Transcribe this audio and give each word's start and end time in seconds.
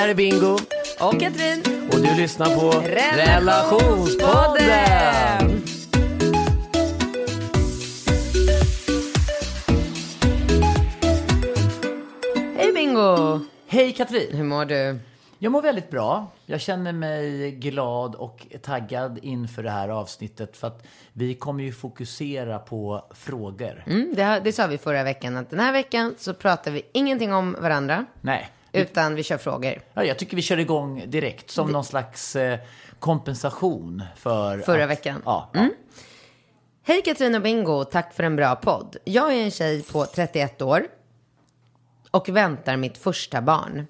Hej, 0.00 0.06
där 0.06 0.14
är 0.14 0.30
Bingo. 0.30 0.58
Och 1.00 1.20
Katrin. 1.20 1.62
Och 1.92 2.00
du 2.00 2.14
lyssnar 2.16 2.46
på 2.46 2.70
Relationspodden. 2.70 4.66
Relationspodden. 4.66 5.62
Hej 12.56 12.72
Bingo! 12.72 13.40
Hej 13.66 13.92
Katrin. 13.92 14.36
Hur 14.36 14.44
mår 14.44 14.64
du? 14.64 14.98
Jag 15.38 15.52
mår 15.52 15.62
väldigt 15.62 15.90
bra. 15.90 16.32
Jag 16.46 16.60
känner 16.60 16.92
mig 16.92 17.50
glad 17.50 18.14
och 18.14 18.46
taggad 18.62 19.18
inför 19.22 19.62
det 19.62 19.70
här 19.70 19.88
avsnittet 19.88 20.56
för 20.56 20.66
att 20.66 20.86
vi 21.12 21.34
kommer 21.34 21.64
ju 21.64 21.72
fokusera 21.72 22.58
på 22.58 23.04
frågor. 23.14 23.84
Mm, 23.86 24.14
det, 24.14 24.40
det 24.44 24.52
sa 24.52 24.66
vi 24.66 24.78
förra 24.78 25.02
veckan 25.02 25.36
att 25.36 25.50
den 25.50 25.60
här 25.60 25.72
veckan 25.72 26.14
så 26.18 26.34
pratar 26.34 26.70
vi 26.70 26.82
ingenting 26.92 27.32
om 27.32 27.56
varandra. 27.60 28.06
Nej, 28.20 28.50
Utan 28.72 29.14
vi 29.14 29.22
kör 29.22 29.38
frågor. 29.38 29.82
ja, 29.94 30.04
jag 30.04 30.18
tycker 30.18 30.36
vi 30.36 30.42
kör 30.42 30.58
igång 30.58 31.04
direkt 31.06 31.50
som 31.50 31.72
någon 31.72 31.84
slags 31.84 32.36
eh, 32.36 32.58
kompensation 32.98 34.02
för... 34.16 34.58
Förra 34.58 34.84
att, 34.84 34.90
veckan. 34.90 35.22
Ja, 35.24 35.50
Mm. 35.54 35.70
Hej 36.82 37.02
Katrin 37.02 37.34
och 37.34 37.42
Bingo, 37.42 37.84
tack 37.84 38.14
för 38.14 38.22
en 38.22 38.36
bra 38.36 38.56
podd. 38.56 38.96
Jag 39.04 39.32
är 39.32 39.44
en 39.44 39.50
tjej 39.50 39.82
på 39.82 40.06
31 40.06 40.62
år 40.62 40.86
och 42.10 42.28
väntar 42.28 42.76
mitt 42.76 42.98
första 42.98 43.42
barn. 43.42 43.86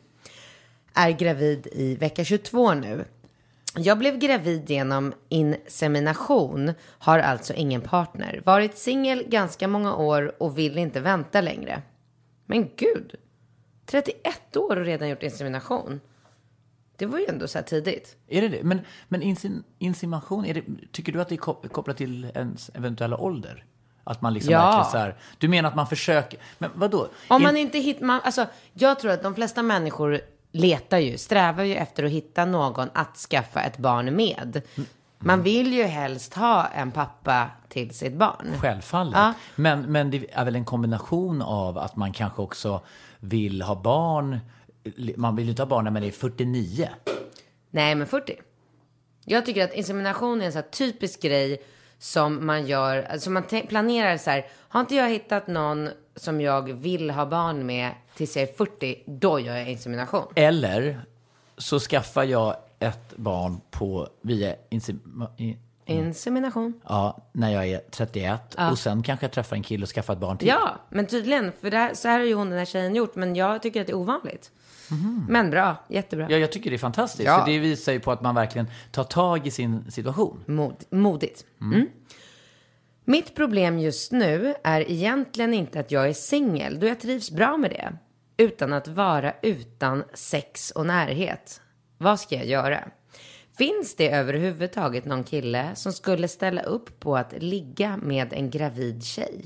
Är 0.95 1.11
gravid 1.11 1.67
i 1.73 1.95
vecka 1.95 2.25
22 2.25 2.75
nu. 2.75 3.05
Jag 3.77 3.99
blev 3.99 4.19
gravid 4.19 4.71
genom 4.71 5.13
insemination, 5.29 6.73
har 6.83 7.19
alltså 7.19 7.55
ingen 7.55 7.81
partner. 7.81 8.43
Varit 8.45 8.79
singel 8.79 9.25
ganska 9.29 9.69
många 9.69 9.95
år 9.95 10.43
och 10.43 10.59
vill 10.59 10.79
inte 10.79 11.01
vänta 11.01 11.41
längre. 11.41 11.83
Men 12.47 12.71
gud, 12.77 13.15
31 13.91 14.57
år 14.57 14.77
och 14.77 14.85
redan 14.85 15.09
gjort 15.09 15.23
insemination. 15.23 16.01
Det 16.97 17.07
var 17.07 17.19
ju 17.19 17.27
ändå 17.27 17.49
så 17.49 17.59
här 17.59 17.65
tidigt. 17.65 18.17
Är 18.29 18.41
det 18.41 18.49
det? 18.49 18.63
Men, 18.63 18.81
men 19.09 19.23
insim, 19.23 19.63
insemination, 19.79 20.45
är 20.47 20.55
det, 20.55 20.63
tycker 20.93 21.13
du 21.13 21.21
att 21.21 21.29
det 21.29 21.35
är 21.35 21.37
kop- 21.37 21.73
kopplat 21.73 21.97
till 21.97 22.25
ens 22.35 22.71
eventuella 22.75 23.17
ålder? 23.17 23.65
Att 24.05 24.23
man 24.23 24.35
liksom 24.35 24.53
Ja. 24.53 24.89
så 24.93 24.99
här, 24.99 25.15
du 25.39 25.49
menar 25.49 25.69
att 25.69 25.75
man 25.77 25.87
försöker, 25.87 26.39
men 26.59 26.71
vadå? 26.75 27.09
Om 27.29 27.43
man 27.43 27.57
inte 27.57 27.79
hittar, 27.79 28.05
man, 28.07 28.21
alltså 28.25 28.47
jag 28.73 28.99
tror 28.99 29.11
att 29.13 29.23
de 29.23 29.35
flesta 29.35 29.63
människor 29.63 30.21
letar 30.53 30.99
ju, 30.99 31.19
strävar 31.19 31.65
ju 31.65 31.75
efter 31.77 32.05
att 32.05 32.11
hitta 32.11 32.45
någon 32.45 32.89
att 32.93 33.17
skaffa 33.17 33.61
ett 33.63 33.79
barn 33.79 34.17
med. 34.17 34.63
Man 35.19 35.43
vill 35.43 35.73
ju 35.73 35.83
helst 35.83 36.35
ha 36.35 36.67
en 36.67 36.91
pappa 36.91 37.51
till 37.69 37.95
sitt 37.95 38.13
barn. 38.15 38.47
Självfallet. 38.61 39.15
Ja. 39.17 39.33
Men, 39.57 39.81
men 39.93 40.11
det 40.11 40.27
är 40.33 40.45
väl 40.45 40.57
en 40.57 40.65
kombination 40.65 41.43
av 41.43 41.79
att 41.79 41.97
man 41.97 42.13
kanske 42.13 42.43
också 42.43 42.81
vill 43.21 43.63
ha 43.63 43.75
barn. 43.83 44.39
Man 45.17 45.37
vill 45.37 45.45
ju 45.45 45.51
inte 45.51 45.63
ha 45.63 45.67
barn 45.69 45.85
när 45.85 45.91
man 45.91 46.03
är 46.05 46.11
49. 46.11 46.89
Nej, 47.71 47.95
men 47.95 48.07
40. 48.07 48.37
Jag 49.25 49.47
tycker 49.47 49.65
att 49.65 49.75
insemination 49.75 50.43
är 50.43 50.47
en 50.47 50.53
här 50.53 50.63
typisk 50.63 51.23
grej 51.23 51.63
som 51.99 52.47
man 52.47 52.67
gör, 52.67 53.03
alltså 53.03 53.31
man 53.31 53.43
planerar 53.69 54.17
så 54.17 54.31
här, 54.31 54.47
har 54.69 54.81
inte 54.81 54.95
jag 54.95 55.11
hittat 55.11 55.47
någon 55.47 55.89
som 56.17 56.41
jag 56.41 56.73
vill 56.73 57.11
ha 57.11 57.27
barn 57.27 57.67
med 57.67 57.91
tills 58.17 58.37
jag 58.37 58.43
är 58.49 58.53
40, 58.53 59.03
då 59.07 59.41
gör 59.41 59.57
jag 59.57 59.71
insemination. 59.71 60.27
Eller 60.35 61.01
så 61.57 61.79
skaffar 61.81 62.25
jag 62.25 62.57
ett 62.79 63.17
barn 63.17 63.61
på, 63.71 64.09
via 64.21 64.55
insim, 64.71 65.25
i- 65.37 65.57
Insemination. 65.95 66.81
ja, 66.89 67.19
när 67.33 67.51
jag 67.53 67.69
är 67.69 67.81
31. 67.91 68.57
Och 68.71 68.79
sen 68.79 69.03
kanske 69.03 69.25
jag 69.25 69.33
träffar 69.33 69.57
en 69.57 69.63
kille 69.63 69.83
och 69.83 69.89
skaffar 69.89 70.13
ett 70.13 70.21
barn 70.21 70.39
till. 70.39 70.49
Ja, 70.49 70.81
men 70.89 71.07
tydligen. 71.07 71.53
För 71.61 71.71
det 71.71 71.77
här, 71.77 71.95
så 71.95 72.09
här 72.09 72.19
har 72.19 72.27
ju 72.27 72.35
hon 72.35 72.51
den 72.51 72.59
här 72.59 72.67
tjejen 72.67 72.95
gjort. 72.95 73.15
Men 73.15 73.37
jag 73.37 73.63
tycker 73.63 73.81
att 73.81 73.87
det 73.87 73.93
är 73.93 73.97
ovanligt. 73.97 74.51
Men 75.29 75.51
bra, 75.51 75.77
jättebra. 75.89 76.27
Ja, 76.31 76.37
jag 76.39 76.53
tycker 76.53 76.71
det 76.71 76.77
är 76.77 76.79
fantastiskt. 76.79 77.27
Ja. 77.27 77.39
För 77.39 77.53
det 77.53 77.59
visar 77.59 77.93
ju 77.93 78.01
på 78.01 78.13
att 78.13 78.23
man 78.23 78.35
verkligen 78.35 78.67
tar 78.91 79.05
tag 79.05 79.47
i 79.47 79.51
sin 79.51 79.91
situation. 79.91 80.45
Mod, 80.47 80.85
modigt. 80.91 81.45
Mm. 81.61 81.87
Mitt 83.05 83.35
problem 83.35 83.79
just 83.79 84.13
nu 84.13 84.55
är 84.65 84.91
egentligen 84.91 85.55
inte 85.55 85.81
att 85.81 85.91
jag 85.91 86.09
är 86.09 86.13
singel, 86.13 86.81
då 86.81 86.87
jag 86.87 87.01
trivs 87.01 87.31
bra 87.31 87.57
med 87.57 87.71
det. 87.71 87.93
Utan 88.37 88.73
att 88.73 88.89
vara 88.89 89.33
utan 89.43 90.05
sex 90.15 90.71
och 90.71 90.87
närhet. 90.87 91.61
Vad 91.99 92.21
ska 92.21 92.35
jag 92.35 92.47
göra? 92.47 92.81
Finns 93.61 93.95
det 93.95 94.11
överhuvudtaget 94.11 95.05
någon 95.05 95.25
kille 95.25 95.75
som 95.75 95.93
skulle 95.93 96.29
ställa 96.29 96.63
upp 96.63 97.01
på 97.01 97.17
att 97.17 97.33
ligga 97.43 97.97
med 97.97 98.33
en 98.33 98.51
gravid 98.51 99.05
tjej? 99.05 99.45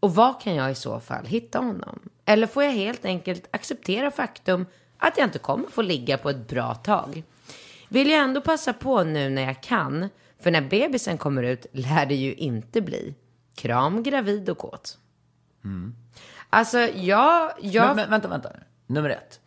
Och 0.00 0.14
var 0.14 0.40
kan 0.40 0.54
jag 0.54 0.70
i 0.70 0.74
så 0.74 1.00
fall 1.00 1.26
hitta 1.26 1.58
honom? 1.58 2.00
Eller 2.24 2.46
får 2.46 2.64
jag 2.64 2.72
helt 2.72 3.04
enkelt 3.04 3.48
acceptera 3.50 4.10
faktum 4.10 4.66
att 4.98 5.18
jag 5.18 5.26
inte 5.26 5.38
kommer 5.38 5.68
få 5.68 5.82
ligga 5.82 6.18
på 6.18 6.30
ett 6.30 6.48
bra 6.48 6.74
tag? 6.74 7.22
Vill 7.88 8.10
jag 8.10 8.20
ändå 8.20 8.40
passa 8.40 8.72
på 8.72 9.04
nu 9.04 9.28
när 9.28 9.42
jag 9.42 9.62
kan, 9.62 10.08
för 10.38 10.50
när 10.50 10.68
bebisen 10.68 11.18
kommer 11.18 11.42
ut 11.42 11.66
lär 11.72 12.06
det 12.06 12.14
ju 12.14 12.34
inte 12.34 12.80
bli. 12.80 13.14
Kram, 13.54 14.02
gravid 14.02 14.50
och 14.50 14.58
kåt. 14.58 14.98
Alltså, 16.50 16.78
jag... 16.78 17.52
jag 17.60 17.86
Men, 17.86 17.96
men 17.96 18.10
vänta, 18.10 18.28
vänta. 18.28 18.52
Nummer 18.86 19.10
ett. 19.10 19.40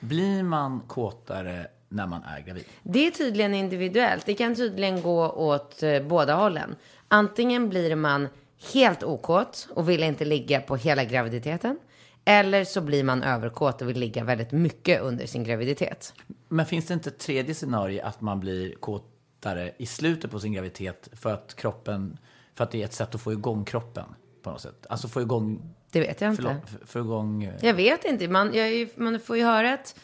Blir 0.00 0.42
man 0.42 0.80
kåtare 0.80 1.66
när 1.88 2.06
man 2.06 2.22
är 2.22 2.40
gravid? 2.40 2.64
Det 2.82 3.06
är 3.06 3.10
tydligen 3.10 3.54
individuellt. 3.54 4.26
Det 4.26 4.34
kan 4.34 4.54
tydligen 4.54 5.02
gå 5.02 5.28
åt 5.30 5.82
eh, 5.82 6.02
båda 6.02 6.34
hållen. 6.34 6.76
Antingen 7.08 7.68
blir 7.68 7.94
man 7.96 8.28
helt 8.74 9.02
okåt 9.04 9.68
och 9.74 9.88
vill 9.88 10.02
inte 10.02 10.24
ligga 10.24 10.60
på 10.60 10.76
hela 10.76 11.04
graviditeten. 11.04 11.78
Eller 12.24 12.64
så 12.64 12.80
blir 12.80 13.04
man 13.04 13.22
överkåt 13.22 13.82
och 13.82 13.88
vill 13.88 13.98
ligga 13.98 14.24
väldigt 14.24 14.52
mycket 14.52 15.00
under 15.02 15.26
sin 15.26 15.44
graviditet. 15.44 16.14
Men 16.48 16.66
finns 16.66 16.86
det 16.86 16.94
inte 16.94 17.08
ett 17.10 17.18
tredje 17.18 17.54
scenario 17.54 18.02
att 18.02 18.20
man 18.20 18.40
blir 18.40 18.74
kåtare 18.74 19.72
i 19.78 19.86
slutet 19.86 20.30
på 20.30 20.40
sin 20.40 20.52
graviditet 20.52 21.08
för 21.12 21.32
att 21.34 21.54
kroppen, 21.56 22.18
för 22.54 22.64
att 22.64 22.70
det 22.70 22.80
är 22.80 22.84
ett 22.84 22.92
sätt 22.92 23.14
att 23.14 23.20
få 23.20 23.32
igång 23.32 23.64
kroppen 23.64 24.04
på 24.42 24.50
något 24.50 24.60
sätt? 24.60 24.86
Alltså 24.88 25.08
få 25.08 25.20
igång, 25.20 25.74
Det 25.92 26.00
vet 26.00 26.20
jag 26.20 26.30
inte. 26.32 26.42
förlåt, 26.86 27.06
igång... 27.06 27.44
eh, 27.44 27.54
Jag 27.66 27.74
vet 27.74 28.04
inte. 28.04 28.28
Man, 28.28 28.54
jag 28.54 28.88
man 28.96 29.20
får 29.20 29.36
ju 29.36 29.44
höra 29.44 29.72
att 29.74 29.94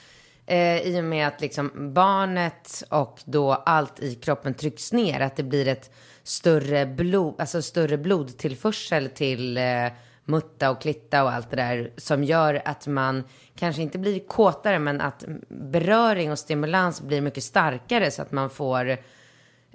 eh, 0.46 0.78
i 0.78 1.00
och 1.00 1.04
med 1.04 1.26
att 1.26 1.40
liksom 1.40 1.94
barnet 1.94 2.82
och 2.90 3.20
då 3.24 3.52
allt 3.52 4.00
i 4.00 4.14
kroppen 4.14 4.54
trycks 4.54 4.92
ner, 4.92 5.20
att 5.20 5.36
det 5.36 5.42
blir 5.42 5.68
ett 5.68 5.90
större, 6.22 6.86
blod, 6.86 7.34
alltså 7.38 7.62
större 7.62 7.98
blodtillförsel 7.98 9.08
till 9.08 9.56
eh, 9.56 9.88
mutta 10.24 10.70
och 10.70 10.80
klitta 10.80 11.22
och 11.22 11.32
allt 11.32 11.50
det 11.50 11.56
där 11.56 11.90
som 11.96 12.24
gör 12.24 12.62
att 12.64 12.86
man 12.86 13.24
kanske 13.56 13.82
inte 13.82 13.98
blir 13.98 14.20
kåtare 14.20 14.78
men 14.78 15.00
att 15.00 15.24
beröring 15.48 16.32
och 16.32 16.38
stimulans 16.38 17.02
blir 17.02 17.20
mycket 17.20 17.44
starkare 17.44 18.10
så 18.10 18.22
att 18.22 18.32
man 18.32 18.50
får 18.50 18.90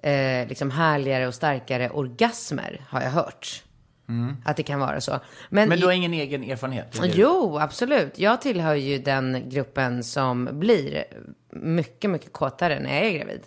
eh, 0.04 0.48
liksom 0.48 0.72
härligare 0.72 1.28
och 1.28 1.36
starkare 1.36 1.90
orgasmer 1.90 2.86
har 2.90 3.02
jag 3.02 3.12
hört. 3.12 3.64
Att 4.46 4.58
det 4.58 4.64
kan 4.64 4.80
vara 4.80 5.02
så. 5.02 5.20
Men 5.50 5.72
i- 5.74 5.78
du 5.78 5.86
har 5.86 5.94
ingen 5.94 6.14
egen 6.14 6.44
erfarenhet? 6.44 7.00
Jo, 7.16 7.58
absolut. 7.60 8.20
Jag 8.20 8.42
tillhör 8.42 8.76
ju 8.76 8.98
den 9.00 9.50
gruppen 9.50 10.04
som 10.04 10.50
blir 10.52 11.04
mycket, 11.50 12.12
mycket 12.12 12.34
kåtare 12.34 12.80
när 12.80 12.96
jag 12.96 13.06
är 13.06 13.12
gravid. 13.20 13.42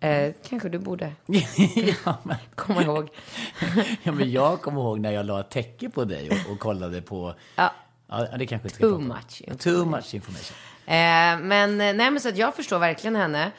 Eh, 0.00 0.32
kanske 0.48 0.68
du 0.68 0.78
borde 0.78 1.12
ja, 2.04 2.18
men, 2.22 2.36
komma 2.54 2.82
ihåg. 2.82 3.08
ja, 4.02 4.12
men 4.12 4.30
jag 4.32 4.62
kommer 4.62 4.80
ihåg 4.80 5.00
när 5.00 5.10
jag 5.12 5.26
la 5.26 5.40
ett 5.40 5.50
täcke 5.50 5.88
på 5.90 6.04
dig 6.04 6.30
och, 6.30 6.52
och 6.52 6.58
kollade 6.58 7.02
på... 7.02 7.34
Ja. 7.56 7.72
Ja, 8.10 8.36
det 8.38 8.46
kanske 8.46 8.66
inte 8.68 8.74
ska 8.76 8.84
Too 8.84 8.98
prata 8.98 9.14
much 9.14 9.58
Too 9.58 9.84
much 9.84 10.14
information. 10.14 10.56
Eh, 10.86 11.46
men, 11.48 11.70
eh, 11.80 11.94
nej, 11.94 12.10
men 12.10 12.20
så 12.20 12.28
att 12.28 12.36
jag 12.36 12.54
förstår 12.56 12.78
verkligen 12.78 13.16
henne. 13.16 13.50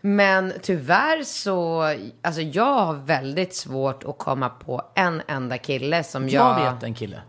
Men 0.00 0.52
tyvärr 0.62 1.22
så, 1.22 1.82
alltså 2.22 2.40
jag 2.40 2.74
har 2.74 2.94
väldigt 2.94 3.54
svårt 3.54 4.04
att 4.04 4.18
komma 4.18 4.48
på 4.48 4.82
en 4.94 5.22
enda 5.26 5.58
kille 5.58 6.04
som 6.04 6.28
jag... 6.28 6.60
Jag 6.60 6.72
vet 6.74 6.82
en 6.82 6.94
kille 6.94 7.20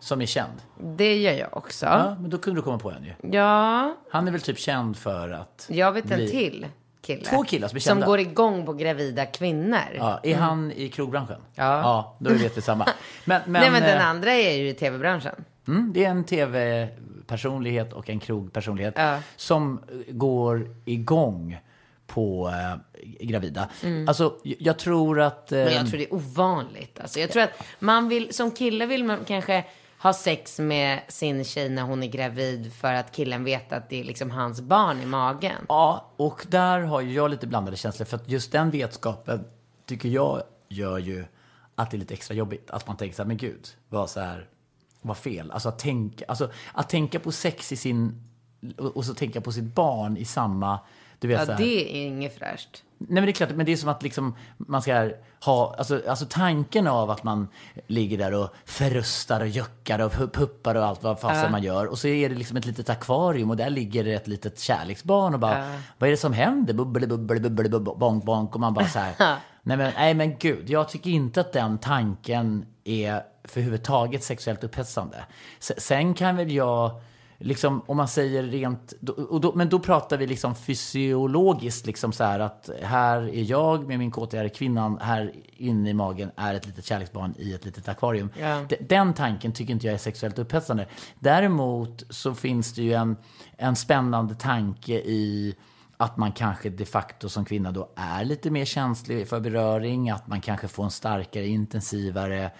som 0.00 0.22
är 0.22 0.26
känd. 0.26 0.52
Det 0.96 1.16
gör 1.16 1.32
jag 1.32 1.56
också. 1.56 1.86
Ja, 1.86 2.16
men 2.20 2.30
då 2.30 2.38
kunde 2.38 2.58
du 2.60 2.64
komma 2.64 2.78
på 2.78 2.90
en 2.90 3.04
ju. 3.04 3.12
Ja, 3.36 3.94
Han 4.10 4.28
är 4.28 4.32
väl 4.32 4.40
typ 4.40 4.58
känd 4.58 4.96
för 4.96 5.30
att... 5.30 5.66
jag 5.70 5.92
vet 5.92 6.10
en 6.10 6.16
bli- 6.16 6.28
till 6.30 6.66
kille. 7.02 7.24
Två 7.24 7.42
killar 7.42 7.68
som 7.68 7.76
är 7.76 7.80
Som 7.80 7.90
kända. 7.90 8.06
går 8.06 8.20
igång 8.20 8.66
på 8.66 8.72
gravida 8.72 9.26
kvinnor. 9.26 9.78
Ja, 9.98 10.20
är 10.22 10.36
han 10.36 10.72
i 10.72 10.88
krogbranschen? 10.88 11.40
Ja. 11.54 11.64
Ja, 11.80 12.16
då 12.18 12.30
vet 12.30 12.56
vi 12.56 12.60
samma. 12.62 12.86
Men, 13.24 13.40
men, 13.46 13.62
Nej 13.62 13.70
men 13.70 13.82
den 13.82 13.98
eh, 13.98 14.08
andra 14.08 14.32
är 14.32 14.52
ju 14.56 14.68
i 14.68 14.74
tv-branschen. 14.74 15.44
Mm, 15.68 15.92
det 15.94 16.04
är 16.04 16.10
en 16.10 16.24
tv-personlighet 16.24 17.92
och 17.92 18.10
en 18.10 18.18
krogpersonlighet 18.20 18.94
Ja. 18.96 19.18
som 19.36 19.80
går 20.08 20.68
igång 20.84 21.58
på 22.06 22.48
eh, 22.48 23.06
gravida. 23.26 23.68
Alltså, 24.08 24.34
jag- 24.42 24.78
tror 24.78 25.20
att... 25.20 25.52
Eh, 25.52 25.58
Mm. 25.58 25.64
Men 25.68 25.74
jag 25.76 25.88
tror 25.90 25.98
det 25.98 26.04
är 26.04 26.14
ovanligt. 26.14 27.00
Alltså, 27.00 27.20
jag 27.20 27.30
tror 27.30 27.42
att 27.42 27.50
man 27.78 28.08
vill, 28.08 28.34
som 28.34 28.50
kille 28.50 28.86
vill 28.86 29.04
man 29.04 29.18
kanske 29.26 29.64
ha 29.98 30.12
sex 30.12 30.58
med 30.58 31.00
sin 31.08 31.44
tjej 31.44 31.68
när 31.68 31.82
hon 31.82 32.02
är 32.02 32.06
gravid 32.06 32.72
för 32.72 32.94
att 32.94 33.12
killen 33.12 33.44
vet 33.44 33.72
att 33.72 33.88
det 33.90 34.00
är 34.00 34.04
liksom 34.04 34.30
hans 34.30 34.60
barn 34.60 35.00
i 35.02 35.06
magen. 35.06 35.66
Ja, 35.68 36.10
och 36.16 36.46
där 36.48 36.80
har 36.80 37.00
jag 37.02 37.30
lite 37.30 37.46
blandade 37.46 37.76
känslor. 37.76 38.06
För 38.06 38.16
att 38.16 38.28
just 38.28 38.52
den 38.52 38.70
vetskapen 38.70 39.44
tycker 39.86 40.08
jag 40.08 40.42
gör 40.68 40.98
ju 40.98 41.24
att 41.74 41.90
det 41.90 41.96
är 41.96 41.98
lite 41.98 42.14
extra 42.14 42.34
jobbigt. 42.34 42.70
Att 42.70 42.86
man 42.86 42.96
tänker 42.96 43.16
så 43.16 43.22
här, 43.22 43.26
men 43.28 43.36
gud, 43.36 43.66
vad 43.88 44.10
så 44.10 44.20
här, 44.20 44.48
vad 45.02 45.16
fel. 45.16 45.50
Alltså 45.50 45.68
att 45.68 45.78
tänka, 45.78 46.24
alltså, 46.28 46.50
att 46.72 46.88
tänka 46.88 47.20
på 47.20 47.32
sex 47.32 47.72
i 47.72 47.76
sin, 47.76 48.22
och 48.78 49.04
så 49.04 49.14
tänka 49.14 49.40
på 49.40 49.52
sitt 49.52 49.74
barn 49.74 50.16
i 50.16 50.24
samma, 50.24 50.78
du 51.18 51.28
vet 51.28 51.38
Ja, 51.38 51.46
så 51.46 51.52
här, 51.52 51.58
det 51.58 51.96
är 51.96 52.06
inget 52.06 52.38
fräscht. 52.38 52.82
Nej 52.98 53.08
men 53.14 53.24
det 53.24 53.30
är 53.30 53.32
klart, 53.32 53.50
men 53.54 53.66
det 53.66 53.72
är 53.72 53.76
som 53.76 53.88
att 53.88 54.02
liksom 54.02 54.34
man 54.56 54.82
ska 54.82 55.10
ha, 55.44 55.74
alltså, 55.78 56.02
alltså 56.08 56.26
tanken 56.30 56.86
av 56.86 57.10
att 57.10 57.22
man 57.24 57.48
ligger 57.86 58.18
där 58.18 58.34
och 58.34 58.54
förrustar 58.64 59.40
och 59.40 59.46
juckar 59.48 59.98
och 59.98 60.12
pu- 60.12 60.30
puppar 60.30 60.74
och 60.74 60.84
allt 60.84 61.02
vad 61.02 61.20
fasen 61.20 61.52
man 61.52 61.62
gör. 61.62 61.86
Och 61.86 61.98
så 61.98 62.08
är 62.08 62.28
det 62.28 62.34
liksom 62.34 62.56
ett 62.56 62.66
litet 62.66 62.90
akvarium 62.90 63.50
och 63.50 63.56
där 63.56 63.70
ligger 63.70 64.04
det 64.04 64.12
ett 64.14 64.26
litet 64.28 64.60
kärleksbarn 64.60 65.34
och 65.34 65.40
bara, 65.40 65.72
vad 65.98 66.06
är 66.06 66.10
det 66.10 66.16
som 66.16 66.32
händer? 66.32 66.74
Bubbeli, 66.74 67.06
bubbeli, 67.06 67.40
bubbeli, 67.40 67.68
bonk, 67.78 68.24
bonk. 68.24 68.54
Och 68.54 68.60
man 68.60 68.74
bara 68.74 68.86
så 68.88 68.98
här, 68.98 69.14
nej 69.62 69.76
men, 69.76 69.92
nej 69.96 70.14
men 70.14 70.36
gud, 70.38 70.70
jag 70.70 70.88
tycker 70.88 71.10
inte 71.10 71.40
att 71.40 71.52
den 71.52 71.78
tanken 71.78 72.66
är 72.84 73.22
för 73.44 73.60
huvudtaget 73.60 74.24
sexuellt 74.24 74.64
upphetsande. 74.64 75.24
Sen 75.60 76.14
kan 76.14 76.36
väl 76.36 76.52
jag, 76.52 77.00
liksom 77.38 77.82
om 77.86 77.96
man 77.96 78.08
säger 78.08 78.42
rent, 78.42 78.94
då, 79.00 79.38
då, 79.38 79.52
men 79.54 79.68
då 79.68 79.78
pratar 79.78 80.16
vi 80.16 80.26
liksom 80.26 80.54
fysiologiskt, 80.54 81.86
liksom 81.86 82.12
så 82.12 82.24
här 82.24 82.40
att 82.40 82.70
här 82.82 83.18
är 83.34 83.42
jag 83.50 83.86
med 83.88 83.98
min 83.98 84.10
kåtare 84.10 84.48
kvinnan, 84.48 84.98
här 85.00 85.32
inne 85.56 85.90
i 85.90 85.94
magen 85.94 86.30
är 86.36 86.54
ett 86.54 86.66
litet 86.66 86.84
kärleksbarn 86.84 87.34
i 87.38 87.52
ett 87.52 87.64
litet 87.64 87.88
akvarium. 87.88 88.30
D- 88.68 88.76
Den 88.88 89.14
tanken 89.14 89.52
tycker 89.52 89.72
inte 89.72 89.86
jag 89.86 89.94
är 89.94 89.98
sexuellt 89.98 90.38
upphetsande. 90.38 90.86
Däremot 91.18 92.04
så 92.10 92.34
finns 92.34 92.72
det 92.74 92.82
ju 92.82 92.92
en, 92.92 93.16
en 93.56 93.76
spännande 93.76 94.34
tanke 94.34 94.92
i 94.94 95.54
att 95.96 96.16
man 96.16 96.32
kanske 96.32 96.70
de 96.70 96.84
facto 96.84 97.28
som 97.28 97.44
kvinna 97.44 97.72
då 97.72 97.88
är 97.96 98.24
lite 98.24 98.50
mer 98.50 98.64
känslig 98.64 99.28
för 99.28 99.40
beröring, 99.40 100.10
att 100.10 100.26
man 100.26 100.40
kanske 100.40 100.68
får 100.68 100.84
en 100.84 100.90
starkare, 100.90 101.46
intensivare 101.46 102.50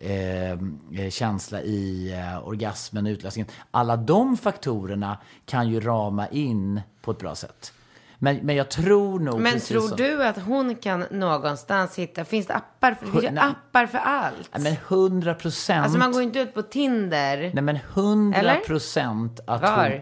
eh, 0.00 0.50
eh, 0.52 1.10
känsla 1.10 1.60
i 1.62 2.12
eh, 2.12 2.48
orgasmen 2.48 3.06
utlösningen. 3.06 3.50
Alla 3.70 3.96
de 3.96 4.36
faktorerna 4.36 5.18
kan 5.46 5.68
ju 5.68 5.80
rama 5.80 6.28
in 6.28 6.80
på 7.02 7.10
ett 7.10 7.18
bra 7.18 7.34
sätt. 7.34 7.72
Men, 8.18 8.36
men 8.36 8.56
jag 8.56 8.70
tror 8.70 9.20
nog... 9.20 9.40
Men 9.40 9.60
tror 9.60 9.80
som- 9.88 9.96
du 9.96 10.24
att 10.24 10.38
hon 10.38 10.74
kan 10.74 11.04
någonstans 11.10 11.98
hitta, 11.98 12.24
finns 12.24 12.46
det 12.46 12.54
appar? 12.54 12.94
För, 12.94 13.06
det 13.06 13.12
finns 13.12 13.32
ju 13.32 13.38
appar 13.38 13.86
för 13.86 13.98
allt. 13.98 14.50
Nej, 14.52 14.62
Men 14.62 14.76
hundra 14.86 15.34
procent... 15.34 15.84
Alltså 15.84 15.98
man 15.98 16.12
går 16.12 16.22
inte 16.22 16.38
ut 16.38 16.54
på 16.54 16.62
Tinder. 16.62 17.50
Nej 17.54 17.62
men 17.62 17.76
hundra 17.92 18.54
procent 18.66 19.40
att 19.46 19.62
Var? 19.62 19.90
hon... 19.90 20.00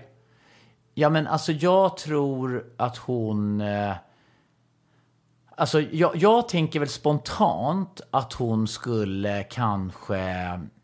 Ja 0.95 1.09
men 1.11 1.27
alltså 1.27 1.53
jag 1.53 1.97
tror 1.97 2.65
att 2.77 2.97
hon... 2.97 3.61
Eh, 3.61 3.93
alltså 5.57 5.81
jag, 5.81 6.17
jag 6.17 6.49
tänker 6.49 6.81
väl 6.81 6.89
spontant 6.89 8.01
att 8.11 8.33
hon 8.33 8.69
skulle 8.69 9.43
kanske 9.43 10.21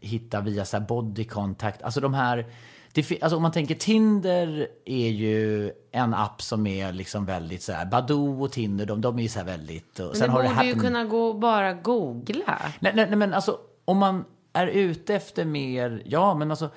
hitta 0.01 0.41
via 0.41 0.65
så 0.65 0.77
här 0.79 0.85
body 0.85 1.25
contact. 1.25 1.83
Alltså 1.83 2.01
de 2.01 2.15
här... 2.15 2.47
Det, 2.93 3.23
alltså 3.23 3.37
om 3.37 3.43
man 3.43 3.53
tänker 3.53 3.75
Tinder 3.75 4.69
är 4.85 5.09
ju 5.09 5.73
en 5.93 6.15
app 6.15 6.43
som 6.43 6.67
är 6.67 6.93
liksom 6.93 7.27
väldigt 7.27 7.63
så 7.63 7.73
här, 7.73 7.87
Badoo 7.87 8.43
och 8.43 8.53
Tinder, 8.53 8.87
de, 8.87 9.01
de 9.01 9.19
är 9.19 9.23
ju 9.23 9.29
så 9.29 9.39
här 9.39 9.47
väldigt... 9.47 10.01
Och 10.01 10.07
Men 10.07 10.15
sen 10.17 10.27
det 10.27 10.33
har 10.33 10.43
borde 10.43 10.55
det 10.55 10.65
ju 10.67 10.75
Happen- 10.75 10.81
kunna 10.81 11.05
gå 11.05 11.33
bara 11.33 11.73
googla. 11.73 12.59
Nej, 12.81 12.93
nej, 12.95 13.07
nej, 13.09 13.17
men 13.17 13.35
alltså 13.35 13.59
om 13.85 13.99
man 13.99 14.25
är 14.53 14.67
ute 14.67 15.15
efter 15.15 15.45
mer, 15.45 16.03
ja 16.07 16.35
men 16.35 16.51
alltså 16.51 16.71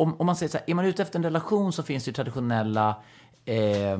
om, 0.00 0.20
om 0.20 0.26
man 0.26 0.36
säger 0.36 0.50
så 0.50 0.58
här, 0.58 0.64
är 0.66 0.74
man 0.74 0.84
ute 0.84 1.02
efter 1.02 1.18
en 1.18 1.22
relation 1.24 1.72
så 1.72 1.82
finns 1.82 2.04
det 2.04 2.08
ju 2.08 2.12
traditionella 2.12 2.96
eh, 3.44 3.92
eh, 3.92 3.98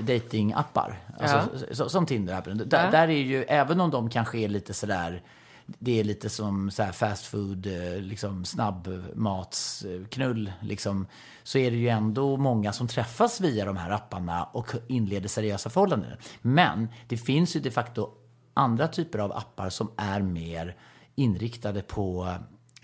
datingappar. 0.00 0.98
Alltså, 1.18 1.48
så, 1.74 1.88
som 1.88 2.06
Tinder. 2.06 2.42
Där, 2.64 2.84
Ja. 2.84 2.90
där 2.90 3.08
är 3.08 3.22
ju, 3.22 3.44
även 3.44 3.80
om 3.80 3.90
de 3.90 4.10
kanske 4.10 4.38
är 4.38 4.48
lite 4.48 4.74
sådär, 4.74 5.22
det 5.66 6.00
är 6.00 6.04
lite 6.04 6.30
som 6.30 6.70
så 6.70 6.82
här 6.82 6.92
fast 6.92 7.26
food, 7.26 7.66
eh, 7.66 8.00
liksom 8.00 8.44
snabbmatsknull, 8.44 10.52
liksom, 10.60 11.06
så 11.42 11.58
är 11.58 11.70
det 11.70 11.76
ju 11.76 11.88
ändå 11.88 12.36
många 12.36 12.72
som 12.72 12.88
träffas 12.88 13.40
via 13.40 13.64
de 13.64 13.76
här 13.76 13.90
apparna 13.90 14.44
och 14.44 14.72
inleder 14.86 15.28
seriösa 15.28 15.70
förhållanden. 15.70 16.10
Men 16.42 16.88
det 17.08 17.16
finns 17.16 17.56
ju 17.56 17.60
de 17.60 17.70
facto 17.70 18.10
andra 18.54 18.88
typer 18.88 19.18
av 19.18 19.32
appar 19.32 19.70
som 19.70 19.90
är 19.96 20.20
mer 20.22 20.76
inriktade 21.14 21.82
på 21.82 22.34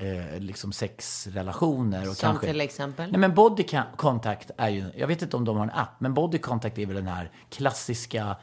eh, 0.01 0.41
liksom 0.41 0.73
sexrelationer. 0.73 2.09
Och 2.11 2.17
Som 2.17 2.29
kanske, 2.29 2.47
till 2.47 2.61
exempel? 2.61 3.11
Nej 3.11 3.21
men 3.21 3.35
Body 3.35 3.65
Contact 3.97 4.51
är 4.57 4.69
ju, 4.69 4.85
jag 4.97 5.07
vet 5.07 5.23
inte 5.23 5.37
om 5.37 5.45
de 5.45 5.57
har 5.57 5.65
en 5.65 5.71
app, 5.71 6.01
men 6.01 6.15
Body 6.15 6.39
Contact 6.39 6.79
är 6.79 6.87
väl 6.87 6.97
den 6.97 7.07
här 7.09 7.31
klassiska 7.51 8.37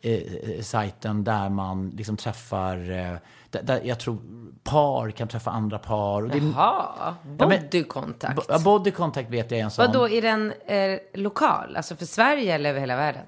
eh, 0.00 0.60
sajten 0.62 1.24
där 1.24 1.48
man 1.48 1.90
liksom 1.90 2.16
träffar, 2.16 2.90
eh, 2.90 3.16
där, 3.50 3.62
där 3.62 3.80
jag 3.84 4.00
tror 4.00 4.18
par 4.64 5.10
kan 5.10 5.28
träffa 5.28 5.50
andra 5.50 5.78
par. 5.78 6.22
Och 6.22 6.28
det, 6.28 6.38
Jaha, 6.38 7.14
men- 7.22 7.36
bodykontakt. 7.36 8.36
Bo- 8.36 8.42
ja, 8.48 8.58
Body 8.58 8.90
Contact 8.90 9.30
vet 9.30 9.50
jag 9.50 9.60
är 9.60 9.64
en 9.64 9.70
sån. 9.70 9.86
Vadå, 9.86 10.08
är 10.08 10.22
den 10.22 10.52
eh, 10.66 10.98
lokal? 11.14 11.76
Alltså 11.76 11.96
för 11.96 12.06
Sverige 12.06 12.54
eller 12.54 12.70
över 12.70 12.80
hela 12.80 12.96
världen? 12.96 13.24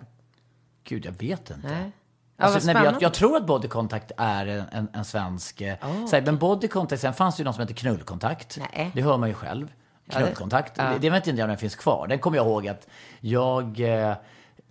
Gud, 0.84 1.06
jag 1.06 1.12
vet 1.12 1.50
inte. 1.50 1.68
Nej. 1.68 1.92
Ja, 2.40 2.46
Alltså, 2.46 2.66
nej, 2.66 2.74
men 2.74 2.84
jag, 2.84 3.02
jag 3.02 3.14
tror 3.14 3.36
att 3.36 3.46
Body 3.46 3.68
Contact 3.68 4.12
är 4.16 4.46
en, 4.46 4.64
en, 4.72 4.88
en 4.92 5.04
svensk... 5.04 5.60
eh, 5.60 5.74
så 5.80 6.16
här, 6.16 6.22
Men 6.22 6.38
Body 6.38 6.68
Contact, 6.68 7.02
sen 7.02 7.14
fanns 7.14 7.36
det 7.36 7.40
ju 7.40 7.44
någon 7.44 7.54
som 7.54 7.60
heter 7.60 7.74
Knullkontakt. 7.74 8.58
Nej. 8.74 8.90
Det 8.94 9.02
hör 9.02 9.16
man 9.16 9.28
ju 9.28 9.34
själv. 9.34 9.68
Knullkontakt. 10.10 10.72
ja. 10.76 10.84
Det, 10.84 10.98
det 10.98 11.10
vet 11.10 11.26
inte 11.26 11.38
jag 11.40 11.44
om 11.44 11.48
den 11.48 11.58
finns 11.58 11.76
kvar. 11.76 12.06
Den 12.08 12.18
kommer 12.18 12.36
jag 12.36 12.46
ihåg 12.46 12.68
att 12.68 12.88
jag... 13.20 13.80
Eh, 13.80 14.14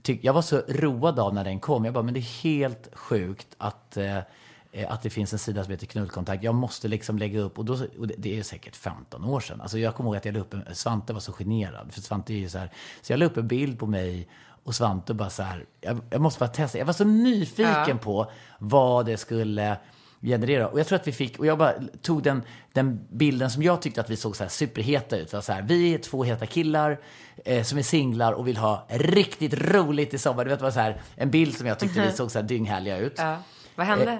tyck, 0.01 0.23
jag 0.23 0.33
var 0.33 0.41
så 0.41 0.61
road 0.67 1.19
av 1.19 1.33
när 1.33 1.43
den 1.43 1.59
kom. 1.59 1.85
Jag 1.85 1.93
bara, 1.93 2.03
men 2.03 2.13
det 2.13 2.19
är 2.19 2.43
helt 2.43 2.89
sjukt 2.93 3.47
att... 3.57 3.97
Eh, 3.97 4.17
att 4.89 5.01
det 5.01 5.09
finns 5.09 5.33
en 5.33 5.39
sida 5.39 5.63
som 5.63 5.71
heter 5.71 5.85
Knullkontakt. 5.85 6.43
Jag 6.43 6.55
måste 6.55 6.87
liksom 6.87 7.17
lägga 7.17 7.39
upp, 7.39 7.57
och, 7.59 7.65
då, 7.65 7.73
och 7.99 8.07
det, 8.07 8.13
det 8.17 8.39
är 8.39 8.43
säkert 8.43 8.75
15 8.75 9.23
år 9.25 9.39
sedan. 9.39 9.61
Alltså 9.61 9.77
jag 9.79 9.95
kommer 9.95 10.09
ihåg 10.09 10.17
att 10.17 10.25
jag 10.25 10.33
la 10.33 10.39
upp 10.39 10.53
en, 10.53 10.63
Svante 10.75 11.13
var 11.13 11.19
så 11.19 11.31
generad. 11.33 11.93
För 11.93 12.01
Svante 12.01 12.33
är 12.33 12.37
ju 12.37 12.49
så 12.49 12.57
här, 12.57 12.71
så 13.01 13.13
jag 13.13 13.19
la 13.19 13.25
upp 13.25 13.37
en 13.37 13.47
bild 13.47 13.79
på 13.79 13.85
mig 13.85 14.27
och 14.69 14.75
Svante 14.75 15.13
bara 15.13 15.29
så 15.29 15.43
här, 15.43 15.65
jag, 15.81 15.99
jag 16.09 16.21
måste 16.21 16.39
bara 16.39 16.49
testa. 16.49 16.77
Jag 16.77 16.85
var 16.85 16.93
så 16.93 17.03
nyfiken 17.03 17.73
Ja. 17.87 17.97
på 18.01 18.31
vad 18.59 19.05
det 19.05 19.17
skulle 19.17 19.77
generera. 20.21 20.67
Och 20.67 20.79
jag 20.79 20.87
tror 20.87 20.99
att 20.99 21.07
vi 21.07 21.11
fick, 21.11 21.39
och 21.39 21.45
jag 21.45 21.57
bara 21.57 21.73
tog 22.01 22.23
den, 22.23 22.41
den 22.73 22.99
bilden 23.11 23.51
som 23.51 23.63
jag 23.63 23.81
tyckte 23.81 24.01
att 24.01 24.09
vi 24.09 24.15
såg 24.15 24.35
så 24.35 24.43
här 24.43 24.49
superheta 24.49 25.17
ut. 25.17 25.33
Var 25.33 25.41
så 25.41 25.53
här, 25.53 25.61
vi 25.61 25.93
är 25.93 25.97
två 25.97 26.23
heta 26.23 26.45
killar 26.45 26.99
eh, 27.45 27.63
som 27.63 27.77
är 27.77 27.81
singlar 27.83 28.33
och 28.33 28.47
vill 28.47 28.57
ha 28.57 28.85
riktigt 28.89 29.53
roligt 29.53 30.13
i 30.13 30.17
sommar. 30.17 30.43
Du 30.45 30.49
vet, 30.49 30.59
det 30.59 30.63
var 30.65 30.71
så 30.71 30.79
här, 30.79 31.01
en 31.15 31.31
bild 31.31 31.57
som 31.57 31.67
jag 31.67 31.79
tyckte 31.79 32.01
vi 32.01 32.11
såg 32.11 32.31
så 32.31 32.39
här 32.39 32.45
dynghärliga 32.45 32.97
ut. 32.97 33.13
Ja. 33.17 33.37
Vad 33.75 33.87
hände? 33.87 34.11
Eh, 34.11 34.19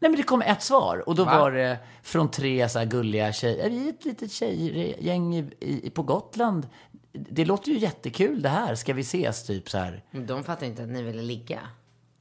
Nej 0.00 0.10
men 0.10 0.16
det 0.16 0.22
kom 0.22 0.42
ett 0.42 0.62
svar 0.62 1.08
och 1.08 1.14
då 1.14 1.24
Va? 1.24 1.38
var 1.38 1.50
det 1.50 1.78
från 2.02 2.30
tre 2.30 2.68
så 2.68 2.78
här 2.78 2.86
gulliga 2.86 3.32
tjejer. 3.32 3.70
Vi 3.70 3.86
är 3.86 3.90
ett 3.90 4.04
litet 4.04 4.32
tjejgäng 4.32 5.36
i, 5.36 5.50
i, 5.60 5.90
på 5.90 6.02
Gotland. 6.02 6.66
Det 7.14 7.44
låter 7.44 7.70
ju 7.70 7.78
jättekul 7.78 8.42
det 8.42 8.48
här. 8.48 8.74
Ska 8.74 8.92
vi 8.92 9.00
ses 9.00 9.46
typ 9.46 9.70
så 9.70 9.78
här? 9.78 10.02
De 10.10 10.44
fattar 10.44 10.66
inte 10.66 10.82
att 10.82 10.88
ni 10.88 11.02
ville 11.02 11.22
ligga. 11.22 11.60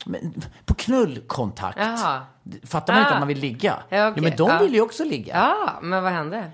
Men, 0.05 0.33
på 0.65 0.73
knullkontakt. 0.73 1.77
Jaha. 1.79 2.21
Fattar 2.63 2.93
man 2.93 3.01
inte 3.01 3.11
Ah. 3.11 3.13
att 3.13 3.19
man 3.21 3.27
vill 3.27 3.39
ligga? 3.39 3.83
Ja, 3.89 4.07
okej. 4.09 4.13
Jo, 4.17 4.23
men 4.23 4.37
de 4.37 4.49
Ja. 4.49 4.59
vill 4.59 4.73
ju 4.73 4.81
också 4.81 5.03
ligga. 5.03 5.35
Ja, 5.35 5.79
men 5.81 6.03
vad 6.03 6.11
hände? 6.11 6.51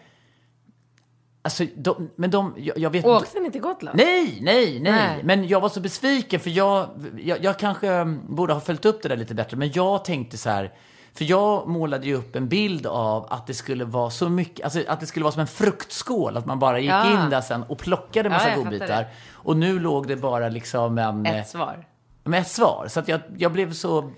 Alltså, 1.41 1.65
de, 1.75 2.09
men 2.15 2.31
de, 2.31 2.53
jag, 2.57 2.77
jag 2.77 2.89
vet 2.89 3.05
Åkte 3.05 3.39
ni 3.39 3.51
till 3.51 3.61
Gotland? 3.61 3.97
Nej, 3.97 4.37
nej, 4.41 4.79
nej, 4.79 4.91
Nej. 4.91 5.21
Men 5.23 5.47
jag 5.47 5.61
var 5.61 5.69
så 5.69 5.79
besviken 5.79 6.39
för 6.39 6.49
jag, 6.49 6.89
jag, 7.17 7.43
jag 7.43 7.59
kanske 7.59 7.87
mm, 7.89 8.35
borde 8.35 8.53
ha 8.53 8.61
följt 8.61 8.85
upp 8.85 9.01
det 9.03 9.09
där 9.09 9.17
lite 9.17 9.35
bättre. 9.35 9.57
Men 9.57 9.71
jag 9.71 10.05
tänkte 10.05 10.37
så 10.37 10.49
här, 10.49 10.73
för 11.13 11.25
jag 11.25 11.67
målade 11.67 12.05
ju 12.07 12.15
upp 12.15 12.35
en 12.35 12.47
bild 12.47 12.85
av 12.87 13.27
att 13.29 13.47
det 13.47 13.53
skulle 13.53 13.85
vara 13.85 14.09
så 14.09 14.29
mycket, 14.29 14.63
alltså 14.63 14.83
att 14.87 14.99
det 14.99 15.05
skulle 15.05 15.23
vara 15.23 15.31
som 15.31 15.41
en 15.41 15.47
fruktskål. 15.47 16.37
Att 16.37 16.45
man 16.45 16.59
bara 16.59 16.79
gick 16.79 16.91
Ja. 16.91 17.23
in 17.23 17.29
där 17.29 17.41
sen 17.41 17.63
och 17.63 17.77
plockade 17.77 18.29
massa 18.29 18.49
Ja, 18.49 18.55
godbitar. 18.55 19.07
Och 19.33 19.57
nu 19.57 19.79
låg 19.79 20.07
det 20.07 20.15
bara 20.15 20.49
liksom 20.49 20.97
en... 20.97 21.25
eh, 21.25 21.39
Ett 21.39 21.49
svar. 21.49 21.85
med 22.23 22.41
ett 22.41 22.47
svar. 22.47 22.85
Så 22.89 22.99
att 22.99 23.07
jag, 23.07 23.21
jag 23.37 23.51
blev 23.51 23.73
så... 23.73 24.11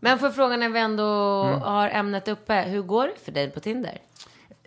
Men 0.00 0.18
för 0.18 0.30
frågan 0.30 0.60
när 0.60 0.68
vi 0.68 0.80
ändå 0.80 1.42
Mm. 1.42 1.60
har 1.60 1.88
ämnet 1.88 2.28
uppe. 2.28 2.54
Hur 2.62 2.82
går 2.82 3.06
det 3.06 3.24
för 3.24 3.32
dig 3.32 3.50
på 3.50 3.60
Tinder? 3.60 3.98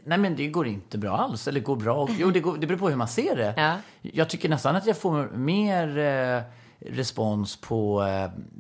Nej 0.07 0.17
men 0.17 0.35
det 0.35 0.47
går 0.47 0.67
inte 0.67 0.97
bra 0.97 1.17
alls. 1.17 1.47
Eller 1.47 1.59
går 1.59 1.75
bra. 1.75 2.07
Jo, 2.17 2.31
det, 2.31 2.39
går, 2.39 2.57
det 2.57 2.67
beror 2.67 2.77
på 2.79 2.89
hur 2.89 2.95
man 2.95 3.07
ser 3.07 3.35
det. 3.35 3.53
Ja. 3.57 3.73
Jag 4.01 4.29
tycker 4.29 4.49
nästan 4.49 4.75
att 4.75 4.85
jag 4.85 4.97
får 4.97 5.29
mer 5.37 5.97
eh, 5.97 6.41
respons 6.89 7.61
på, 7.61 8.03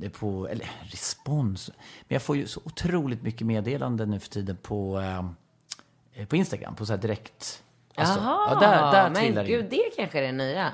eh, 0.03 0.09
på... 0.09 0.47
Eller 0.47 0.69
respons? 0.83 1.71
Men 2.07 2.15
jag 2.15 2.21
får 2.21 2.37
ju 2.37 2.47
så 2.47 2.61
otroligt 2.63 3.21
mycket 3.23 3.47
meddelanden 3.47 4.09
nu 4.09 4.19
för 4.19 4.29
tiden 4.29 4.57
på, 4.61 4.99
eh, 6.13 6.25
på 6.27 6.35
Instagram. 6.35 6.75
På 6.75 6.85
så 6.85 6.93
här 6.93 7.01
direkt... 7.01 7.63
alltså, 7.95 8.19
Jaha, 8.19 8.47
ja, 8.53 8.59
där, 8.59 8.91
där 8.91 9.09
men 9.09 9.35
det 9.35 9.41
in. 9.41 9.47
gud, 9.47 9.65
det 9.69 9.95
kanske 9.95 10.17
är 10.19 10.21
det 10.21 10.31
nya. 10.31 10.71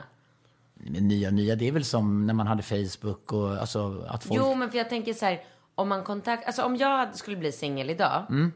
Men 0.73 1.07
nya, 1.07 1.31
nya, 1.31 1.55
det 1.55 1.67
är 1.67 1.71
väl 1.71 1.85
som 1.85 2.25
när 2.27 2.33
man 2.33 2.47
hade 2.47 2.63
Facebook 2.63 3.33
och 3.33 3.57
alltså 3.57 4.05
att 4.07 4.23
folk... 4.23 4.39
Jo, 4.39 4.55
men 4.55 4.71
för 4.71 4.77
jag 4.77 4.89
tänker 4.89 5.13
så 5.13 5.25
här, 5.25 5.43
om 5.75 5.89
man 5.89 6.03
kontakt, 6.03 6.47
alltså 6.47 6.63
om 6.63 6.75
jag 6.75 7.15
skulle 7.15 7.37
bli 7.37 7.51
singel 7.51 7.89
idag 7.89 8.25
Mm. 8.29 8.51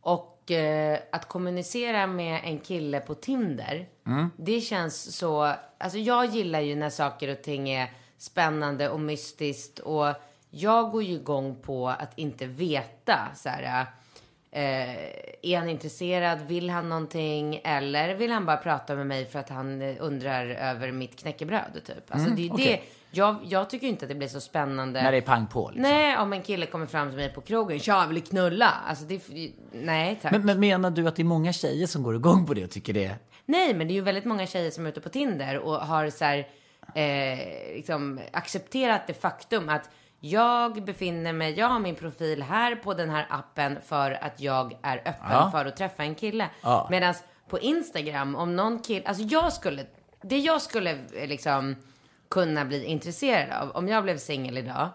och 0.00 0.50
eh, 0.50 0.98
att 1.12 1.28
kommunicera 1.28 2.06
med 2.06 2.40
en 2.44 2.58
kille 2.58 3.00
på 3.00 3.14
Tinder, 3.14 3.88
Mm. 4.06 4.30
det 4.36 4.60
känns 4.60 5.16
så, 5.16 5.54
alltså 5.78 5.98
jag 5.98 6.26
gillar 6.26 6.60
ju 6.60 6.74
när 6.76 6.90
saker 6.90 7.28
och 7.32 7.42
ting 7.42 7.70
är 7.70 7.90
spännande 8.20 8.88
och 8.88 9.00
mystiskt 9.00 9.78
och 9.78 10.06
jag 10.50 10.90
går 10.90 11.02
ju 11.02 11.12
igång 11.14 11.56
på 11.62 11.88
att 11.88 12.12
inte 12.18 12.46
veta 12.46 13.18
så 13.36 13.48
här, 13.48 13.86
eh, 14.52 14.94
är 15.42 15.58
han 15.58 15.68
intresserad, 15.68 16.38
vill 16.48 16.70
han 16.70 16.88
någonting 16.88 17.60
eller 17.64 18.14
vill 18.14 18.30
han 18.30 18.46
bara 18.46 18.56
prata 18.56 18.94
med 18.94 19.06
mig 19.06 19.26
för 19.26 19.38
att 19.38 19.48
han 19.48 19.82
eh, 19.82 19.96
undrar 20.00 20.46
över 20.46 20.92
mitt 20.92 21.16
knäckebröd 21.20 21.80
typ. 21.86 22.14
Alltså 22.14 22.30
det 22.30 22.42
är 22.42 22.44
Mm, 22.44 22.54
okej. 22.54 22.66
det, 22.66 23.18
jag, 23.18 23.36
jag 23.48 23.70
tycker 23.70 23.86
inte 23.86 24.04
att 24.04 24.08
det 24.08 24.14
blir 24.14 24.28
så 24.28 24.40
spännande. 24.40 25.02
När 25.02 25.10
det 25.12 25.16
är 25.18 25.22
pang 25.22 25.46
på 25.46 25.68
liksom. 25.68 25.82
Nej, 25.82 26.18
om 26.18 26.32
en 26.32 26.42
kille 26.42 26.66
kommer 26.66 26.86
fram 26.86 27.08
till 27.08 27.16
mig 27.16 27.28
på 27.32 27.40
krogen. 27.40 27.78
Tja, 27.80 28.06
vill 28.06 28.14
du 28.20 28.26
knulla? 28.26 28.74
Alltså 28.86 29.04
det, 29.04 29.22
nej 29.72 30.18
tack. 30.22 30.32
Men, 30.32 30.44
men 30.44 30.60
menar 30.60 30.90
du 30.90 31.08
att 31.08 31.16
det 31.16 31.22
är 31.22 31.24
många 31.24 31.52
tjejer 31.52 31.86
som 31.86 32.02
går 32.02 32.14
igång 32.16 32.46
på 32.46 32.54
det 32.54 32.64
och 32.64 32.70
tycker 32.70 32.92
det? 32.92 33.14
Nej, 33.46 33.74
men 33.74 33.86
det 33.88 33.92
är 33.92 33.94
ju 33.94 34.00
väldigt 34.00 34.24
många 34.24 34.46
tjejer 34.46 34.70
som 34.70 34.86
är 34.86 34.90
ute 34.90 35.00
på 35.00 35.08
Tinder 35.08 35.58
och 35.58 35.74
har 35.74 36.10
så 36.10 36.24
här, 36.24 36.46
eh, 36.94 37.74
liksom 37.74 38.20
accepterat 38.32 39.06
det 39.06 39.14
faktum 39.14 39.68
att 39.68 39.90
jag 40.20 40.84
befinner 40.84 41.32
mig, 41.32 41.58
jag 41.58 41.68
har 41.68 41.78
min 41.78 41.94
profil 41.94 42.42
här 42.42 42.76
på 42.76 42.94
den 42.94 43.10
här 43.10 43.26
appen 43.30 43.78
för 43.86 44.10
att 44.24 44.40
jag 44.40 44.78
är 44.82 44.96
öppen 44.98 45.30
Ja. 45.30 45.50
för 45.50 45.64
att 45.64 45.76
träffa 45.76 46.02
en 46.02 46.14
kille. 46.14 46.48
Ja. 46.62 46.86
Medan 46.90 47.14
på 47.48 47.58
Instagram, 47.58 48.34
om 48.36 48.56
någon 48.56 48.78
kille, 48.78 49.06
alltså 49.06 49.22
jag 49.24 49.52
skulle, 49.52 49.86
det 50.22 50.38
jag 50.38 50.62
skulle 50.62 50.90
eh, 50.90 51.28
liksom 51.28 51.76
kunna 52.30 52.64
bli 52.64 52.84
intresserad 52.84 53.62
av, 53.62 53.70
om 53.70 53.88
jag 53.88 54.02
blev 54.04 54.18
singel 54.18 54.58
idag, 54.58 54.88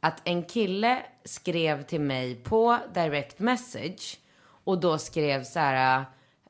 att 0.00 0.20
en 0.24 0.42
kille 0.44 1.02
skrev 1.24 1.82
till 1.82 2.00
mig 2.00 2.34
på 2.34 2.78
direct 2.94 3.38
message 3.38 4.18
och 4.64 4.80
då 4.80 4.98
skrev 4.98 5.44
så 5.44 5.58
här 5.58 6.04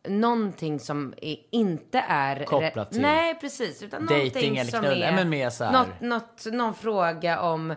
någonting 0.09 0.81
som 0.81 1.15
är, 1.23 1.37
inte 1.51 2.05
är 2.09 2.45
Kopplat 2.45 2.93
till 2.93 3.01
Nej, 3.01 3.35
precis, 3.41 3.83
utan 3.83 4.07
dating 4.07 4.57
eller 4.57 4.71
som 4.71 4.81
knull. 4.81 5.03
är 5.03 5.13
men 5.13 5.29
mer 5.29 5.51
så 5.51 5.65
här- 5.65 5.73
något, 5.73 6.01
något, 6.01 6.47
någon 6.53 6.75
fråga 6.75 7.41
om 7.41 7.71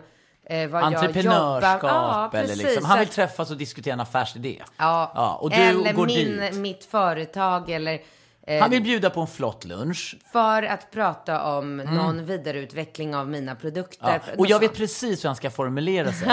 eh, 0.46 0.68
vad 0.68 0.84
Entreprenörskap. 0.84 1.82
Ja, 1.82 2.30
eller 2.32 2.42
precis. 2.46 2.62
liksom. 2.62 2.84
Han 2.84 2.98
vill 2.98 3.08
att- 3.08 3.14
träffas 3.14 3.50
och 3.50 3.56
diskutera 3.56 3.94
en 3.94 4.00
affärsidé. 4.00 4.62
Ja, 4.76 5.12
ja 5.14 5.34
och 5.40 5.50
du 5.50 5.56
eller 5.56 5.92
går 5.92 6.06
min, 6.06 6.36
dit. 6.40 6.54
mitt 6.54 6.84
företag 6.84 7.70
eller 7.70 8.00
eh, 8.46 8.60
Han 8.60 8.70
vill 8.70 8.82
bjuda 8.82 9.10
på 9.10 9.20
en 9.20 9.26
flott 9.26 9.64
lunch. 9.64 10.16
för 10.32 10.62
att 10.62 10.90
prata 10.90 11.42
om 11.58 11.76
någon 11.76 12.24
vidareutveckling 12.26 13.14
av 13.16 13.28
mina 13.28 13.54
produkter. 13.54 14.08
Mm. 14.08 14.20
Ja. 14.26 14.32
Och 14.38 14.46
jag 14.46 14.60
vet 14.60 14.74
precis 14.76 15.24
hur 15.24 15.28
han 15.28 15.36
ska 15.36 15.50
formulera 15.50 16.12
sig. 16.12 16.28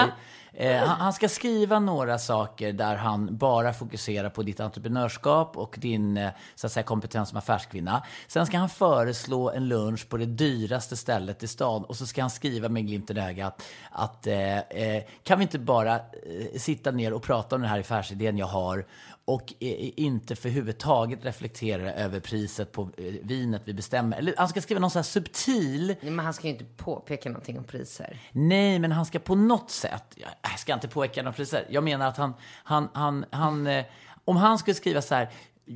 Eh, 0.54 0.78
han, 0.78 1.00
han 1.00 1.14
ska 1.14 1.30
skriva 1.30 1.80
några 1.80 2.18
saker 2.18 2.74
där 2.74 2.96
han 2.96 3.38
bara 3.38 3.74
fokuserar 3.74 4.30
på 4.30 4.44
ditt 4.44 4.60
entreprenörskap 4.60 5.58
och 5.58 5.76
din 5.80 6.18
eh, 6.18 6.30
så 6.56 6.68
att 6.68 6.74
säga, 6.74 6.84
kompetens 6.84 7.30
som 7.30 7.38
affärskvinna. 7.38 8.04
Sen 8.28 8.46
ska 8.46 8.58
han 8.58 8.70
föreslå 8.70 9.52
en 9.52 9.68
lunch 9.68 10.10
på 10.10 10.18
det 10.18 10.26
dyraste 10.26 10.98
stället 10.98 11.44
i 11.44 11.48
stan 11.48 11.84
och 11.84 11.96
så 11.96 12.06
ska 12.06 12.22
han 12.22 12.30
skriva 12.30 12.70
med 12.70 12.88
glimten 12.88 13.18
i 13.18 13.22
ögat 13.22 13.64
att 13.92 14.28
eh, 14.28 14.58
eh, 14.58 15.04
kan 15.24 15.40
vi 15.40 15.44
inte 15.44 15.60
bara 15.60 15.96
eh, 15.96 16.60
sitta 16.60 16.92
ner 16.92 17.14
och 17.14 17.24
prata 17.24 17.56
om 17.56 17.62
den 17.62 17.70
här 17.70 17.80
affärsidén 17.80 18.38
jag 18.38 18.48
har 18.48 18.86
och 19.26 19.54
inte 19.60 20.36
för 20.36 20.50
huvudet 20.50 20.80
taget 20.80 21.26
reflektera 21.26 21.94
över 21.94 22.20
priset 22.20 22.72
på 22.72 22.90
eh, 22.98 23.14
vinet 23.22 23.62
vi 23.66 23.74
bestämmer. 23.74 24.18
Eller 24.18 24.34
han 24.38 24.48
ska 24.48 24.62
skriva 24.62 24.80
någon 24.80 24.92
sån 24.92 25.00
här 25.00 25.04
subtil 25.04 25.96
Nej, 26.02 26.12
Men 26.12 26.26
han 26.26 26.34
ska 26.34 26.48
ju 26.48 26.54
inte 26.54 26.66
påpeka 26.78 27.30
någonting 27.30 27.58
om 27.58 27.64
priser. 27.64 28.20
Nej, 28.32 28.80
men 28.80 28.92
han 28.92 29.06
ska 29.06 29.20
på 29.20 29.36
något 29.36 29.72
sätt, 29.72 30.18
jag 30.42 30.60
ska 30.60 30.74
inte 30.74 30.88
påverka 30.88 31.24
några 31.24 31.36
priser. 31.36 31.66
Jag 31.70 31.84
menar 31.84 32.08
att 32.08 32.18
han, 32.18 32.34
han, 32.64 32.90
han, 32.94 33.26
han 33.32 33.68
eh, 33.68 33.86
om 34.26 34.38
han 34.38 34.58
skulle 34.58 34.76
skriva 34.76 35.02
så 35.02 35.16
här, 35.16 35.30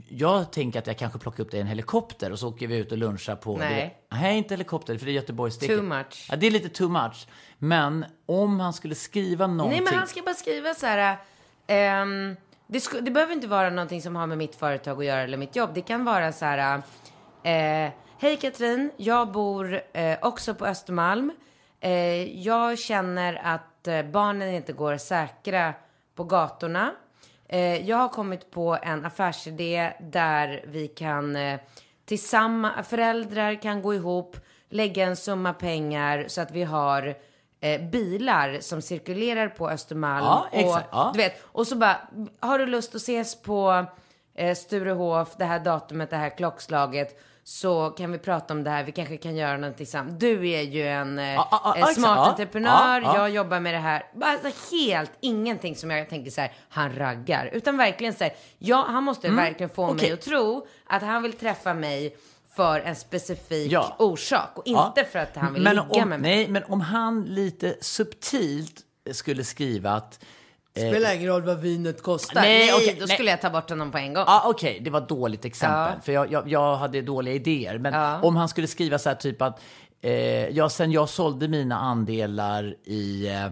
jag 0.09 0.51
tänker 0.51 0.79
att 0.79 0.87
jag 0.87 0.97
kanske 0.97 1.19
plockar 1.19 1.43
upp 1.43 1.51
dig 1.51 1.57
i 1.57 1.61
en 1.61 1.67
helikopter 1.67 2.31
och 2.31 2.39
så 2.39 2.49
åker 2.49 2.67
vi 2.67 2.77
ut 2.77 2.91
och 2.91 2.97
lunchar 2.97 3.35
på... 3.35 3.57
Nej. 3.57 3.97
Nej, 4.09 4.37
inte 4.37 4.53
helikopter, 4.53 4.97
för 4.97 5.05
det 5.05 5.11
är 5.11 5.13
Göteborgssticket. 5.13 5.77
Too 5.77 5.85
much. 5.85 6.27
Ja, 6.29 6.35
det 6.35 6.47
är 6.47 6.51
lite 6.51 6.69
too 6.69 6.89
much. 6.89 7.27
Men 7.57 8.05
om 8.25 8.59
han 8.59 8.73
skulle 8.73 8.95
skriva 8.95 9.47
någonting... 9.47 9.83
Nej, 9.83 9.91
men 9.91 9.99
han 9.99 10.07
ska 10.07 10.21
bara 10.21 10.35
skriva 10.35 10.73
så 10.73 10.85
här. 10.85 11.17
ehm, 11.67 12.35
det, 12.67 13.01
det 13.01 13.11
behöver 13.11 13.33
inte 13.33 13.47
vara 13.47 13.69
någonting 13.69 14.01
som 14.01 14.15
har 14.15 14.27
med 14.27 14.37
mitt 14.37 14.55
företag 14.55 14.99
att 14.99 15.05
göra 15.05 15.21
eller 15.21 15.37
mitt 15.37 15.55
jobb. 15.55 15.69
Det 15.73 15.81
kan 15.81 16.05
vara 16.05 16.31
så 16.31 16.45
här. 16.45 16.81
Eh, 17.43 17.91
Hej 18.19 18.37
Katrin, 18.37 18.91
jag 18.97 19.31
bor 19.31 19.81
eh, 19.93 20.17
också 20.21 20.55
på 20.55 20.65
Östermalm. 20.65 21.31
Eh, 21.79 22.39
jag 22.41 22.79
känner 22.79 23.41
att 23.43 23.87
eh, 23.87 24.03
barnen 24.03 24.53
inte 24.53 24.73
går 24.73 24.97
säkra 24.97 25.73
på 26.15 26.23
gatorna. 26.23 26.91
Eh, 27.47 27.89
jag 27.89 27.97
har 27.97 28.09
kommit 28.09 28.51
på 28.51 28.77
en 28.81 29.05
affärsidé 29.05 29.93
där 29.99 30.65
vi 30.67 30.87
kan 30.87 31.35
eh, 31.35 31.59
tillsammans, 32.05 32.87
föräldrar 32.87 33.61
kan 33.61 33.81
gå 33.81 33.93
ihop, 33.93 34.37
lägga 34.69 35.05
en 35.05 35.15
summa 35.15 35.53
pengar 35.53 36.25
så 36.27 36.41
att 36.41 36.51
vi 36.51 36.63
har 36.63 37.15
eh, 37.73 37.81
bilar 37.81 38.57
som 38.59 38.81
cirkulerar 38.81 39.47
på 39.47 39.69
Östermalm. 39.69 40.25
Ja, 40.25 40.47
exakt. 40.51 40.87
Och, 40.93 40.97
Ja. 40.99 41.11
du 41.13 41.17
vet, 41.17 41.43
och 41.43 41.67
så 41.67 41.75
bara, 41.75 41.97
har 42.39 42.59
du 42.59 42.65
lust 42.65 42.95
att 42.95 43.01
ses 43.01 43.41
på 43.41 43.85
eh, 44.35 44.55
Sturehof, 44.55 45.35
det 45.37 45.45
här 45.45 45.59
datumet, 45.59 46.09
det 46.09 46.17
här 46.17 46.29
klockslaget, 46.37 47.19
så 47.43 47.89
kan 47.89 48.11
vi 48.11 48.17
prata 48.17 48.53
om 48.53 48.63
det 48.63 48.69
här. 48.69 48.83
Vi 48.83 48.91
kanske 48.91 49.17
kan 49.17 49.35
göra 49.35 49.57
någonting 49.57 49.77
tillsammans. 49.77 50.19
Du 50.19 50.49
är 50.49 50.61
ju 50.61 50.87
en, 50.87 51.17
ja, 51.17 51.73
en 51.75 51.79
exakt. 51.81 51.95
smart 51.95 52.17
Ja, 52.17 52.25
entreprenör, 52.29 53.01
ja, 53.01 53.01
ja. 53.01 53.17
jag 53.17 53.29
jobbar 53.29 53.59
med 53.59 53.73
det 53.73 53.77
här. 53.79 54.03
Bara 54.13 54.37
så 54.37 54.75
helt 54.75 55.11
ingenting 55.19 55.75
som 55.75 55.91
jag 55.91 56.09
tänker 56.09 56.31
så 56.31 56.41
här, 56.41 56.51
han 56.69 56.95
raggar. 56.95 57.49
Utan 57.53 57.77
verkligen 57.77 58.13
så 58.13 58.23
här, 58.23 58.33
ja, 58.57 58.85
han 58.89 59.03
måste 59.03 59.29
verkligen 59.29 59.69
få 59.69 59.81
mig 59.81 59.91
Mm. 59.91 59.97
okej. 60.03 60.13
att 60.13 60.21
tro 60.21 60.67
att 60.87 61.01
han 61.01 61.23
vill 61.23 61.33
träffa 61.33 61.73
mig 61.73 62.17
för 62.55 62.79
en 62.79 62.95
specifik 62.95 63.71
Ja. 63.71 63.95
orsak 63.99 64.51
och 64.55 64.67
inte 64.67 64.79
Ja. 64.95 65.03
för 65.11 65.19
att 65.19 65.35
han 65.35 65.53
vill 65.53 65.63
men 65.63 65.75
ligga 65.75 66.03
om, 66.03 66.09
med 66.09 66.19
mig. 66.19 66.35
Nej, 66.35 66.47
men 66.47 66.63
om 66.63 66.81
han 66.81 67.23
lite 67.25 67.75
subtilt 67.81 68.81
skulle 69.11 69.43
skriva 69.43 69.91
att... 69.91 70.19
Spelar 70.77 71.15
ingen 71.15 71.27
roll 71.27 71.41
vad 71.41 71.59
vinet 71.59 72.03
kostar. 72.03 72.41
Nej, 72.41 72.59
Nej, 72.65 72.73
okej, 72.75 72.97
då 72.99 73.05
nej. 73.05 73.15
skulle 73.15 73.29
jag 73.31 73.41
ta 73.41 73.49
bort 73.49 73.69
honom 73.69 73.91
på 73.91 73.97
en 73.97 74.13
gång. 74.13 74.23
Ja, 74.27 74.43
okej, 74.45 74.79
det 74.83 74.89
var 74.89 75.01
ett 75.01 75.09
dåligt 75.09 75.45
exempel. 75.45 75.93
Ja. 75.95 76.01
För 76.03 76.11
jag, 76.11 76.31
jag, 76.31 76.47
jag 76.49 76.75
hade 76.75 77.01
dåliga 77.01 77.33
idéer. 77.33 77.77
Men 77.77 77.93
Ja. 77.93 78.19
om 78.21 78.35
han 78.35 78.49
skulle 78.49 78.67
skriva 78.67 78.97
så 78.99 79.09
här 79.09 79.15
typ 79.15 79.41
att 79.41 79.61
eh, 80.01 80.47
ja, 80.49 80.69
sen 80.69 80.91
jag 80.91 81.09
sålde 81.09 81.47
mina 81.47 81.79
andelar 81.79 82.75
i 82.83 83.27
eh, 83.27 83.47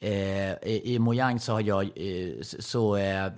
Eh, 0.00 0.52
i, 0.52 0.80
I 0.94 0.98
Mojang 0.98 1.40
så 1.40 1.52
har 1.52 1.60
jag 1.60 1.82
eh, 1.84 2.42
så, 2.42 2.96
eh, 2.96 3.32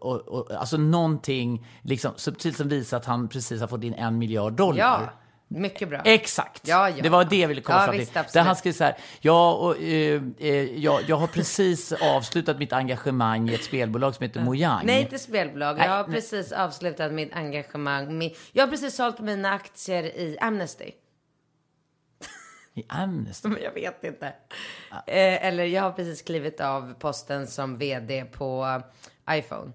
och, 0.00 0.28
och, 0.28 0.50
alltså 0.50 0.76
någonting 0.76 1.66
liksom 1.82 2.12
subtilt 2.16 2.56
som 2.56 2.68
visar 2.68 2.96
att 2.96 3.04
han 3.04 3.28
precis 3.28 3.60
har 3.60 3.68
fått 3.68 3.84
in 3.84 3.94
en 3.94 4.18
miljard 4.18 4.52
dollar. 4.52 4.78
Ja, 4.78 5.12
mycket 5.48 5.88
bra. 5.88 6.00
Exakt. 6.04 6.68
Ja, 6.68 6.88
ja. 6.90 7.02
Det 7.02 7.08
var 7.08 7.24
det 7.24 7.36
jag 7.36 7.48
ville 7.48 7.60
komma 7.60 7.78
Ja, 7.78 7.84
fram 7.84 7.92
till. 7.92 8.00
visst. 8.14 8.32
Där 8.32 8.42
han 8.42 8.56
skrev 8.56 8.72
så 8.72 8.84
här, 8.84 8.96
ja, 9.20 9.52
och, 9.54 9.82
eh, 9.82 10.22
eh, 10.38 10.78
jag, 10.78 11.00
jag 11.06 11.16
har 11.16 11.26
precis 11.26 11.92
avslutat 11.92 12.58
mitt 12.58 12.72
engagemang 12.72 13.50
i 13.50 13.54
ett 13.54 13.64
spelbolag 13.64 14.14
som 14.14 14.22
heter 14.22 14.40
Mojang. 14.40 14.86
Nej, 14.86 15.00
inte 15.02 15.18
spelbolag. 15.18 15.78
Jag 15.78 15.88
har 15.88 16.04
precis 16.04 16.52
avslutat 16.52 17.12
mitt 17.12 17.32
engagemang. 17.34 18.30
Jag 18.52 18.62
har 18.62 18.70
precis 18.70 18.94
sålt 18.96 19.20
mina 19.20 19.50
aktier 19.52 20.02
i 20.04 20.38
Amnesty. 20.40 20.90
I 22.74 22.84
Amnesty. 22.88 23.48
Men 23.48 23.62
jag 23.62 23.72
vet 23.72 24.04
inte. 24.04 24.26
Eh, 25.06 25.46
eller 25.46 25.64
jag 25.64 25.82
har 25.82 25.90
precis 25.92 26.22
klivit 26.22 26.60
av 26.60 26.94
posten 26.98 27.46
som 27.46 27.78
vd 27.78 28.24
på 28.24 28.80
iPhone. 29.30 29.72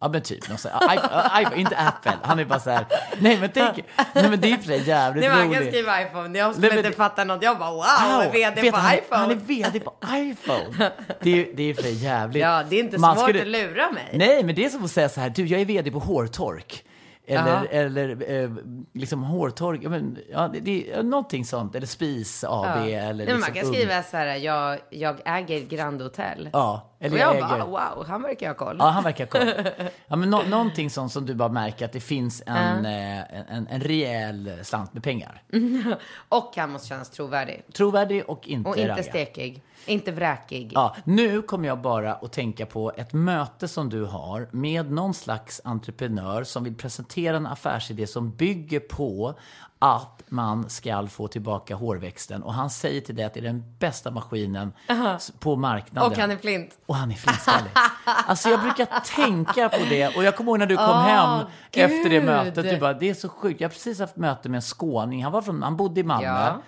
Ja 0.00 0.08
men 0.08 0.22
typ, 0.22 0.48
någon 0.48 0.58
här- 0.72 0.94
iPhone, 0.94 1.40
iPhone, 1.42 1.60
inte 1.60 1.76
Apple. 1.76 2.12
Han 2.22 2.38
är 2.38 2.44
bara 2.44 2.60
så 2.60 2.70
här, 2.70 2.86
nej 3.20 3.40
men 3.40 3.50
tänk, 3.54 3.84
nej 4.14 4.30
men 4.30 4.40
det 4.40 4.52
är 4.52 4.56
för 4.56 4.64
sig 4.64 4.88
jävligt 4.88 5.20
Nej, 5.24 5.30
man 5.30 5.52
kan 5.52 5.60
roligt. 5.62 5.68
skriva 5.74 6.02
iPhone. 6.02 6.38
Jag 6.38 6.52
som 6.54 6.60
Nej, 6.62 6.70
inte 6.78 6.88
det- 6.88 6.96
fattar 6.96 7.24
något. 7.24 7.42
Jag 7.42 7.58
bara 7.58 7.70
wow, 7.70 8.22
Wow, 8.24 8.32
vd 8.32 8.70
på 8.70 8.76
han, 8.76 8.94
iPhone. 8.98 9.20
Han 9.20 9.30
är 9.30 9.34
vd 9.34 9.80
på 9.80 9.94
iPhone. 10.10 10.90
Det 11.20 11.30
är, 11.50 11.56
det 11.56 11.62
är 11.70 11.74
för 11.74 11.82
sig 11.82 11.94
jävligt. 12.04 12.42
Ja, 12.42 12.62
det 12.70 12.76
är 12.76 12.80
inte 12.80 12.98
Man 12.98 13.16
svårt 13.16 13.24
skulle- 13.28 13.40
att 13.42 13.46
lura 13.48 13.90
mig. 13.90 14.10
Nej, 14.12 14.44
men 14.44 14.54
det 14.54 14.64
är 14.64 14.68
som 14.68 14.84
att 14.84 14.90
säga 14.90 15.08
så 15.08 15.20
här, 15.20 15.30
du 15.30 15.46
jag 15.46 15.60
är 15.60 15.64
vd 15.64 15.90
på 15.90 15.98
Hårtork. 15.98 16.84
Eller, 17.28 17.48
Ja. 17.48 17.64
eller 17.70 18.30
eh, 18.44 18.50
liksom 18.94 19.22
hårtorg. 19.22 19.80
Ja, 19.82 19.88
men, 19.88 20.18
ja, 20.30 20.48
det, 20.52 20.60
det, 20.60 21.02
någonting 21.02 21.44
sånt. 21.44 21.74
Eller 21.74 21.86
Spis 21.86 22.44
AB. 22.44 22.64
Ja. 22.64 22.84
Eller 22.84 23.12
Nej, 23.14 23.26
liksom 23.26 23.40
man 23.40 23.52
kan 23.52 23.66
skriva 23.66 24.02
så 24.02 24.16
här, 24.16 24.36
jag, 24.36 24.78
jag 24.90 25.16
äger 25.24 25.66
Grand 25.66 26.02
Hotel. 26.02 26.50
Ja, 26.52 26.90
eller 27.00 27.14
och 27.14 27.20
jag 27.20 27.28
jag 27.28 27.36
äger. 27.36 27.48
bara, 27.48 27.64
wow, 27.94 28.06
han 28.08 28.22
verkar 28.22 28.48
ha 28.48 28.54
koll. 28.54 28.76
Ja, 28.78 28.84
han 28.88 29.04
verkar 29.04 29.24
ha 29.24 29.30
koll. 29.30 29.72
Ja, 30.08 30.16
men 30.16 30.30
nå 30.30 30.42
någonting 30.42 30.90
sånt 30.90 31.12
som 31.12 31.26
du 31.26 31.34
bara 31.34 31.48
märker 31.48 31.84
att 31.84 31.92
det 31.92 32.00
finns 32.00 32.42
en, 32.46 32.86
eh, 32.86 33.18
en, 33.56 33.66
en 33.70 33.80
rejäl 33.80 34.52
slant 34.62 34.94
med 34.94 35.02
pengar. 35.02 35.42
Och 36.28 36.52
han 36.56 36.70
måste 36.70 36.88
kännas 36.88 37.10
trovärdig. 37.10 37.62
Trovärdig 37.72 38.24
och 38.30 38.48
inte 38.48 38.70
Och 38.70 38.76
inte 38.76 38.88
ragga. 38.92 39.02
stekig. 39.02 39.62
Inte 39.86 40.12
vräkig. 40.12 40.72
Ja, 40.74 40.96
nu 41.04 41.42
kommer 41.42 41.68
jag 41.68 41.80
bara 41.80 42.14
att 42.14 42.32
tänka 42.32 42.66
på 42.66 42.92
ett 42.96 43.12
möte 43.12 43.68
som 43.68 43.88
du 43.90 44.04
har 44.04 44.48
med 44.52 44.90
någon 44.92 45.14
slags 45.14 45.60
entreprenör 45.64 46.44
som 46.44 46.64
vill 46.64 46.74
presentera 46.74 47.36
en 47.36 47.46
affärsidé 47.46 48.06
som 48.06 48.30
bygger 48.30 48.80
på 48.80 49.34
att 49.78 50.22
man 50.28 50.68
ska 50.70 51.06
få 51.06 51.28
tillbaka 51.28 51.74
hårväxten. 51.74 52.42
Och 52.42 52.54
han 52.54 52.70
säger 52.70 53.00
till 53.00 53.16
dig 53.16 53.24
att 53.24 53.34
det 53.34 53.40
är 53.40 53.44
den 53.44 53.64
bästa 53.78 54.10
maskinen 54.10 54.72
s- 55.16 55.32
på 55.38 55.56
marknaden. 55.56 56.10
Och 56.12 56.18
han 56.18 56.30
är 56.30 56.36
flint. 56.36 56.78
Och 56.86 56.94
han 56.96 57.10
är 57.10 57.14
flintskallig. 57.14 57.70
Alltså 58.26 58.48
jag 58.48 58.60
brukar 58.60 58.86
tänka 59.16 59.68
på 59.68 59.84
det. 59.90 60.16
Och 60.16 60.24
jag 60.24 60.36
kommer 60.36 60.50
ihåg 60.50 60.58
när 60.58 60.66
du 60.66 60.76
kom 60.76 60.84
Åh, 60.88 61.02
hem 61.06 61.46
efter 61.72 62.10
det 62.10 62.16
Gud. 62.16 62.24
mötet. 62.24 62.64
Du 62.70 62.78
bara, 62.80 62.94
det 62.94 63.10
är 63.10 63.14
så 63.14 63.28
sjukt. 63.28 63.60
Jag 63.60 63.68
har 63.68 63.72
precis 63.72 64.00
haft 64.00 64.16
möte 64.16 64.48
med 64.48 64.58
en 64.58 64.62
skåning. 64.62 65.22
Han, 65.24 65.32
var 65.32 65.42
från, 65.42 65.62
han 65.62 65.76
bodde 65.76 66.00
i 66.00 66.04
Malmö. 66.04 66.26
Ja. 66.28 66.62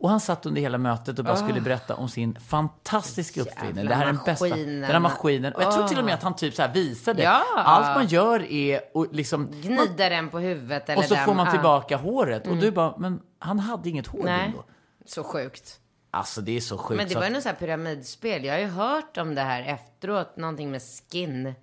Och 0.00 0.10
han 0.10 0.20
satt 0.20 0.46
under 0.46 0.60
hela 0.60 0.78
mötet 0.78 1.18
och 1.18 1.24
bara 1.24 1.36
skulle 1.36 1.60
berätta 1.60 1.94
om 1.96 2.08
sin 2.08 2.38
fantastiska 2.40 3.40
uppfinning. 3.40 3.86
Det 3.86 3.94
här 3.94 4.02
är 4.02 4.06
den 4.06 4.18
bästa. 4.24 4.48
Den 4.48 4.84
här 4.84 4.98
maskinen. 4.98 5.52
Och 5.52 5.62
jag 5.62 5.74
tror 5.74 5.88
till 5.88 5.98
och 5.98 6.04
med 6.04 6.14
att 6.14 6.22
han 6.22 6.36
typ 6.36 6.54
så 6.54 6.62
här 6.62 6.74
visade. 6.74 7.22
Ja. 7.22 7.44
Allt 7.56 7.96
man 7.96 8.06
gör 8.06 8.52
är 8.52 8.80
och 8.94 9.06
liksom... 9.12 9.46
Gnider 9.46 10.10
den 10.10 10.28
på 10.28 10.38
huvudet 10.38 10.88
eller 10.88 10.98
Och 10.98 11.04
så 11.04 11.14
den, 11.14 11.24
får 11.24 11.34
man 11.34 11.46
ja. 11.46 11.52
tillbaka 11.52 11.96
håret. 11.96 12.46
Och 12.46 12.56
du 12.56 12.70
bara, 12.70 12.94
men 12.98 13.20
han 13.38 13.58
hade 13.58 13.88
inget 13.88 14.06
hår 14.06 14.24
Nej. 14.24 14.48
Bingo. 14.48 14.62
Så 15.06 15.24
sjukt. 15.24 15.80
Alltså 16.10 16.40
det 16.40 16.56
är 16.56 16.60
så 16.60 16.78
sjukt. 16.78 16.96
Men 16.96 17.08
det 17.08 17.14
var 17.14 17.24
ju 17.24 17.30
något 17.30 17.42
så 17.42 17.48
här 17.48 17.56
pyramidspel. 17.56 18.44
Jag 18.44 18.54
har 18.54 18.60
ju 18.60 18.66
hört 18.66 19.16
om 19.16 19.34
det 19.34 19.42
här 19.42 19.62
efteråt. 19.62 20.36
Någonting 20.36 20.70
med 20.70 20.82
skin. 20.82 21.54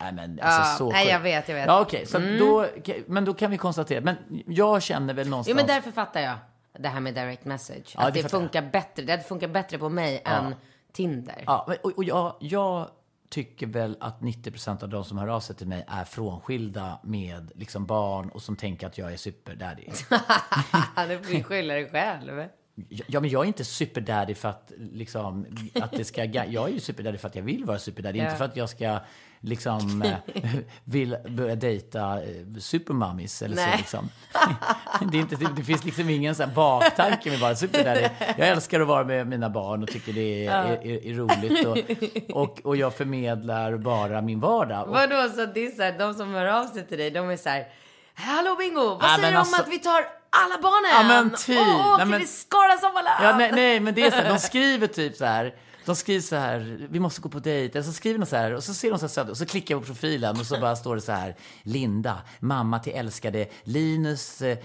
Nej 0.00 0.12
men 0.12 0.40
alltså 0.42 0.60
Ja, 0.60 0.76
så 0.78 0.90
nej, 0.90 1.02
sjukt. 1.02 1.12
jag 1.12 1.20
vet, 1.20 1.48
jag 1.48 1.56
vet. 1.56 1.66
Ja 1.66 2.06
så 2.06 2.18
då, 2.18 2.66
men 3.06 3.24
då 3.24 3.34
kan 3.34 3.50
vi 3.50 3.58
konstatera. 3.58 4.00
Men 4.00 4.16
jag 4.46 4.82
känner 4.82 5.14
väl 5.14 5.28
någonstans... 5.28 5.50
Jo, 5.50 5.56
men 5.56 5.66
därför 5.66 5.90
fattar 5.90 6.20
jag 6.20 6.34
det 6.78 6.88
här 6.88 7.00
med 7.00 7.14
direct 7.14 7.44
message. 7.44 7.94
Ja, 7.94 8.00
att 8.00 8.14
det 8.14 8.18
det, 8.18 8.22
fattar 8.22 8.38
jag. 8.38 8.42
funkar 8.42 8.62
bättre. 8.72 9.02
Det 9.04 9.22
funkar 9.28 9.48
bättre 9.48 9.78
på 9.78 9.88
mig 9.88 10.22
än 10.24 10.54
Tinder. 10.92 11.42
Ja, 11.46 11.74
och, 11.82 11.90
och 11.96 12.04
jag, 12.04 12.36
jag 12.40 12.88
tycker 13.28 13.66
väl 13.66 13.96
att 14.00 14.20
90% 14.20 14.82
av 14.82 14.88
de 14.88 15.04
som 15.04 15.18
hör 15.18 15.28
av 15.28 15.40
sig 15.40 15.56
till 15.56 15.66
mig 15.66 15.84
är 15.88 16.04
frånskilda 16.04 16.98
med 17.02 17.52
liksom 17.54 17.86
barn 17.86 18.28
och 18.30 18.42
som 18.42 18.56
tänker 18.56 18.86
att 18.86 18.98
jag 18.98 19.12
är 19.12 19.16
superdaddy. 19.16 19.82
Du 21.08 21.18
får 21.22 21.34
ju 21.34 21.42
skylla 21.42 21.74
dig 21.74 21.90
själv. 21.90 22.44
Ja, 22.88 23.20
men 23.20 23.30
jag 23.30 23.42
är 23.42 23.46
inte 23.46 23.64
superdaddy 23.64 24.34
för 24.34 24.48
att, 24.48 24.72
liksom, 24.78 25.46
att 25.74 25.90
det 25.92 26.04
ska... 26.04 26.24
Jag 26.24 26.68
är 26.68 26.72
ju 26.72 26.80
superdaddy 26.80 27.18
för 27.18 27.28
att 27.28 27.34
jag 27.36 27.42
vill 27.42 27.64
vara 27.64 27.78
superdaddy, 27.78 28.18
inte 28.18 28.30
Ja. 28.32 28.36
för 28.36 28.44
att 28.44 28.56
jag 28.56 28.68
ska 28.68 28.98
liksom 29.40 30.02
eh, 30.02 30.16
vill 30.84 31.16
börja 31.28 31.54
dejta 31.54 32.22
eh, 32.22 32.28
supermummies 32.60 33.42
eller 33.42 33.56
så 33.56 33.62
Nej. 33.62 33.74
liksom. 33.78 34.08
Det, 35.12 35.16
är 35.18 35.20
inte, 35.20 35.36
det, 35.56 35.62
finns 35.62 35.84
liksom 35.84 36.10
ingen 36.10 36.34
så 36.34 36.46
baktanke 36.46 37.28
med 37.28 37.34
att 37.36 37.42
vara 37.42 37.56
superdaddy. 37.56 38.08
Jag 38.38 38.48
älskar 38.48 38.80
att 38.80 38.86
vara 38.88 39.04
med 39.04 39.26
mina 39.26 39.50
barn 39.50 39.82
och 39.82 39.88
tycker 39.88 40.12
det 40.12 40.46
är, 40.46 40.52
är, 40.64 40.86
är, 40.86 41.06
är 41.06 41.14
roligt 41.14 41.66
och, 41.66 42.42
och, 42.42 42.60
och 42.64 42.76
jag 42.76 42.94
förmedlar 42.94 43.76
bara 43.76 44.22
min 44.22 44.40
vardag. 44.40 44.86
Vadå, 44.86 45.28
så 45.36 45.46
det 45.46 45.66
är 45.66 45.70
så 45.70 45.82
här, 45.82 45.98
de 45.98 46.14
som 46.14 46.34
hör 46.34 46.46
av 46.46 46.66
sig 46.66 46.86
till 46.86 46.98
dig, 46.98 47.10
de 47.10 47.30
är 47.30 47.36
så 47.36 47.48
här, 47.48 47.66
Hallå 48.14 48.56
Bingo, 48.58 48.80
vad 48.84 48.98
Ja, 49.10 49.16
säger 49.16 49.32
du 49.32 49.38
alltså- 49.38 49.56
om 49.56 49.62
att 49.62 49.68
vi 49.72 49.78
tar 49.78 50.04
alla 50.30 50.62
barnen? 50.62 51.08
Ja, 51.10 51.22
men 51.22 51.30
typ. 51.36 51.58
Och 51.60 51.92
åker 51.92 51.96
Nej, 51.98 52.06
men- 52.06 52.20
till 52.20 52.28
Skara 52.28 52.78
Sommarland? 52.78 53.24
Ja, 53.24 53.36
nej, 53.38 53.52
nej, 53.52 53.80
men 53.80 53.94
det 53.94 54.06
är 54.06 54.10
så 54.10 54.16
här, 54.16 54.28
de 54.28 54.38
skriver 54.38 54.86
typ 54.86 55.16
så 55.16 55.24
här. 55.24 55.54
De 55.86 55.96
skriver 55.96 56.20
så 56.20 56.36
här, 56.36 56.86
vi 56.90 57.00
måste 57.00 57.20
gå 57.20 57.28
på 57.28 57.38
dejt. 57.38 57.78
Eller 57.78 57.86
så 57.86 57.92
skriver 57.92 58.18
de 58.18 58.26
så 58.26 58.36
här, 58.36 58.52
och 58.54 58.64
så 58.64 58.74
ser 58.74 58.90
de 58.90 58.98
så 59.08 59.20
här 59.20 59.30
och 59.30 59.36
så 59.36 59.46
klickar 59.46 59.74
jag 59.74 59.82
på 59.82 59.86
profilen 59.86 60.40
och 60.40 60.46
så 60.46 60.60
bara 60.60 60.76
står 60.76 60.94
det 60.94 61.00
så 61.00 61.12
här. 61.12 61.36
Linda, 61.62 62.18
mamma 62.40 62.78
till 62.78 62.92
älskade 62.92 63.46
Linus, 63.64 64.42
eh, 64.42 64.58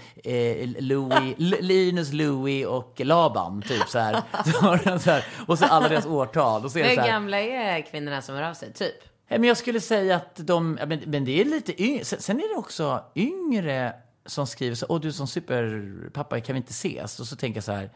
Louis, 0.78 1.34
L- 1.38 1.56
Linus, 1.60 2.12
Louis 2.12 2.66
och 2.66 3.00
Laban, 3.04 3.62
typ 3.62 3.88
så 3.88 3.98
här. 3.98 4.22
Så 4.44 4.98
så 4.98 5.10
här. 5.10 5.24
Och 5.46 5.58
så 5.58 5.64
alla 5.64 5.88
deras 5.88 6.06
årtal. 6.06 6.64
Och 6.64 6.72
så 6.72 6.78
är 6.78 6.82
det 6.82 6.88
Hur 6.88 6.96
så 6.96 7.00
här. 7.02 7.08
gamla 7.08 7.40
är 7.40 7.82
kvinnorna 7.82 8.22
som 8.22 8.34
hör 8.34 8.42
av 8.42 8.54
sig? 8.54 8.72
Typ? 8.72 8.94
Men 9.28 9.44
jag 9.44 9.56
skulle 9.56 9.80
säga 9.80 10.16
att 10.16 10.36
de, 10.36 10.72
men, 10.72 11.00
men 11.06 11.24
det 11.24 11.40
är 11.40 11.44
lite 11.44 11.82
yngre. 11.82 12.04
Sen, 12.04 12.20
sen 12.20 12.36
är 12.40 12.48
det 12.54 12.58
också 12.58 13.04
yngre 13.16 13.92
som 14.26 14.46
skriver 14.46 14.74
så, 14.74 14.86
åh 14.88 15.00
du 15.00 15.12
som 15.12 15.26
superpappa, 15.26 16.40
kan 16.40 16.54
vi 16.54 16.58
inte 16.58 16.70
ses? 16.70 17.20
Och 17.20 17.26
så 17.26 17.36
tänker 17.36 17.56
jag 17.56 17.64
så 17.64 17.72
här, 17.72 17.90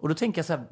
och 0.00 0.08
då 0.08 0.14
tänker 0.14 0.38
jag 0.38 0.46
så 0.46 0.52
här, 0.52 0.64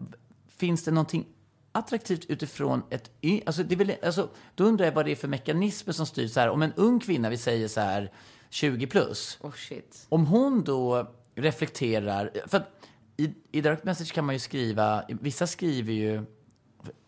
finns 0.57 0.85
det 0.85 0.91
någonting 0.91 1.27
attraktivt 1.73 2.25
utifrån 2.25 2.83
ett 2.91 3.11
alltså, 3.47 3.63
det 3.63 3.77
väl, 3.77 3.93
alltså, 4.03 4.29
Då 4.55 4.65
undrar 4.65 4.85
jag 4.87 4.93
vad 4.93 5.05
det 5.05 5.11
är 5.13 5.17
för 5.17 5.29
mekanismer 5.29 5.93
som 5.93 6.07
styr 6.07 6.29
så 6.29 6.41
här, 6.41 6.49
om 6.49 6.63
en 6.63 6.73
ung 6.73 7.01
kvinna, 7.01 7.31
vi 7.31 7.37
säger 7.39 7.69
så 7.69 7.81
här 7.81 8.13
20 8.51 8.87
plus, 8.87 9.39
Oh 9.41 9.53
shit. 9.53 10.07
om 10.09 10.27
hon 10.27 10.65
då 10.65 11.11
reflekterar, 11.35 12.31
för 12.47 12.57
att 12.57 12.69
i, 13.17 13.35
i 13.53 13.61
direct 13.61 13.85
message 13.85 14.13
kan 14.13 14.25
man 14.25 14.35
ju 14.35 14.39
skriva, 14.39 15.05
vissa 15.09 15.47
skriver 15.47 15.93
ju, 15.93 16.23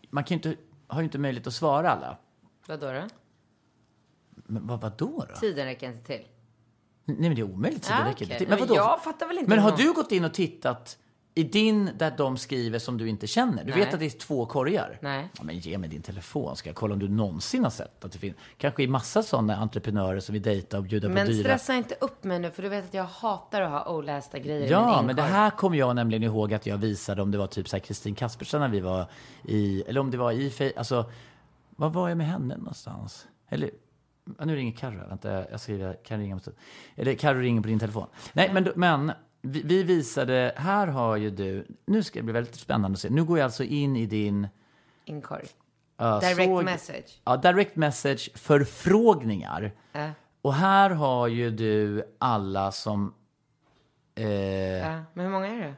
man 0.09 0.23
kan 0.23 0.37
ju 0.37 0.49
inte, 0.49 0.61
har 0.87 1.01
ju 1.01 1.05
inte 1.05 1.17
möjlighet 1.17 1.47
att 1.47 1.53
svara 1.53 1.91
alla. 1.91 2.17
Vadå 2.67 2.91
då? 2.91 3.07
Men 4.35 4.67
vad, 4.67 4.81
vadå 4.81 5.25
då? 5.29 5.35
Tiden 5.39 5.65
räcker 5.65 5.91
inte 5.91 6.05
till. 6.05 6.25
Nej 7.05 7.17
men 7.19 7.35
det 7.35 7.41
är 7.41 7.43
omöjligt. 7.53 7.87
Det 7.87 7.93
Ah, 7.93 8.09
räcker 8.09 8.25
inte 8.25 8.37
till. 8.37 8.47
Men 8.47 8.59
vadå? 8.59 8.75
jag 8.75 9.03
fattar 9.03 9.27
väl 9.27 9.37
inte 9.37 9.49
Men 9.49 9.59
har 9.59 9.69
någon- 9.69 9.79
du 9.79 9.93
gått 9.93 10.11
in 10.11 10.25
och 10.25 10.33
tittat 10.33 10.97
i 11.37 11.43
din 11.43 11.89
där 11.97 12.13
de 12.17 12.37
skriver 12.37 12.79
som 12.79 12.97
du 12.97 13.09
inte 13.09 13.27
känner? 13.27 13.63
Du 13.63 13.71
Nej. 13.71 13.79
vet 13.79 13.93
att 13.93 13.99
det 13.99 14.05
är 14.05 14.09
två 14.19 14.45
korgar? 14.45 14.97
Nej. 15.01 15.29
Ja, 15.37 15.43
men 15.43 15.57
ge 15.59 15.77
mig 15.77 15.89
din 15.89 16.01
telefon 16.01 16.55
ska 16.55 16.69
jag 16.69 16.75
kolla 16.75 16.93
om 16.93 16.99
du 16.99 17.09
någonsin 17.09 17.63
har 17.63 17.71
sett 17.71 18.05
att 18.05 18.11
det 18.11 18.17
finns. 18.19 18.35
Kanske 18.57 18.83
i 18.83 18.87
massa 18.87 19.23
sådana 19.23 19.55
entreprenörer 19.57 20.19
som 20.19 20.33
vill 20.33 20.41
dejta 20.41 20.77
och 20.77 20.83
bjuda 20.83 21.09
Men 21.09 21.25
på 21.25 21.31
dyra. 21.31 21.43
stressa 21.43 21.73
inte 21.75 21.95
upp 22.01 22.23
mig 22.23 22.39
nu, 22.39 22.51
för 22.51 22.63
du 22.63 22.69
vet 22.69 22.85
att 22.85 22.93
jag 22.93 23.03
hatar 23.03 23.61
att 23.61 23.71
ha 23.71 23.93
olästa 23.93 24.39
grejer 24.39 24.57
i 24.59 24.61
min 24.63 24.71
Ja, 24.71 25.01
men 25.01 25.15
det 25.15 25.21
här 25.21 25.49
kommer 25.49 25.77
jag 25.77 25.95
nämligen 25.95 26.23
ihåg 26.23 26.53
att 26.53 26.65
jag 26.65 26.77
visade 26.77 27.21
om 27.21 27.31
det 27.31 27.37
var 27.37 27.47
typ 27.47 27.69
så 27.69 27.75
här 27.75 27.81
Kristin 27.81 28.15
Kaspersen 28.15 28.61
när 28.61 28.69
vi 28.69 28.79
var 28.79 29.05
i, 29.43 29.81
eller 29.87 29.99
om 30.01 30.11
det 30.11 30.17
var 30.17 30.31
i, 30.31 30.49
Fe- 30.49 30.73
alltså, 30.77 31.05
var 31.69 31.89
var 31.89 32.09
jag 32.09 32.17
med 32.17 32.27
henne 32.27 32.57
någonstans? 32.57 33.27
Eller, 33.49 33.69
nu 34.43 34.55
ringer 34.55 34.71
Carro, 34.77 35.07
vänta, 35.09 35.49
jag 35.51 35.59
skriver, 35.59 35.93
kan 35.93 36.19
ringa 36.19 36.35
om. 36.35 36.41
Eller 36.95 37.13
Carro 37.13 37.39
ringer 37.39 37.61
på 37.61 37.67
din 37.67 37.79
telefon. 37.79 38.07
Nej, 38.33 38.49
men, 38.53 38.67
men 38.75 39.11
vi, 39.45 39.61
vi 39.61 39.83
visade, 39.83 40.53
här 40.57 40.87
har 40.87 41.15
ju 41.15 41.29
du, 41.29 41.67
nu 41.85 42.03
ska 42.03 42.19
det 42.19 42.23
bli 42.23 42.33
väldigt 42.33 42.55
spännande 42.55 42.95
att 42.95 42.99
se, 42.99 43.09
nu 43.09 43.23
går 43.23 43.37
jag 43.37 43.45
alltså 43.45 43.63
in 43.63 43.95
i 43.95 44.05
din, 44.05 44.47
Inkorg. 45.05 45.45
uh, 46.01 46.19
Direct 46.19 46.35
såg- 46.49 46.63
message. 46.65 47.21
Ja, 47.23 47.37
direct 47.37 47.75
message 47.75 48.29
förfrågningar. 48.37 49.71
Ja. 49.91 50.09
Och 50.41 50.53
här 50.53 50.89
har 50.89 51.27
ju 51.27 51.51
du 51.51 52.03
alla 52.19 52.71
som 52.71 53.13
Ja. 54.17 54.23
Men 55.13 55.25
hur 55.25 55.29
många 55.29 55.47
är 55.47 55.57
det? 55.59 55.73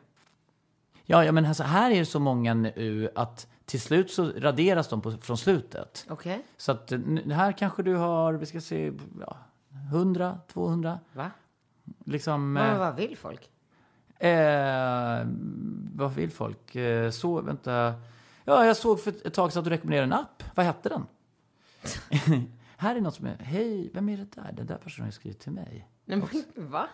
Ja, 1.06 1.26
ja 1.26 1.32
men 1.32 1.46
alltså, 1.46 1.64
här 1.64 1.92
är 1.92 2.00
det 2.00 2.06
så 2.06 2.20
många 2.20 2.54
nu 2.54 3.10
att 3.16 3.48
till 3.66 3.82
slut 3.82 4.12
så 4.12 4.32
raderas 4.38 4.88
de 4.88 5.02
på, 5.02 5.12
från 5.12 5.38
slutet. 5.38 6.06
Okej. 6.10 6.46
Så 6.58 6.72
att 6.72 6.92
eh, 6.92 7.00
här 7.32 7.52
kanske 7.52 7.84
du 7.84 7.96
har, 7.96 8.34
vi 8.34 8.46
ska 8.46 8.62
se, 8.62 8.92
ja, 9.22 9.38
100, 9.92 10.40
200. 10.54 11.00
Va? 11.14 11.32
Liksom, 12.06 12.54
Men 12.54 12.74
eh, 12.74 12.80
vad 12.80 12.96
vill 12.96 13.18
folk? 13.18 13.50
Eh, 14.20 15.28
vad 15.94 16.14
vill 16.14 16.32
folk? 16.32 16.76
Eh, 16.76 17.12
så, 17.12 17.42
vänta. 17.42 17.94
Ja, 18.46 18.66
jag 18.66 18.78
såg 18.78 19.00
för 19.00 19.28
ett 19.28 19.34
tag 19.34 19.54
sedan 19.54 19.60
att 19.60 19.66
du 19.66 19.70
rekommenderade 19.70 20.06
en 20.06 20.14
app. 20.14 20.44
Vad 20.56 20.66
hette 20.66 20.90
den? 20.90 21.06
här 22.78 22.96
är 22.96 23.02
något 23.02 23.16
som 23.16 23.26
är, 23.26 23.38
hej, 23.40 23.92
vem 23.94 24.10
är 24.10 24.18
det 24.18 24.32
där? 24.32 24.52
Den 24.52 24.66
där 24.66 24.78
personen 24.78 25.08
har 25.08 25.12
skrivit 25.12 25.40
till 25.40 25.52
mig. 25.52 25.88
Nej, 26.06 26.18
men, 26.56 26.70
va? 26.70 26.88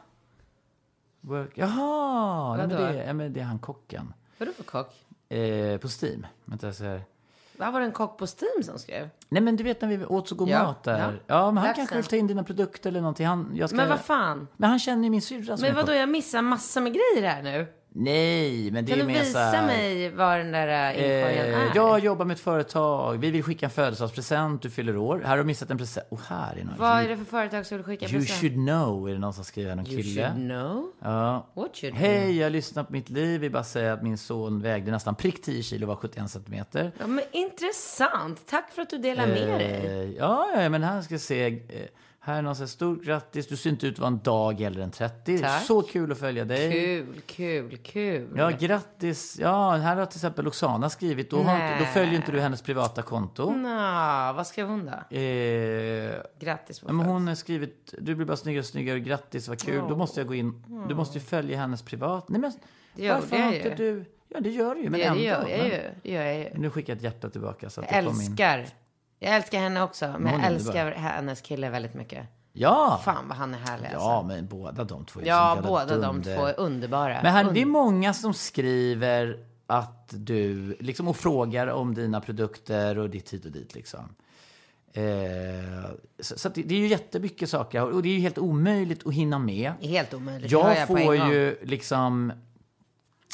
Work. 1.22 1.58
Jaha, 1.58 2.58
nej, 2.58 2.68
men 2.68 2.78
det, 2.78 3.04
ja, 3.06 3.14
men 3.14 3.34
det 3.34 3.40
är 3.40 3.44
han 3.44 3.60
kocken. 3.60 4.14
Vadå 4.38 4.52
för 4.52 4.64
kock? 4.64 5.06
Eh, 5.30 5.78
på 5.78 5.88
Steam. 5.88 6.26
Vänta, 6.46 6.68
jag 6.68 6.76
ser. 6.76 7.02
Va, 7.58 7.72
var 7.72 7.80
det 7.80 7.86
en 7.86 7.92
kock 7.92 8.18
på 8.18 8.26
Steam 8.28 8.64
som 8.64 8.80
skrev? 8.80 9.10
Nej 9.30 9.42
men 9.42 9.56
du 9.56 9.64
vet 9.64 9.82
när 9.82 9.90
vi 9.90 10.06
åt 10.06 10.30
så 10.30 10.36
god 10.36 10.50
Ja, 10.50 10.64
mat 10.64 10.84
där. 10.84 11.00
ja. 11.00 11.12
Ja, 11.28 11.46
men 11.52 11.58
han 11.58 11.68
Läxan. 11.68 11.76
kanske 11.76 11.96
vill 11.96 12.06
ta 12.06 12.16
in 12.16 12.28
dina 12.28 12.44
produkter 12.44 12.90
eller 12.90 13.02
någonting. 13.02 13.28
Han, 13.28 13.52
jag 13.56 13.70
ska... 13.70 13.78
Men 13.78 13.90
vad 13.90 14.00
fan? 14.00 14.48
Men 14.58 14.70
han 14.70 14.80
känner 14.80 15.04
ju 15.04 15.10
min 15.10 15.22
syrra 15.22 15.58
Men 15.62 15.76
vadå, 15.76 15.94
jag 15.94 16.10
missar 16.10 16.42
massor 16.42 16.82
med 16.82 16.94
grejer 16.94 17.30
här 17.30 17.42
nu. 17.44 17.68
Nej, 17.96 18.72
men 18.72 18.86
det 18.86 18.92
Kan 18.92 19.00
är 19.00 19.04
du 19.04 19.08
mer 19.08 19.20
så 19.20 19.26
visa 19.26 19.40
här, 19.40 19.68
mig 19.68 20.10
var 20.10 20.38
den 20.38 20.52
där 20.52 20.68
äh, 20.68 20.98
inkorgen 20.98 21.54
Eh, 21.54 21.60
är? 21.60 21.72
jag 21.76 22.00
jobbar 22.00 22.26
med 22.26 22.34
ett 22.36 22.40
företag. 22.40 23.18
Vi 23.18 23.32
vill 23.32 23.44
skicka 23.44 23.66
en 23.66 23.70
födelsedagspresent. 23.70 24.62
Du 24.62 24.70
fyller 24.70 24.98
år. 24.98 25.20
Här 25.24 25.30
har 25.30 25.38
du 25.38 25.44
missat 25.44 25.72
en 25.72 25.78
present. 25.78 26.08
Och 26.10 26.20
här 26.28 26.56
är 26.58 26.64
någon. 26.64 26.74
Vad 26.78 26.92
är 26.98 27.02
you, 27.02 27.10
det 27.10 27.18
för 27.18 27.26
företag 27.26 27.66
som 27.66 27.78
du 27.78 27.84
skickar 27.84 28.08
you 28.10 28.20
present? 28.20 28.40
should 28.42 28.54
know, 28.54 29.10
är 29.10 29.14
det 29.14 29.20
någon 29.20 29.34
som 29.34 29.44
skriver. 29.44 29.76
Någon 29.76 29.88
You 29.88 30.02
kille. 30.04 30.22
should 30.28 30.36
know? 30.50 30.92
Ja. 31.02 31.48
What 31.54 31.76
should 31.76 31.94
Hej, 31.96 32.38
jag 32.38 32.52
lyssnar 32.52 32.84
på 32.84 32.94
mitt 32.94 33.10
liv. 33.10 33.42
Vill 33.42 33.52
bara 33.52 33.64
säga 33.64 33.94
att 33.94 34.04
min 34.04 34.18
son 34.18 34.62
vägde 34.62 34.92
nästan 34.92 35.16
prick 35.16 35.42
10 35.42 35.64
kilo 35.64 35.86
och 35.86 35.88
var 35.88 35.96
71 35.96 36.30
centimeter. 36.32 36.92
Ja, 37.00 37.08
men 37.08 37.24
intressant. 37.32 38.48
Tack 38.48 38.72
för 38.72 38.82
att 38.82 38.90
du 38.90 38.98
delar 38.98 39.28
med 39.28 39.48
dig. 39.60 39.86
Eh, 39.86 40.12
ja, 40.18 40.48
ja, 40.62 40.70
men 40.70 40.84
här 40.84 41.02
ska 41.02 41.14
jag 41.14 41.22
se. 41.22 41.46
Eh, 41.48 41.54
Här 42.26 42.38
är 42.38 42.42
någon 42.42 42.56
som 42.56 42.68
stort 42.68 43.04
grattis, 43.04 43.48
du 43.48 43.58
ser 43.58 43.70
inte 43.70 43.88
ut 43.88 43.94
att 43.94 44.00
vara 44.00 44.08
en 44.08 44.20
dag 44.20 44.62
äldre 44.62 44.84
än 44.84 44.92
30. 44.92 45.40
Tack. 45.40 45.64
Så 45.64 45.82
kul 45.82 46.12
att 46.12 46.18
följa 46.18 46.46
dig. 46.46 46.72
Kul, 46.72 47.22
kul, 47.26 47.78
kul. 47.78 48.28
Ja, 48.38 48.50
grattis. 48.60 49.38
Ja, 49.40 49.72
här 49.72 49.96
har 49.96 50.06
till 50.06 50.18
exempel 50.18 50.48
Oksana 50.48 50.90
skrivit. 50.90 51.30
Då, 51.30 51.40
inte, 51.40 51.80
då 51.80 51.86
följer 51.86 52.14
inte 52.16 52.32
du 52.32 52.40
hennes 52.40 52.62
privata 52.62 53.02
konto. 53.02 53.52
Nå, 53.52 54.34
vad 54.36 54.48
skrev 54.48 54.68
hon 54.68 54.86
då? 54.86 55.16
Eh, 55.18 56.14
Grattis 56.40 56.80
på 56.80 56.94
men 56.94 57.06
hon 57.06 57.28
har 57.28 57.36
skrivit, 57.36 57.94
du 57.98 58.16
blir 58.16 58.26
bara 58.26 58.38
snyggare 58.38 58.60
och 58.60 58.66
snyggare, 58.66 59.00
grattis, 59.00 59.48
vad 59.48 59.60
kul. 59.62 59.84
Då 59.90 59.96
måste 59.98 60.20
jag 60.20 60.28
gå 60.28 60.36
in, 60.36 60.64
du 60.90 60.96
måste 60.96 61.18
ju 61.18 61.24
följa 61.24 61.58
hennes 61.58 61.82
privat. 61.82 62.30
Nej 62.30 62.42
men, 62.42 62.52
Det 62.96 63.04
gör 63.04 63.14
varför 63.14 63.38
har 63.38 63.52
ju. 63.52 63.58
inte 63.58 63.76
du? 63.76 64.06
Ja, 64.30 64.40
det 64.40 64.50
gör 64.50 64.76
du 64.76 64.82
ju, 64.82 64.90
men 64.90 65.00
Ja, 65.00 65.06
ändå. 65.06 65.20
det 65.20 65.26
gör 65.26 65.48
jag 65.50 65.66
ju. 65.68 65.82
Det 66.04 66.12
gör 66.12 66.24
jag 66.24 66.40
ju. 66.40 66.50
Nu 66.56 66.70
skickar 66.70 66.94
jag 66.94 66.98
ett 66.98 67.04
hjärta 67.04 67.30
tillbaka 67.30 67.70
så 67.70 67.82
att 67.82 67.92
Jag 67.92 68.04
det 68.04 68.10
älskar. 68.10 68.66
Jag 69.24 69.36
älskar 69.36 69.60
henne 69.60 69.82
också. 69.82 70.16
Men 70.20 70.34
jag 70.34 70.48
älskar 70.52 70.92
hennes 70.92 71.42
kille 71.42 71.70
väldigt 71.70 71.94
mycket. 71.94 72.28
Ja! 72.54 73.02
Fan 73.06 73.28
vad 73.28 73.38
han 73.38 73.54
är 73.54 73.58
härlig 73.58 73.86
alltså. 73.88 74.00
Ja, 74.00 74.24
men 74.28 74.48
båda 74.48 74.84
de 74.84 75.06
två 75.06 75.20
är 75.20 75.26
Ja, 75.26 75.58
båda 75.64 75.86
de 75.86 76.02
dunder. 76.02 76.36
två 76.38 76.46
är 76.46 76.60
underbara. 76.60 77.20
Men 77.24 77.34
här, 77.34 77.44
Und- 77.46 77.54
det 77.54 77.62
är 77.62 77.66
många 77.66 78.14
som 78.14 78.34
skriver 78.34 79.38
att 79.68 80.10
du, 80.18 80.78
liksom, 80.80 81.08
och 81.08 81.18
frågar 81.18 81.68
om 81.68 81.94
dina 81.94 82.22
produkter 82.22 82.98
och 82.98 83.10
ditt 83.10 83.34
hit 83.34 83.46
och 83.46 83.52
dit 83.52 83.76
liksom. 83.76 84.16
Eh, 84.94 85.04
så 86.20 86.38
så 86.40 86.50
det, 86.50 86.64
det 86.64 86.76
är 86.76 86.80
ju 86.80 86.88
jättemycket 86.88 87.50
saker 87.50 87.82
och 87.94 88.04
det 88.04 88.10
är 88.10 88.14
ju 88.14 88.20
helt 88.20 88.38
omöjligt 88.38 89.08
att 89.08 89.14
hinna 89.14 89.40
med. 89.40 89.74
Helt 89.82 90.14
omöjligt. 90.14 90.52
Jag 90.52 90.78
jag 90.78 90.88
får 90.88 91.16
ju 91.16 91.58
liksom... 91.64 92.34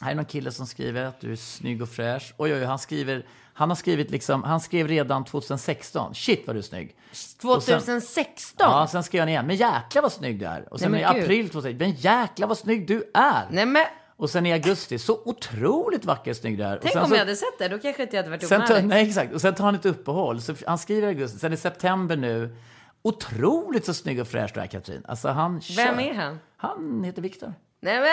Här 0.01 0.11
är 0.11 0.15
någon 0.15 0.25
kille 0.25 0.51
som 0.51 0.67
skriver 0.67 1.03
att 1.05 1.21
du 1.21 1.31
är 1.31 1.35
snygg 1.35 1.81
och 1.81 1.89
fräsch. 1.89 2.33
Oj, 2.37 2.53
oj, 2.53 2.63
han 2.63 2.79
skriver... 2.79 3.25
Han 3.53 3.69
har 3.69 3.75
skrivit 3.75 4.11
liksom... 4.11 4.43
Han 4.43 4.59
skrev 4.61 4.87
redan 4.87 5.25
2016. 5.25 6.15
Shit 6.15 6.43
vad 6.47 6.55
du 6.55 6.57
är 6.57 6.63
snygg. 6.63 6.95
Och 7.43 7.63
sen- 7.63 7.79
2016? 7.79 8.55
Ja, 8.69 8.87
sen 8.87 9.03
skrev 9.03 9.19
han 9.21 9.29
igen. 9.29 9.47
Men 9.47 9.55
jäkla 9.55 10.01
vad 10.01 10.11
snygg 10.11 10.39
du 10.39 10.45
är. 10.45 10.73
Och 10.73 10.79
sen 10.79 10.91
Nej, 10.91 11.01
i 11.01 11.13
gud. 11.13 11.23
april 11.23 11.49
2016. 11.49 11.77
Men 11.87 11.91
jäkla 11.95 12.47
vad 12.47 12.57
snygg 12.57 12.87
du 12.87 13.11
är. 13.13 13.47
Nej 13.51 13.65
men, 13.65 13.85
Och 14.17 14.29
sen 14.29 14.45
i 14.45 14.53
augusti. 14.53 14.99
Så 14.99 15.21
otroligt 15.25 16.05
vacker 16.05 16.31
och 16.31 16.37
snygg 16.37 16.57
du 16.57 16.63
är. 16.63 16.79
tänk 16.83 16.95
om 16.95 17.05
så, 17.09 17.13
jag 17.15 17.19
hade 17.19 17.35
sett 17.35 17.59
det. 17.59 17.67
Då 17.67 17.79
kanske 17.79 18.03
inte 18.03 18.15
jag 18.15 18.23
hade 18.23 18.37
varit 18.37 18.51
ihop 18.51 18.69
med. 18.69 18.85
Nej, 18.87 19.07
exakt. 19.07 19.33
Och 19.33 19.41
sen 19.41 19.55
tar 19.55 19.65
han 19.65 19.75
ett 19.75 19.85
uppehåll. 19.85 20.41
Så 20.41 20.55
han 20.67 20.77
skriver 20.77 21.07
i 21.07 21.09
augusti. 21.09 21.39
Sen 21.39 21.53
i 21.53 21.57
september 21.57 22.15
nu. 22.17 22.55
Otroligt 23.01 23.85
så 23.85 23.93
snygg 23.93 24.19
och 24.21 24.27
fräsch 24.27 24.51
du 24.53 24.59
är, 24.59 24.67
Katrin. 24.67 25.03
Alltså 25.07 25.27
han 25.29 25.51
Vem 25.53 25.61
kör. 25.61 25.99
är 25.99 26.13
han? 26.13 26.39
Han 26.57 27.03
heter 27.03 27.21
Viktor. 27.21 27.53
Nej 27.81 27.99
men. 27.99 28.09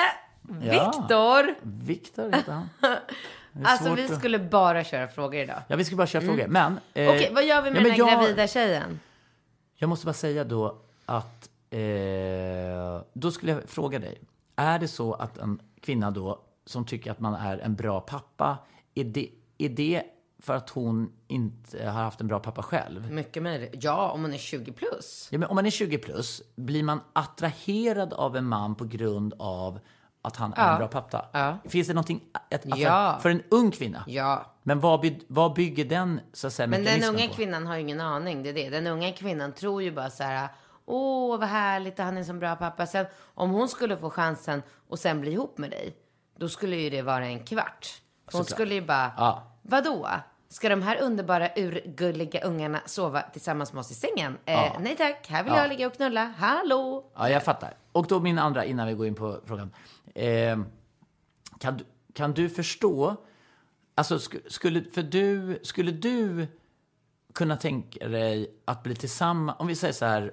Viktor! 0.48 1.54
Viktor 1.62 2.32
heter 2.32 2.52
han. 2.52 2.68
Alltså 3.64 3.94
vi 3.94 4.04
att- 4.04 4.18
skulle 4.18 4.38
bara 4.38 4.84
köra 4.84 5.08
frågor 5.08 5.40
idag. 5.40 5.62
Ja, 5.68 5.76
vi 5.76 5.84
ska 5.84 5.96
bara 5.96 6.06
köra 6.06 6.22
frågor. 6.22 6.46
Men... 6.48 6.72
eh, 6.94 7.02
Mm. 7.02 7.16
Okej, 7.16 7.30
vad 7.34 7.44
gör 7.46 7.62
vi 7.62 7.70
med 7.70 7.82
den 7.82 7.90
här 7.92 7.98
jag, 7.98 8.08
gravida 8.08 8.46
tjejen? 8.46 9.00
Jag 9.74 9.88
måste 9.88 10.06
bara 10.06 10.12
säga 10.12 10.44
då 10.44 10.78
att... 11.06 11.48
Eh, 11.70 13.00
då 13.12 13.30
skulle 13.30 13.52
jag 13.52 13.62
fråga 13.68 13.98
dig. 13.98 14.20
Är 14.56 14.78
det 14.78 14.88
så 14.88 15.14
att 15.14 15.38
en 15.38 15.60
kvinna 15.80 16.10
då 16.10 16.40
som 16.66 16.84
tycker 16.86 17.10
att 17.10 17.20
man 17.20 17.34
är 17.34 17.58
en 17.58 17.74
bra 17.74 18.00
pappa, 18.00 18.58
är 18.94 19.04
det, 19.04 19.28
är 19.58 19.68
det 19.68 20.02
för 20.38 20.54
att 20.56 20.70
hon 20.70 21.12
inte 21.28 21.84
har 21.86 22.02
haft 22.02 22.20
en 22.20 22.26
bra 22.26 22.38
pappa 22.38 22.62
själv? 22.62 23.12
Mycket 23.12 23.42
möjligt. 23.42 23.74
Ja, 23.80 24.10
om 24.10 24.22
hon 24.22 24.32
är 24.34 24.38
20 24.38 24.72
plus. 24.72 25.28
Ja, 25.32 25.38
men 25.38 25.48
om 25.48 25.54
man 25.54 25.66
är 25.66 25.70
20 25.70 25.98
plus, 25.98 26.42
blir 26.56 26.82
man 26.82 27.00
attraherad 27.12 28.12
av 28.12 28.36
en 28.36 28.44
man 28.44 28.74
på 28.74 28.84
grund 28.84 29.34
av 29.38 29.78
att 30.26 30.36
han 30.36 30.52
är 30.52 30.72
en 30.72 30.78
bra 30.78 30.88
pappa? 30.88 31.58
Finns 31.68 31.86
det 31.88 31.94
någonting 31.94 32.20
att, 32.32 32.54
att, 32.72 32.78
Ja. 32.78 33.18
för 33.22 33.30
en 33.30 33.42
ung 33.50 33.70
kvinna? 33.70 34.04
Ja. 34.06 34.44
Men 34.62 34.80
vad, 34.80 35.00
by, 35.00 35.18
vad 35.28 35.54
bygger 35.54 35.84
den 35.84 36.20
så 36.32 36.46
att 36.46 36.52
säga, 36.52 36.66
Men 36.66 36.84
den 36.84 37.04
unga 37.04 37.28
på? 37.28 37.34
kvinnan 37.34 37.66
har 37.66 37.74
ju 37.74 37.80
ingen 37.80 38.00
aning. 38.00 38.42
Det 38.42 38.48
är 38.50 38.54
det. 38.54 38.70
Den 38.70 38.86
unga 38.86 39.12
kvinnan 39.12 39.52
tror 39.52 39.82
ju 39.82 39.92
bara 39.92 40.10
så 40.10 40.22
här. 40.22 40.48
Åh, 40.86 41.38
vad 41.38 41.48
härligt, 41.48 41.98
han 41.98 42.14
är 42.14 42.18
en 42.18 42.24
så 42.26 42.32
bra 42.32 42.56
pappa. 42.56 42.86
Sen, 42.86 43.06
om 43.34 43.50
hon 43.50 43.68
skulle 43.68 43.96
få 43.96 44.10
chansen 44.10 44.62
och 44.88 44.98
sen 44.98 45.20
bli 45.20 45.32
ihop 45.32 45.58
med 45.58 45.70
dig, 45.70 45.96
då 46.38 46.48
skulle 46.48 46.76
ju 46.76 46.90
det 46.90 47.02
vara 47.02 47.26
en 47.26 47.44
kvart. 47.44 47.86
För 48.30 48.38
hon 48.38 48.44
Såklart. 48.44 48.56
skulle 48.56 48.74
ju 48.74 48.80
bara, 48.86 49.12
Ja. 49.16 49.42
vadå? 49.62 50.08
Ska 50.56 50.68
de 50.68 50.82
här 50.82 51.00
underbara, 51.02 51.48
urgulliga 51.56 52.40
ungarna 52.44 52.80
sova 52.86 53.22
tillsammans 53.22 53.72
med 53.72 53.80
oss 53.80 53.90
i 53.90 53.94
sängen? 53.94 54.38
Eh, 54.44 54.76
Nej 54.80 54.96
tack, 54.96 55.26
här 55.28 55.42
vill 55.44 55.52
Ja. 55.52 55.58
jag 55.62 55.68
ligga 55.68 55.86
och 55.86 55.94
knulla. 55.94 56.24
Hallå? 56.38 57.04
Ja, 57.14 57.30
jag 57.30 57.44
fattar. 57.44 57.74
Och 57.92 58.06
då 58.06 58.20
min 58.20 58.38
andra, 58.38 58.64
innan 58.64 58.86
vi 58.86 58.94
går 58.94 59.06
in 59.06 59.14
på 59.14 59.40
frågan. 59.44 59.70
Eh, 60.14 60.58
kan, 61.58 61.76
du, 61.76 61.84
kan 62.12 62.32
du 62.32 62.48
förstå, 62.48 63.16
alltså 63.94 64.16
sk- 64.16 64.48
skulle, 64.48 64.84
för 64.84 65.02
du, 65.02 65.58
skulle 65.62 65.90
du 65.92 66.46
kunna 67.34 67.56
tänka 67.56 68.08
dig 68.08 68.50
att 68.64 68.82
bli 68.82 68.94
tillsammans, 68.94 69.56
om 69.60 69.66
vi 69.66 69.74
säger 69.74 69.94
så 69.94 70.04
här, 70.04 70.32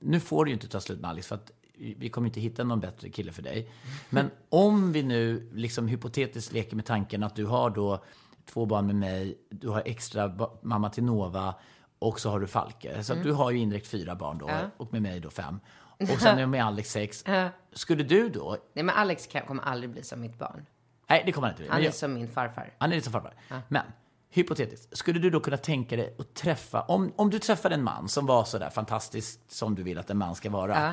nu 0.00 0.20
får 0.20 0.44
du 0.44 0.50
ju 0.50 0.54
inte 0.54 0.68
ta 0.68 0.80
slut 0.80 1.00
med 1.00 1.10
Alice 1.10 1.28
för 1.28 1.34
att 1.34 1.52
vi 1.74 2.08
kommer 2.08 2.28
inte 2.28 2.40
hitta 2.40 2.64
någon 2.64 2.80
bättre 2.80 3.08
kille 3.10 3.32
för 3.32 3.42
dig. 3.42 3.70
Men 4.10 4.30
om 4.48 4.92
vi 4.92 5.02
nu 5.02 5.50
liksom 5.54 5.88
hypotetiskt 5.88 6.52
leker 6.52 6.76
med 6.76 6.84
tanken 6.86 7.22
att 7.22 7.36
du 7.36 7.46
har 7.46 7.70
då 7.70 8.04
två 8.48 8.66
barn 8.66 8.86
med 8.86 8.96
mig, 8.96 9.38
du 9.50 9.68
har 9.68 9.82
extra 9.86 10.32
mamma 10.62 10.90
till 10.90 11.04
Nova 11.04 11.54
och 11.98 12.20
så 12.20 12.30
har 12.30 12.40
du 12.40 12.46
Falke. 12.46 13.02
Så 13.04 13.12
att 13.12 13.22
du 13.22 13.32
har 13.32 13.50
ju 13.50 13.58
indirekt 13.58 13.86
fyra 13.86 14.14
barn 14.14 14.38
då 14.38 14.50
och 14.76 14.92
med 14.92 15.02
mig 15.02 15.20
då 15.20 15.30
fem. 15.30 15.60
Och 16.00 16.20
sen 16.20 16.38
är 16.38 16.46
med 16.46 16.64
Alex 16.64 16.90
sex. 16.90 17.24
Skulle 17.72 18.02
du 18.02 18.28
då, 18.28 18.56
Nej 18.74 18.84
men 18.84 18.94
Alex 18.94 19.26
kan, 19.26 19.46
kommer 19.46 19.62
aldrig 19.62 19.90
bli 19.90 20.02
som 20.02 20.20
mitt 20.20 20.38
barn. 20.38 20.66
nej 21.08 21.22
det 21.26 21.32
kommer 21.32 21.46
han 21.48 21.52
inte 21.52 21.62
bli. 21.62 21.70
Han 21.70 21.80
är 21.80 21.84
jag- 21.84 21.94
som 21.94 22.12
min 22.14 22.28
farfar. 22.28 22.74
han 22.78 22.92
är 22.92 23.00
som 23.00 23.12
farfar. 23.12 23.34
Men 23.68 23.82
hypotetiskt, 24.30 24.96
skulle 24.96 25.18
du 25.18 25.30
då 25.30 25.40
kunna 25.40 25.56
tänka 25.56 25.96
dig 25.96 26.16
att 26.18 26.34
träffa, 26.34 26.80
om, 26.82 27.12
om 27.16 27.30
du 27.30 27.38
träffade 27.38 27.74
en 27.74 27.82
man 27.84 28.08
som 28.08 28.26
var 28.26 28.44
så 28.44 28.58
där 28.58 28.70
fantastisk 28.70 29.40
som 29.48 29.74
du 29.74 29.82
vill 29.82 29.98
att 29.98 30.10
en 30.10 30.18
man 30.18 30.34
ska 30.34 30.50
vara, 30.50 30.80
Ja. 30.86 30.92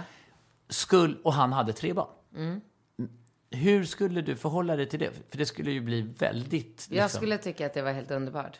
skull, 0.69 1.17
och 1.23 1.33
han 1.33 1.53
hade 1.53 1.73
tre 1.73 1.93
barn. 1.93 2.61
Hur 3.51 3.85
skulle 3.85 4.21
du 4.21 4.35
förhålla 4.35 4.75
dig 4.75 4.89
till 4.89 4.99
det? 4.99 5.11
För 5.29 5.37
det 5.37 5.45
skulle 5.45 5.71
ju 5.71 5.81
bli 5.81 6.01
väldigt... 6.01 6.67
Liksom... 6.67 6.95
Jag 6.95 7.11
skulle 7.11 7.37
tycka 7.37 7.65
att 7.65 7.73
det 7.73 7.81
var 7.81 7.91
helt 7.91 8.11
underbart. 8.11 8.59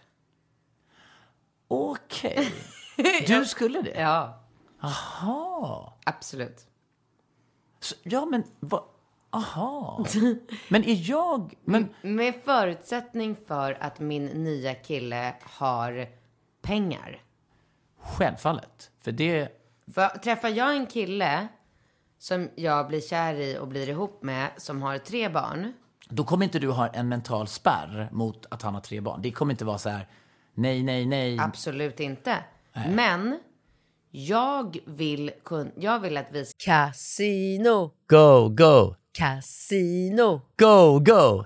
Okej. 1.68 2.54
Du 3.28 3.46
skulle 3.46 3.82
det? 3.82 4.00
Ja, 4.00 4.44
Aha. 4.82 5.98
absolut. 6.04 6.66
Så, 7.80 7.96
ja, 8.04 8.26
men 8.26 8.44
vad... 8.60 8.84
Aha. 9.30 10.06
Men 10.70 10.84
är 10.84 11.10
jag... 11.10 11.54
Men 11.64 11.90
Med 12.02 12.34
förutsättning 12.46 13.36
för 13.48 13.78
att 13.82 14.00
min 14.00 14.26
nya 14.26 14.76
kille 14.76 15.36
har 15.42 16.08
pengar. 16.62 17.22
självfallet. 18.00 18.92
För 19.00 19.12
det... 19.12 19.50
För 19.94 20.08
träffar 20.08 20.50
jag 20.50 20.76
en 20.76 20.86
kille 20.88 21.48
som 22.20 22.50
jag 22.56 22.88
blir 22.88 23.02
kär 23.02 23.34
i 23.34 23.58
och 23.58 23.68
blir 23.68 23.90
ihop 23.90 24.24
med 24.24 24.50
som 24.58 24.82
har 24.82 24.98
tre 24.98 25.30
barn. 25.30 25.74
Då 26.10 26.24
kommer 26.24 26.46
inte 26.46 26.60
du 26.60 26.72
ha 26.72 26.88
en 26.88 27.10
mental 27.10 27.48
spärr 27.48 28.10
mot 28.12 28.46
att 28.50 28.62
han 28.62 28.74
har 28.74 28.82
tre 28.82 29.02
barn. 29.02 29.22
Det 29.22 29.32
kommer 29.32 29.54
inte 29.54 29.66
vara 29.66 29.78
så 29.78 29.90
här, 29.90 30.08
nej, 30.54 30.84
nej, 30.84 31.06
nej. 31.06 31.40
Absolut 31.40 32.00
inte. 32.00 32.38
Men 32.90 33.40
jag 34.12 34.78
vill, 34.86 35.32
kun, 35.44 35.72
jag 35.76 36.00
vill 36.00 36.18
att 36.18 36.28
vi 36.32 36.46
ska... 36.46 36.58
Casino, 36.66 37.92
Go, 38.08 38.50
go, 38.50 38.96
casino, 39.12 40.42
go, 40.58 41.00
go, 41.00 41.46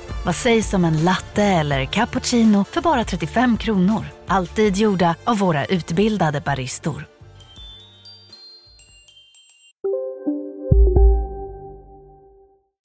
Vad 0.25 0.35
sägs 0.35 0.73
om 0.73 0.85
en 0.85 1.03
latte 1.03 1.43
eller 1.43 1.85
cappuccino 1.85 2.63
för 2.63 2.81
bara 2.81 3.03
35 3.03 3.57
kronor? 3.57 4.05
Alltid 4.27 4.77
gjorda 4.77 5.15
av 5.23 5.37
våra 5.37 5.65
utbildade 5.65 6.41
baristor. 6.41 7.05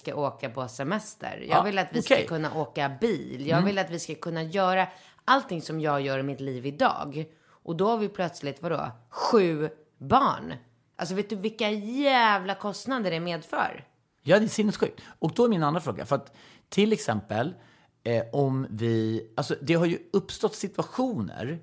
ska 0.01 0.15
åka 0.15 0.51
på 0.51 0.69
semester. 0.69 1.45
Jag 1.49 1.59
Ja, 1.59 1.63
vill 1.63 1.79
att 1.79 1.89
vi 1.93 2.03
ska 2.03 2.27
kunna 2.27 2.55
åka 2.55 2.89
bil. 3.01 3.47
Jag 3.47 3.63
vill 3.63 3.79
att 3.79 3.91
vi 3.91 3.99
ska 3.99 4.15
kunna 4.15 4.43
göra 4.43 4.87
allting 5.25 5.63
som 5.63 5.81
jag 5.81 6.01
gör 6.01 6.19
i 6.19 6.23
mitt 6.23 6.41
liv 6.41 6.67
idag. 6.67 7.25
Och 7.49 7.77
då 7.77 7.89
har 7.89 7.97
vi 7.99 8.09
plötsligt, 8.09 8.63
vadå, 8.63 8.91
sju 9.11 9.69
barn. 9.99 10.55
Alltså 10.97 11.15
vet 11.15 11.31
du 11.31 11.37
vilka 11.37 11.71
jävla 11.71 12.55
kostnader 12.55 13.11
det 13.11 13.21
medför? 13.21 13.85
Ja, 14.23 14.39
det 14.39 14.45
är 14.45 14.49
sinnessjukt. 14.49 15.01
Och 15.19 15.33
då 15.35 15.45
är 15.45 15.49
min 15.49 15.63
andra 15.63 15.81
fråga, 15.81 16.07
för 16.07 16.17
att 16.17 16.33
till 16.69 16.93
exempel 16.93 17.55
eh, 18.03 18.25
om 18.33 18.67
vi, 18.71 19.27
alltså 19.35 19.57
det 19.63 19.75
har 19.75 19.87
ju 19.87 19.99
uppstått 20.13 20.55
situationer, 20.55 21.59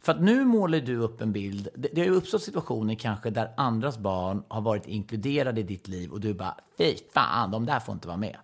för 0.00 0.12
att 0.12 0.20
nu 0.20 0.44
målar 0.44 0.80
du 0.80 0.96
upp 0.96 1.20
en 1.20 1.32
bild, 1.32 1.68
det, 1.74 1.88
det 1.92 2.00
har 2.00 2.06
ju 2.06 2.14
uppstått 2.14 2.42
situationer 2.42 2.94
kanske 2.94 3.30
där 3.30 3.54
andras 3.56 3.98
barn 3.98 4.42
har 4.48 4.60
varit 4.60 4.86
inkluderade 4.86 5.60
i 5.60 5.64
ditt 5.64 5.88
liv 5.88 6.12
och 6.12 6.20
du 6.20 6.34
bara, 6.34 6.56
fy 6.78 6.96
fan, 7.14 7.50
de 7.50 7.66
där 7.66 7.80
får 7.80 7.92
inte 7.92 8.08
vara 8.08 8.18
med. 8.18 8.36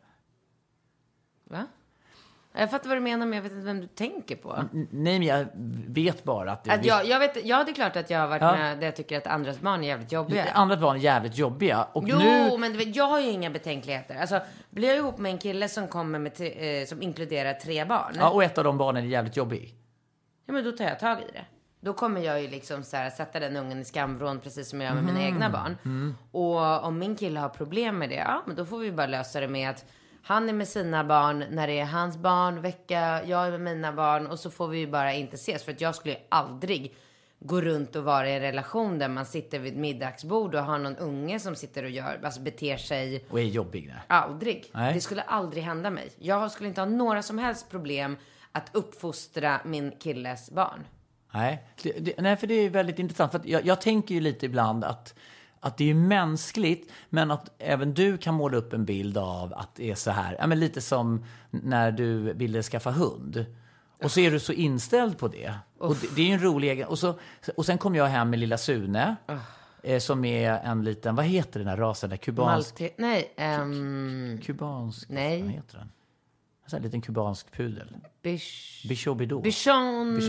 Va? 1.45 1.67
Jag 2.57 2.71
fattar 2.71 2.89
vad 2.89 2.97
du 2.97 3.01
menar, 3.03 3.27
men 3.27 3.37
jag 3.37 3.43
vet 3.43 3.53
inte 3.53 3.65
vem 3.65 3.81
du 3.81 3.87
tänker 3.87 4.37
på. 4.37 4.53
N- 4.73 4.89
Nej, 4.91 5.19
men 5.19 5.29
jag 5.29 5.47
vet 5.89 6.25
bara 6.25 6.53
att... 6.53 6.69
Att 6.69 6.85
jag, 6.85 7.07
jag 7.07 7.19
vet, 7.19 7.45
ja 7.47 7.65
det 7.65 7.71
är 7.71 7.75
klart 7.75 7.97
att 7.97 8.11
jag 8.11 8.19
har 8.19 8.27
varit 8.27 8.43
Ja. 8.43 8.53
med 8.57 8.79
där 8.79 8.85
jag 8.87 8.97
tycker 8.97 9.17
att 9.19 9.27
andras 9.27 9.61
barn 9.61 9.85
är 9.85 9.89
jävligt 9.89 10.13
jobbiga. 10.13 10.45
Andra 10.53 10.77
barn 10.77 10.97
är 10.97 11.01
jävligt 11.01 11.39
jobbiga. 11.39 11.85
Och 11.93 12.05
Jo, 12.07 12.19
nu... 12.19 12.59
men 12.59 12.77
vet, 12.79 12.97
jag 12.97 13.05
har 13.07 13.21
ju 13.21 13.31
inga 13.31 13.51
betänkligheter. 13.51 14.17
Alltså, 14.21 14.41
blir 14.71 14.89
jag 14.89 14.97
ihop 14.97 15.19
med 15.19 15.33
en 15.33 15.39
kille 15.39 15.69
som 15.69 15.89
kommer 15.89 16.19
med, 16.19 16.33
eh, 16.41 16.87
som 16.87 17.03
inkluderar 17.03 17.53
tre 17.55 17.85
barn. 17.85 18.13
Ja, 18.19 18.31
och 18.31 18.45
ett 18.45 18.59
av 18.59 18.65
de 18.65 18.79
barnen 18.79 19.05
är 19.05 19.09
jävligt 19.09 19.37
jobbig. 19.37 19.75
Ja, 20.47 20.53
men 20.53 20.65
då 20.65 20.73
tar 20.73 20.85
jag 20.85 20.99
tag 21.01 21.19
i 21.21 21.33
det. 21.33 21.45
Då 21.81 21.93
kommer 21.93 22.21
jag 22.21 22.43
ju 22.43 22.49
liksom 22.49 22.83
så 22.85 22.97
här, 22.97 23.11
sätta 23.11 23.41
den 23.41 23.57
ungen 23.57 23.81
i 23.81 23.85
skamvrån 23.85 24.41
precis 24.41 24.69
som 24.71 24.81
jag 24.81 24.89
gör 24.89 24.95
med 25.03 25.05
mina 25.15 25.27
egna 25.27 25.51
barn. 25.51 25.77
Och 26.31 26.85
om 26.85 26.99
min 26.99 27.17
kille 27.17 27.41
har 27.41 27.49
problem 27.49 27.99
med 27.99 28.09
det, 28.09 28.15
ja 28.15 28.43
men 28.47 28.57
då 28.57 28.65
får 28.65 28.79
vi 28.79 28.93
bara 28.93 29.07
lösa 29.07 29.41
det 29.41 29.49
med 29.49 29.71
att 29.71 29.85
han 30.27 30.49
är 30.49 30.53
med 30.53 30.69
sina 30.69 31.05
barn 31.05 31.45
när 31.51 31.67
det 31.67 31.81
är 31.81 31.85
hans 31.85 32.17
barn 32.17 32.63
vecka, 32.63 33.25
jag 33.25 33.47
är 33.47 33.51
med 33.51 33.61
mina 33.61 33.93
barn 33.93 34.27
och 34.27 34.39
så 34.39 34.51
får 34.51 34.69
vi 34.69 34.79
ju 34.79 34.87
bara 34.87 35.13
inte 35.13 35.35
ses. 35.35 35.65
För 35.65 35.73
att 35.73 35.81
jag 35.81 35.95
skulle 35.95 36.15
ju 36.15 36.21
aldrig 36.29 36.95
gå 37.39 37.61
runt 37.61 37.97
och 37.97 38.05
vara 38.05 38.29
i 38.29 38.35
en 38.35 38.41
relation 38.41 38.99
där 38.99 39.09
man 39.09 39.27
sitter 39.27 39.59
vid 39.59 39.73
ett 39.73 39.79
middagsbord 39.79 40.55
och 40.55 40.63
har 40.63 40.79
någon 40.79 40.97
unge 40.97 41.41
som 41.41 41.57
sitter 41.57 41.85
och 41.85 41.91
gör, 41.91 42.21
alltså 42.25 42.41
beter 42.41 42.77
sig 42.77 43.25
Och 43.31 43.41
är 43.41 43.45
jobbig. 43.45 43.87
Nej. 43.87 44.03
Aldrig. 44.07 44.71
Nej. 44.73 44.95
Det 44.95 45.01
skulle 45.01 45.23
aldrig 45.23 45.65
hända 45.65 45.91
mig. 45.91 46.11
Jag 46.19 46.51
skulle 46.51 46.69
inte 46.69 46.81
ha 46.81 46.87
några 46.87 47.23
som 47.23 47.39
helst 47.39 47.71
problem 47.71 48.17
att 48.53 48.71
uppfostra 48.73 49.61
min 49.65 49.93
killes 49.99 50.51
barn. 50.51 50.87
Nej, 51.35 51.63
det, 51.83 51.93
det, 51.93 52.15
nej, 52.19 52.37
för 52.37 52.47
det 52.47 52.55
är 52.55 52.71
väldigt 52.71 52.99
intressant. 52.99 53.33
För 53.33 53.41
jag, 53.45 53.67
jag 53.67 53.81
tänker 53.81 54.15
ju 54.15 54.21
lite 54.21 54.47
ibland 54.47 54.85
att, 54.85 55.15
att 55.65 55.77
det 55.79 55.91
är 55.91 55.95
mänskligt, 55.95 56.93
men 57.11 57.31
att 57.31 57.51
även 57.59 57.95
du 57.95 58.19
kan 58.19 58.35
måla 58.35 58.57
upp 58.57 58.73
en 58.73 58.85
bild 58.85 59.19
av 59.19 59.55
att 59.55 59.75
det 59.75 59.91
är 59.91 59.95
så 59.95 60.11
här. 60.11 60.37
Ja, 60.41 60.47
men 60.47 60.61
lite 60.61 60.81
som 60.81 61.25
när 61.51 61.93
du 61.93 62.33
ville 62.33 62.63
skaffa 62.63 62.91
hund. 62.91 63.47
Och 64.03 64.11
så 64.11 64.21
är 64.21 64.31
du 64.31 64.41
så 64.41 64.53
inställd 64.53 65.19
på 65.19 65.29
det. 65.29 65.55
Och 65.79 65.97
det, 65.97 66.07
det 66.17 66.23
är 66.23 66.27
ju 66.27 66.33
en 66.33 66.43
rolig 66.43 66.71
egen... 66.71 66.89
Och, 66.89 66.99
så, 66.99 67.19
och 67.57 67.67
sen 67.67 67.79
kom 67.79 67.95
jag 67.95 68.07
hem 68.07 68.31
med 68.31 68.39
lilla 68.39 68.59
Sune. 68.59 69.17
Eh, 69.83 69.99
som 69.99 70.25
är 70.25 70.53
en 70.53 70.85
liten, 70.85 71.17
vad 71.17 71.25
heter 71.25 71.61
den 71.61 71.69
här 71.69 71.77
rasen? 71.77 72.11
Där, 72.11 72.17
kubansk, 72.17 72.81
Malte- 72.81 72.95
nej, 72.99 73.35
ehm, 73.37 74.41
kubansk, 74.43 75.09
Nej. 75.09 75.43
vad 75.43 75.51
heter 75.51 75.79
den? 75.79 75.91
En 76.65 76.71
sån 76.71 76.77
här 76.79 76.85
liten 76.85 77.01
kubansk 77.01 77.53
pudel. 77.53 77.97
Bich, 78.23 78.87
Bichon 78.89 79.43
Bichon 79.43 80.21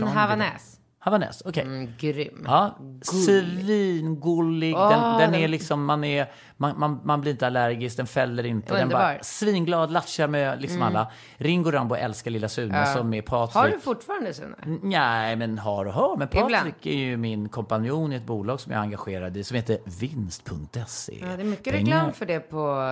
Havanäs, 1.06 1.42
okej. 1.44 1.62
Mm, 1.62 1.92
grym. 1.98 2.44
Ja, 2.46 2.76
Gullig. 2.78 3.04
svingullig. 3.06 4.74
Åh, 4.76 4.88
den, 4.90 5.18
den 5.18 5.34
är 5.34 5.40
den- 5.40 5.50
liksom, 5.50 5.84
man, 5.84 6.04
är, 6.04 6.30
man, 6.56 6.78
man, 6.78 7.00
man 7.04 7.20
blir 7.20 7.32
inte 7.32 7.46
allergisk, 7.46 7.96
den 7.96 8.06
fäller 8.06 8.46
inte. 8.46 8.74
Den 8.74 8.82
Underbar. 8.82 9.02
bara 9.02 9.22
svinglad, 9.22 9.90
latchar 9.92 10.28
med 10.28 10.60
liksom 10.60 10.82
alla. 10.82 11.10
Ringo 11.36 11.70
Rambo 11.70 11.94
älskar 11.94 12.30
lilla 12.30 12.48
Sune 12.48 12.86
som 12.86 13.14
är 13.14 13.22
Patrik. 13.22 13.54
Har 13.54 13.68
du 13.68 13.80
fortfarande 13.80 14.34
Sune? 14.34 14.56
Nej, 14.82 15.36
men 15.36 15.58
har 15.58 15.84
och 15.86 15.92
har. 15.92 16.16
Men 16.16 16.28
Patrik 16.28 16.86
är 16.86 16.90
ju 16.96 17.16
min 17.16 17.48
kompanjon 17.48 18.12
i 18.12 18.16
ett 18.16 18.26
bolag 18.26 18.60
som 18.60 18.72
jag 18.72 18.78
är 18.78 18.82
engagerad 18.82 19.36
i 19.36 19.44
som 19.44 19.54
heter 19.56 19.78
vinst.se. 20.00 21.18
Ja, 21.20 21.36
det 21.36 21.42
är 21.42 21.44
mycket 21.44 21.72
Pengar- 21.74 21.96
reklam 21.96 22.12
för 22.12 22.26
det 22.26 22.40
på 22.40 22.82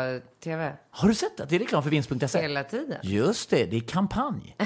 tv 0.45 0.73
Har 0.91 1.09
du 1.09 1.15
sett 1.15 1.37
det? 1.37 1.47
Det 1.49 1.55
är 1.57 1.59
reklam 1.61 1.83
för 1.83 1.91
vinst.se. 1.91 2.43
hela 2.43 2.63
tiden. 2.65 2.99
Just 3.03 3.51
det, 3.51 3.65
det 3.65 3.77
är 3.77 3.81
kampanj. 3.81 4.57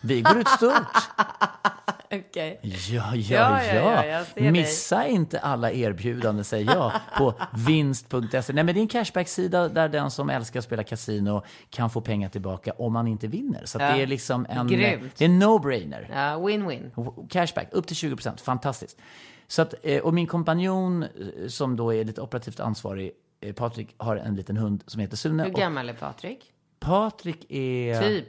Vi 0.00 0.20
går 0.20 0.38
ut 0.38 0.48
stort. 0.48 0.72
Okej. 2.12 2.60
Ja, 2.62 3.14
ja, 3.14 3.14
Ja, 3.14 3.64
ja. 3.74 4.06
ja, 4.06 4.24
ser 4.24 4.40
dig. 4.40 4.50
Missa 4.52 5.06
inte 5.06 5.40
alla 5.40 5.72
erbjudanden, 5.72 6.44
säger 6.44 6.74
jag, 6.74 6.92
på 7.18 7.34
vinst.se. 7.66 8.52
Nej, 8.52 8.64
men 8.64 8.66
det 8.66 8.80
är 8.80 8.82
en 8.82 8.88
Cashback-sida 8.88 9.68
där 9.68 9.88
den 9.88 10.10
som 10.10 10.30
älskar 10.30 10.58
att 10.60 10.64
spela 10.64 10.84
kasino 10.84 11.42
kan 11.70 11.90
få 11.90 12.00
pengar 12.00 12.28
tillbaka 12.28 12.72
om 12.72 12.92
man 12.92 13.06
inte 13.06 13.26
vinner. 13.26 13.62
Så 13.64 13.78
det 13.78 13.84
är 13.84 14.06
liksom 14.06 14.46
en... 14.48 14.68
Grymt. 14.68 15.16
Det 15.16 15.24
är 15.24 15.28
no-brainer. 15.28 16.06
Ja, 16.10 16.38
win-win. 16.38 16.90
Cashback, 17.28 17.68
upp 17.70 17.86
till 17.86 17.96
20 17.96 18.16
procent. 18.16 18.40
Fantastiskt. 18.40 18.98
Så 19.46 19.62
att, 19.62 19.74
eh, 19.82 20.02
och 20.02 20.14
min 20.14 20.26
kompanjon, 20.26 21.02
eh, 21.02 21.08
som 21.48 21.76
då 21.76 21.94
är 21.94 22.04
lite 22.04 22.20
operativt 22.20 22.60
ansvarig, 22.60 23.12
eh, 23.40 23.52
Patrik, 23.54 23.94
har 23.96 24.16
en 24.16 24.36
liten 24.36 24.56
hund 24.56 24.82
som 24.86 25.00
heter 25.00 25.16
Sune. 25.16 25.44
Hur 25.44 25.50
gammal 25.50 25.88
är 25.88 25.94
Patrik? 25.94 26.52
Patrik 26.80 27.46
är... 27.50 28.00
Typ. 28.02 28.28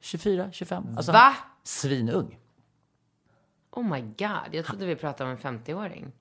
24, 0.00 0.48
25. 0.52 0.84
Alltså, 0.96 1.12
Va? 1.12 1.34
Svinung. 1.64 2.38
Oh 3.70 3.84
my 3.84 4.00
god, 4.00 4.52
jag 4.52 4.64
trodde 4.64 4.86
vi 4.86 4.96
pratade 4.96 5.30
om 5.30 5.38
en 5.42 5.58
50-åring. 5.58 6.12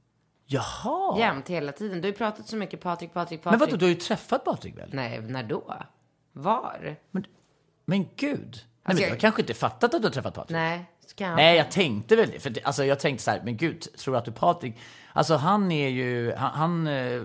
Jaha! 0.46 1.20
Jämt, 1.20 1.50
hela 1.50 1.72
tiden. 1.72 2.02
Du 2.02 2.08
har 2.08 2.12
ju 2.12 2.18
pratat 2.18 2.48
så 2.48 2.56
mycket 2.56 2.82
Patrik, 2.82 3.14
Patrik, 3.14 3.44
Patrik. 3.44 3.52
Men 3.52 3.60
vadå, 3.60 3.78
du 3.78 3.86
har 3.86 3.90
ju 3.90 3.96
träffat 3.96 4.46
Patrik 4.46 4.78
väl? 4.78 4.90
Nej, 4.94 5.22
när 5.22 5.44
då? 5.44 5.74
Var? 6.32 6.96
Men, 7.12 7.26
men 7.86 8.06
gud. 8.16 8.40
Nej, 8.42 8.64
men 8.84 8.92
Alltså, 8.92 9.04
jag 9.04 9.10
har 9.12 9.18
kanske 9.18 9.42
inte 9.42 9.54
fattat 9.54 9.94
att 9.94 10.02
du 10.02 10.08
har 10.08 10.14
träffat 10.14 10.34
Patrik. 10.34 10.52
Nej, 10.54 10.86
ska 11.06 11.24
jag... 11.24 11.36
Nej, 11.36 11.58
jag 11.58 11.72
tänkte 11.72 12.16
väl 12.16 12.30
det. 12.32 12.40
För 12.40 12.50
det, 12.50 12.64
alltså, 12.64 12.86
jag 12.86 13.00
tänkte 13.00 13.24
så 13.24 13.32
här, 13.32 13.42
men 13.46 13.58
gud, 13.58 13.82
tror 13.98 14.12
du 14.14 14.18
att 14.18 14.26
du 14.26 14.32
Patrik... 14.32 14.76
Alltså 15.14 15.36
han 15.36 15.72
är 15.72 15.88
ju... 15.90 16.34
Han, 16.34 16.52
han, 16.54 16.88
eh, 16.88 17.22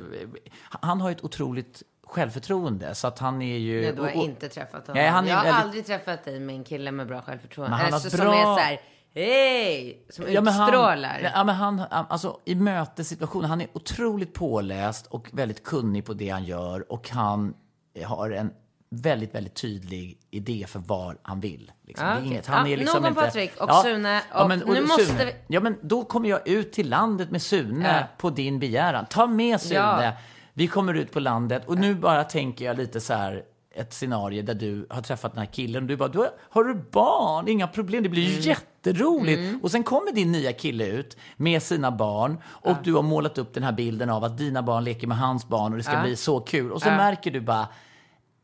han 0.70 1.00
har 1.00 1.08
ju 1.08 1.12
ett 1.16 1.24
otroligt 1.24 1.82
självförtroende. 2.06 2.94
Så 2.94 3.06
att 3.06 3.18
han 3.18 3.42
är 3.42 3.58
ju... 3.58 3.82
Nej, 3.82 3.92
du 3.92 4.00
har 4.02 4.08
och- 4.08 4.16
och- 4.16 4.24
inte 4.24 4.48
träffat 4.48 4.86
honom. 4.86 5.02
Nej, 5.02 5.08
han 5.10 5.24
är 5.24 5.28
jag 5.28 5.36
har 5.36 5.44
väldigt- 5.44 5.62
aldrig 5.64 5.86
träffat 5.86 6.24
dig 6.24 6.40
med 6.40 6.54
en 6.56 6.64
kille 6.64 6.92
med 6.92 7.06
bra 7.06 7.22
självförtroende. 7.22 7.70
Men 7.70 7.78
han 7.80 7.86
har 7.92 7.94
alltså, 7.96 8.10
Som 8.10 8.20
bra- 8.20 8.34
är 8.34 8.42
så 8.56 8.60
här, 8.60 8.80
hej! 9.14 10.06
Som 10.10 10.24
Ja, 10.32 10.40
men 10.40 10.52
han, 10.52 10.68
utstrålar. 10.68 11.30
ja, 11.34 11.44
men 11.44 11.54
han, 11.54 11.82
alltså, 11.90 12.38
I 12.44 12.54
mötessituationer, 12.54 13.48
han 13.48 13.60
är 13.60 13.68
otroligt 13.72 14.32
påläst 14.34 15.06
och 15.06 15.28
väldigt 15.32 15.62
kunnig 15.64 16.04
på 16.04 16.12
det 16.14 16.28
han 16.28 16.44
gör. 16.44 16.92
Och 16.92 17.08
han 17.10 17.54
har 18.06 18.30
en 18.30 18.50
väldigt, 18.90 19.34
väldigt 19.34 19.54
tydlig 19.54 20.18
idé 20.30 20.64
för 20.68 20.78
var 20.78 21.18
han 21.22 21.40
vill. 21.40 21.72
Liksom. 21.86 22.06
Ja, 22.06 22.14
okej. 22.16 22.26
inget, 22.26 22.46
han 22.46 22.66
Ja, 22.66 22.72
är 22.72 22.76
liksom 22.76 23.02
nog 23.02 23.04
om 23.04 23.08
inte, 23.18 23.24
Patrik 23.24 23.60
och 23.60 23.74
Sune. 23.74 24.22
Och 24.34 24.48
nu 24.48 24.82
måste 24.82 25.24
vi- 25.24 25.34
Ja, 25.46 25.60
men 25.60 25.76
då 25.82 26.04
kommer 26.04 26.28
jag 26.28 26.48
ut 26.48 26.72
till 26.72 26.88
landet 26.88 27.30
med 27.30 27.42
Sune 27.42 27.98
Ja. 28.00 28.06
på 28.18 28.30
din 28.30 28.58
begäran. 28.58 29.06
Ta 29.10 29.26
med 29.26 29.60
Sune. 29.60 29.74
Ja. 30.04 30.12
Vi 30.54 30.68
kommer 30.68 30.94
ut 30.94 31.12
på 31.12 31.20
landet 31.20 31.62
och 31.66 31.78
nu 31.78 31.94
bara 31.94 32.24
tänker 32.24 32.64
jag 32.64 32.76
lite 32.76 33.00
så 33.00 33.14
här 33.14 33.42
ett 33.74 33.92
scenario 33.94 34.42
där 34.42 34.54
du 34.54 34.86
har 34.90 35.02
träffat 35.02 35.32
den 35.32 35.38
här 35.38 35.52
killen 35.52 35.82
och 35.82 35.88
du 35.88 35.96
bara, 35.96 36.08
du 36.08 36.18
har, 36.18 36.30
har 36.50 36.64
du 36.64 36.74
barn? 36.74 37.48
Inga 37.48 37.68
problem, 37.68 38.02
det 38.02 38.08
blir 38.08 38.28
Mm. 38.30 38.40
jätteroligt. 38.40 39.64
Och 39.64 39.70
sen 39.70 39.82
kommer 39.82 40.12
din 40.12 40.32
nya 40.32 40.52
kille 40.52 40.86
ut 40.86 41.16
med 41.36 41.62
sina 41.62 41.90
barn 41.90 42.38
och 42.46 42.76
du 42.84 42.94
har 42.94 43.02
målat 43.02 43.38
upp 43.38 43.54
den 43.54 43.62
här 43.62 43.72
bilden 43.72 44.10
av 44.10 44.24
att 44.24 44.38
dina 44.38 44.62
barn 44.62 44.84
leker 44.84 45.06
med 45.06 45.18
hans 45.18 45.48
barn 45.48 45.72
och 45.72 45.78
det 45.78 45.84
ska 45.84 46.00
bli 46.02 46.16
så 46.16 46.40
kul. 46.40 46.72
Och 46.72 46.82
så 46.82 46.88
märker 46.88 47.30
du 47.30 47.40
bara, 47.40 47.68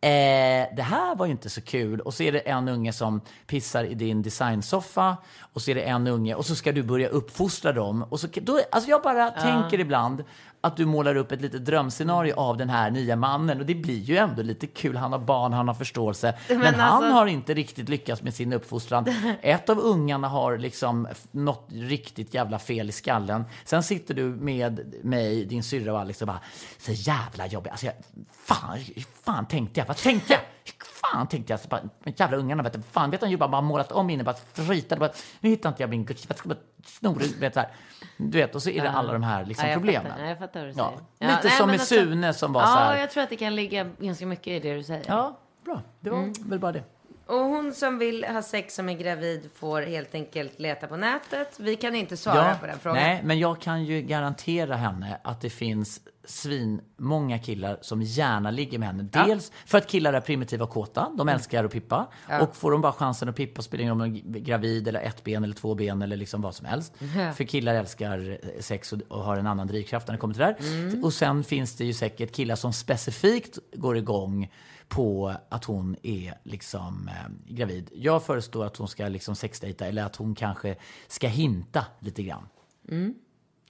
Eh, 0.00 0.66
det 0.76 0.82
här 0.82 1.16
var 1.16 1.26
ju 1.26 1.32
inte 1.32 1.50
så 1.50 1.60
kul. 1.60 2.00
Och 2.00 2.14
så 2.14 2.22
är 2.22 2.32
det 2.32 2.38
en 2.38 2.68
unge 2.68 2.92
som 2.92 3.20
pissar 3.46 3.84
i 3.84 3.94
din 3.94 4.22
designsoffa. 4.22 5.16
Och 5.52 5.62
så 5.62 5.70
är 5.70 5.74
det 5.74 5.82
en 5.82 6.06
unge 6.06 6.34
och 6.34 6.46
så 6.46 6.54
ska 6.54 6.72
du 6.72 6.82
börja 6.82 7.08
uppfostra 7.08 7.72
dem. 7.72 8.02
Och 8.08 8.20
så, 8.20 8.28
då, 8.42 8.60
alltså 8.70 8.90
jag 8.90 9.02
bara 9.02 9.30
tänker 9.30 9.80
ibland 9.80 10.24
att 10.60 10.76
du 10.76 10.86
målar 10.86 11.14
upp 11.14 11.32
ett 11.32 11.40
litet 11.40 11.64
drömscenario 11.64 12.34
av 12.34 12.56
den 12.56 12.70
här 12.70 12.90
nya 12.90 13.16
mannen. 13.16 13.60
Och 13.60 13.66
det 13.66 13.74
blir 13.74 13.98
ju 13.98 14.16
ändå 14.16 14.42
lite 14.42 14.66
kul. 14.66 14.96
Han 14.96 15.12
har 15.12 15.18
barn, 15.18 15.52
han 15.52 15.68
har 15.68 15.74
förståelse. 15.74 16.34
Men, 16.48 16.60
han 16.60 16.80
alltså- 16.80 17.12
har 17.12 17.26
inte 17.26 17.54
riktigt 17.54 17.88
lyckats 17.88 18.22
med 18.22 18.34
sin 18.34 18.52
uppfostran. 18.52 19.06
Ett 19.42 19.68
av 19.68 19.78
ungarna 19.78 20.28
har 20.28 20.58
liksom 20.58 21.08
något 21.30 21.68
riktigt 21.72 22.34
jävla 22.34 22.58
fel 22.58 22.88
i 22.88 22.92
skallen. 22.92 23.44
Sen 23.64 23.82
sitter 23.82 24.14
du 24.14 24.24
med 24.24 24.94
mig, 25.02 25.44
din 25.44 25.62
syrra 25.62 25.92
och 25.92 26.00
Alex 26.00 26.20
och 26.20 26.26
bara 26.26 26.40
så 26.78 26.92
jävla 26.92 27.46
jobbigt. 27.46 27.70
Alltså 27.70 27.86
jag, 27.86 27.94
fan, 28.32 28.78
fan 29.24 29.46
tänkte 29.46 29.80
jag? 29.80 29.86
Vad 29.86 29.96
tänkte 29.96 30.32
jag? 30.32 30.42
Fan 30.84 31.26
tänkte 31.26 31.52
jag. 31.52 31.60
Så 31.60 31.68
bara, 31.68 31.80
jävla 32.16 32.36
ungarna, 32.36 32.62
vet 32.62 32.72
du, 32.72 32.82
fan 32.82 33.10
vet 33.10 33.20
du, 33.20 33.26
ju 33.26 33.36
bara, 33.36 33.48
bara 33.48 33.60
målat 33.60 33.92
om 33.92 34.10
inne, 34.10 34.24
bara 34.24 34.36
ritade, 34.54 34.98
bara, 34.98 35.10
nu 35.40 35.50
hittar 35.50 35.68
inte 35.68 35.82
jag 35.82 35.90
min 35.90 36.04
Gucci, 36.04 36.24
jag 36.28 36.38
ska 36.38 36.48
bara 36.48 36.58
snor, 36.86 37.40
vet 37.40 37.54
så 37.54 37.60
här. 37.60 37.68
Du 38.16 38.38
vet, 38.38 38.54
och 38.54 38.62
så 38.62 38.70
är 38.70 38.82
det 38.82 38.90
alla 38.90 39.12
de 39.12 39.22
här 39.22 39.44
liksom, 39.44 39.68
Ja, 39.68 39.74
problemen. 39.74 40.02
Fattar, 40.12 40.22
ja, 40.22 40.28
jag 40.28 40.38
fattar 40.38 40.60
vad 40.60 40.68
du 40.68 40.74
Ja, 40.78 40.92
säger. 41.18 41.30
lite 41.36 41.48
nej, 41.48 41.56
som 41.58 41.66
med 41.66 41.74
alltså- 41.80 41.94
Sune 41.94 42.34
som 42.34 42.52
var 42.52 42.60
ja, 42.60 42.66
så 42.66 42.72
här. 42.72 42.96
jag 42.96 43.10
tror 43.10 43.22
att 43.22 43.30
det 43.30 43.36
kan 43.36 43.54
ligga 43.56 43.84
ganska 43.98 44.26
mycket 44.26 44.46
i 44.46 44.60
det 44.60 44.74
du 44.74 44.82
säger. 44.82 45.04
Ja, 45.08 45.38
bra. 45.64 45.82
Det 46.00 46.10
var 46.10 46.18
Mm. 46.18 46.32
väl 46.38 46.58
bara 46.58 46.72
det. 46.72 46.82
Och 47.28 47.38
hon 47.38 47.72
som 47.74 47.98
vill 47.98 48.24
ha 48.24 48.42
sex 48.42 48.74
som 48.74 48.88
är 48.88 48.94
gravid 48.94 49.50
får 49.54 49.82
helt 49.82 50.14
enkelt 50.14 50.58
leta 50.60 50.86
på 50.86 50.96
nätet. 50.96 51.60
Vi 51.60 51.76
kan 51.76 51.94
inte 51.94 52.16
svara 52.16 52.54
på 52.54 52.66
den 52.66 52.78
frågan. 52.78 53.02
Nej, 53.02 53.20
men 53.24 53.38
jag 53.38 53.60
kan 53.60 53.84
ju 53.84 54.02
garantera 54.02 54.76
henne 54.76 55.18
att 55.24 55.40
det 55.40 55.50
finns 55.50 56.00
svin 56.24 56.80
många 56.96 57.38
killar 57.38 57.78
som 57.80 58.02
gärna 58.02 58.50
ligger 58.50 58.78
med 58.78 58.88
henne. 58.88 59.02
Dels 59.02 59.52
för 59.66 59.78
att 59.78 59.86
killar 59.86 60.12
är 60.12 60.20
primitiva 60.20 60.64
och 60.64 60.70
kåta, 60.70 61.00
Mm. 61.04 61.16
de 61.16 61.28
älskar 61.28 61.64
att 61.64 61.72
pippa. 61.72 62.06
Och 62.40 62.56
får 62.56 62.70
de 62.70 62.80
bara 62.80 62.92
chansen 62.92 63.28
att 63.28 63.36
pippa, 63.36 63.62
spelar 63.62 63.82
ingen 63.82 63.94
roll 63.98 64.02
om 64.08 64.14
de 64.32 64.38
är 64.38 64.42
gravid 64.42 64.88
eller 64.88 65.00
ett 65.00 65.24
ben 65.24 65.44
eller 65.44 65.54
två 65.54 65.74
ben 65.74 66.02
eller 66.02 66.16
liksom 66.16 66.40
vad 66.42 66.54
som 66.54 66.66
helst. 66.66 66.92
För 67.34 67.44
killar 67.44 67.74
älskar 67.74 68.38
sex 68.60 68.92
och, 68.92 69.00
och 69.08 69.24
har 69.24 69.36
en 69.36 69.46
annan 69.46 69.66
drivkraft 69.66 70.06
när 70.08 70.12
det 70.14 70.18
kommer 70.18 70.34
till 70.34 70.40
det 70.42 70.56
där. 70.60 70.78
Mm. 70.88 71.04
Och 71.04 71.12
sen 71.12 71.44
finns 71.44 71.76
det 71.76 71.84
ju 71.84 71.92
säkert 71.94 72.32
killar 72.32 72.56
som 72.56 72.72
specifikt 72.72 73.58
går 73.72 73.96
igång 73.96 74.50
på 74.88 75.34
att 75.48 75.64
hon 75.64 75.96
är 76.02 76.34
liksom 76.42 77.08
eh, 77.08 77.54
gravid. 77.54 77.90
Jag 77.94 78.22
föreslår 78.22 78.64
att 78.64 78.76
hon 78.76 78.88
ska 78.88 79.08
liksom 79.08 79.36
sexdejta 79.36 79.86
eller 79.86 80.04
att 80.04 80.16
hon 80.16 80.34
kanske 80.34 80.76
ska 81.06 81.28
hinta 81.28 81.84
lite 82.00 82.22
grann. 82.22 82.48
Mm, 82.88 83.14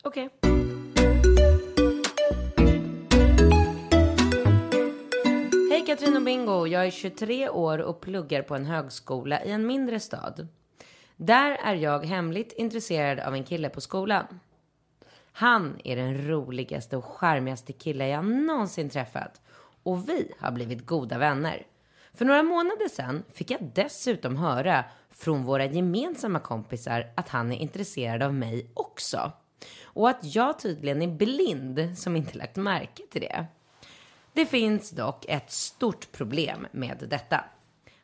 Okej. 0.03 0.29
Hej 5.71 5.87
Katrin 5.87 6.17
och 6.17 6.23
Bingo. 6.23 6.67
Jag 6.67 6.87
är 6.87 6.91
23 6.91 7.49
år 7.49 7.79
och 7.79 8.01
pluggar 8.01 8.43
på 8.43 8.55
en 8.55 8.65
högskola 8.65 9.45
i 9.45 9.51
en 9.51 9.67
mindre 9.67 10.01
stad. 10.01 10.49
Där 11.17 11.51
är 11.51 11.75
jag 11.75 12.05
hemligt 12.05 12.53
intresserad 12.53 13.21
av 13.21 13.35
en 13.35 13.45
kille 13.45 13.69
på 13.69 13.81
skolan. 13.81 14.41
Han 15.33 15.81
är 15.85 15.97
den 15.97 16.29
roligaste 16.29 16.97
och 16.97 17.05
charmigaste 17.05 17.73
kille 17.73 18.09
jag 18.09 18.25
någonsin 18.25 18.91
träffat. 18.91 19.41
Och 19.89 20.09
vi 20.09 20.33
har 20.39 20.53
blivit 20.53 20.87
goda 20.87 21.19
vänner. 21.19 21.67
För 22.15 22.25
några 22.25 22.43
månader 22.43 22.89
sedan 22.89 23.25
fick 23.33 23.51
jag 23.51 23.71
dessutom 23.75 24.37
höra 24.37 24.85
från 25.11 25.45
våra 25.45 25.65
gemensamma 25.65 26.41
kompisar 26.41 27.13
att 27.15 27.29
han 27.29 27.53
är 27.53 27.57
intresserad 27.57 28.23
av 28.23 28.35
mig 28.35 28.71
också. 28.75 29.33
Och 29.83 30.09
att 30.09 30.35
jag 30.35 30.59
tydligen 30.59 31.03
är 31.03 31.17
blind 31.17 31.99
som 31.99 32.17
inte 32.17 32.39
lagt 32.39 32.57
märke 32.57 33.03
till 33.11 33.21
det. 33.21 33.47
Det 34.33 34.47
finns 34.47 34.91
dock 34.91 35.25
ett 35.29 35.51
stort 35.51 36.13
problem 36.13 36.67
med 36.73 37.07
detta. 37.11 37.45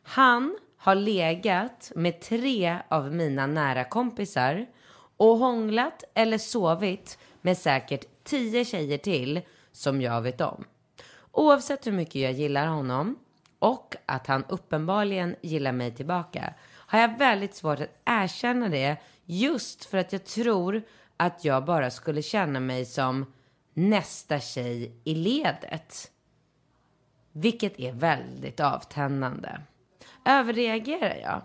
Han 0.02 0.58
har 0.76 0.94
legat 0.94 1.92
med 1.94 2.20
tre 2.20 2.78
av 2.88 3.14
mina 3.14 3.46
nära 3.46 3.84
kompisar 3.84 4.66
och 5.16 5.38
hånglat 5.38 6.04
eller 6.14 6.38
sovit 6.38 7.18
med 7.40 7.58
säkert 7.58 8.24
tio 8.24 8.64
tjejer 8.64 8.98
till 8.98 9.40
som 9.72 10.00
jag 10.00 10.22
vet 10.22 10.40
om. 10.40 10.64
Oavsett 11.34 11.86
hur 11.86 11.92
mycket 11.92 12.14
jag 12.14 12.32
gillar 12.32 12.66
honom 12.66 13.18
och 13.58 13.96
att 14.06 14.26
han 14.26 14.44
uppenbarligen 14.48 15.36
gillar 15.40 15.72
mig 15.72 15.94
tillbaka 15.94 16.54
har 16.86 16.98
jag 16.98 17.18
väldigt 17.18 17.54
svårt 17.54 17.80
att 17.80 18.00
erkänna 18.04 18.68
det 18.68 18.96
just 19.24 19.84
för 19.84 19.98
att 19.98 20.12
jag 20.12 20.24
tror 20.24 20.82
att 21.16 21.44
jag 21.44 21.64
bara 21.64 21.90
skulle 21.90 22.22
känna 22.22 22.60
mig 22.60 22.84
som 22.84 23.32
nästa 23.74 24.40
tjej 24.40 24.92
i 25.04 25.14
ledet. 25.14 26.10
Vilket 27.32 27.80
är 27.80 27.92
väldigt 27.92 28.60
avtändande. 28.60 29.48
Överreagerar 30.24 31.16
jag? 31.22 31.42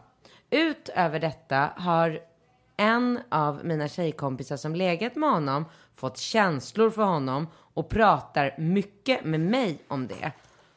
Utöver 0.49 1.19
detta 1.19 1.71
har 1.75 2.19
en 2.77 3.19
av 3.29 3.65
mina 3.65 3.87
tjejkompisar 3.87 4.57
som 4.57 4.75
legat 4.75 5.15
med 5.15 5.29
honom 5.29 5.65
fått 5.93 6.17
känslor 6.17 6.89
för 6.89 7.03
honom 7.03 7.47
och 7.79 7.89
pratar 7.89 8.55
mycket 8.57 9.25
med 9.25 9.39
mig 9.39 9.77
om 9.87 10.07
det. 10.07 10.31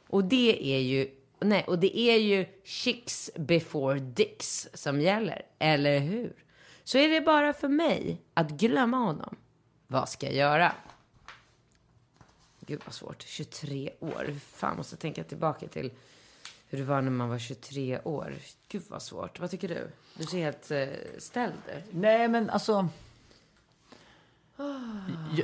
Och 0.08 0.24
det 0.24 0.74
är 0.74 0.78
ju, 0.78 1.10
nej, 1.40 1.64
och 1.66 1.78
det 1.78 1.98
är 1.98 2.16
ju 2.16 2.46
chicks 2.64 3.30
before 3.36 4.00
dicks 4.00 4.68
som 4.74 5.00
gäller, 5.00 5.42
eller 5.58 5.98
hur? 5.98 6.32
Så 6.84 6.98
är 6.98 7.08
det 7.08 7.20
bara 7.20 7.52
för 7.52 7.68
mig 7.68 8.22
att 8.34 8.50
glömma 8.50 8.96
honom. 8.96 9.36
Vad 9.86 10.08
ska 10.08 10.26
jag 10.26 10.34
göra? 10.34 10.72
Gud 12.60 12.80
vad 12.84 12.94
svårt. 12.94 13.22
23 13.22 13.90
år. 14.00 14.24
Hur 14.26 14.38
Fan, 14.38 14.76
måste 14.76 14.94
jag 14.94 15.00
tänka 15.00 15.24
tillbaka 15.24 15.68
till 15.68 15.90
hur 16.68 16.78
det 16.78 16.84
var 16.84 17.02
när 17.02 17.10
man 17.10 17.28
var 17.28 17.38
23 17.38 18.00
år. 18.04 18.34
Gud 18.68 18.82
vad 18.88 19.02
svårt. 19.02 19.40
Vad 19.40 19.50
tycker 19.50 19.68
du? 19.68 19.90
Du 20.14 20.24
ser 20.24 20.38
helt 20.38 20.70
eh, 20.70 20.86
ställd 21.18 21.52
ut. 21.76 21.84
Nej, 21.90 22.28
men 22.28 22.50
alltså... 22.50 22.88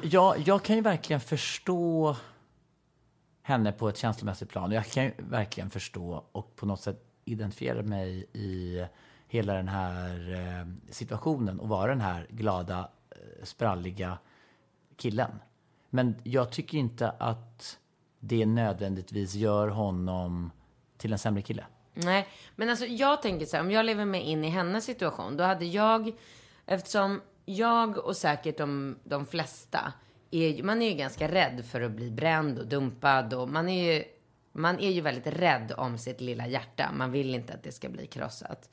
Jag, 0.03 0.39
jag, 0.39 0.63
kan 0.63 0.77
ju 0.77 0.83
verkligen 0.83 1.21
förstå 1.21 2.17
henne 3.43 3.73
på 3.73 3.89
ett 3.89 3.97
känslomässigt 3.97 4.49
plan. 4.49 4.73
Jag 4.73 4.87
kan 4.87 5.05
ju 5.05 5.13
verkligen 5.19 5.71
förstå 5.71 6.25
och 6.33 6.57
på 6.57 6.67
något 6.67 6.81
sätt 6.81 7.05
identifiera 7.25 7.83
mig 7.83 8.27
i 8.33 8.85
hela 9.29 9.55
den 9.55 9.69
här 9.69 10.33
eh, 10.33 10.93
situationen 10.93 11.61
och 11.61 11.69
vara 11.69 11.91
den 11.91 12.01
här 12.01 12.27
glada, 12.31 12.91
eh, 13.11 13.45
spralliga 13.45 14.19
killen. 14.97 15.31
Men 15.91 16.15
jag 16.23 16.53
tycker 16.53 16.79
inte 16.79 17.11
att 17.11 17.79
det 18.21 18.47
nödvändigtvis 18.47 19.35
gör 19.35 19.69
honom 19.69 20.51
till 20.97 21.13
en 21.13 21.19
sämre 21.19 21.43
kille. 21.43 21.67
Nej, 21.95 22.29
men 22.57 22.71
alltså 22.71 22.87
jag 22.87 23.23
tänker 23.23 23.47
så 23.47 23.57
här, 23.57 23.65
om 23.65 23.71
jag 23.71 23.87
lever 23.87 24.05
mig 24.05 24.21
in 24.21 24.45
i 24.45 24.49
hennes 24.49 24.85
situation, 24.85 25.37
då 25.37 25.45
hade 25.45 25.65
jag, 25.65 26.13
eftersom 26.67 27.21
jag 27.49 27.99
och 27.99 28.17
säkert 28.17 28.59
de, 28.59 28.99
de 29.05 29.27
flesta, 29.27 29.93
är, 30.31 30.63
man 30.63 30.83
är 30.83 30.89
ju 30.89 30.95
ganska 30.95 31.29
rädd 31.29 31.65
för 31.65 31.81
att 31.81 31.91
bli 31.91 32.11
bränd 32.11 32.59
och 32.59 32.67
dumpad 32.67 33.35
och 33.35 33.49
man 33.49 33.69
är 33.69 33.95
ju, 33.95 34.05
man 34.53 34.81
är 34.81 34.91
ju 34.91 35.01
väldigt 35.01 35.27
rädd 35.27 35.73
om 35.77 35.99
sitt 35.99 36.21
lilla 36.21 36.47
hjärta. 36.47 36.91
Man 36.93 37.13
vill 37.13 37.35
inte 37.35 37.53
att 37.53 37.63
det 37.63 37.73
ska 37.73 37.89
bli 37.89 38.07
krossat. 38.07 38.71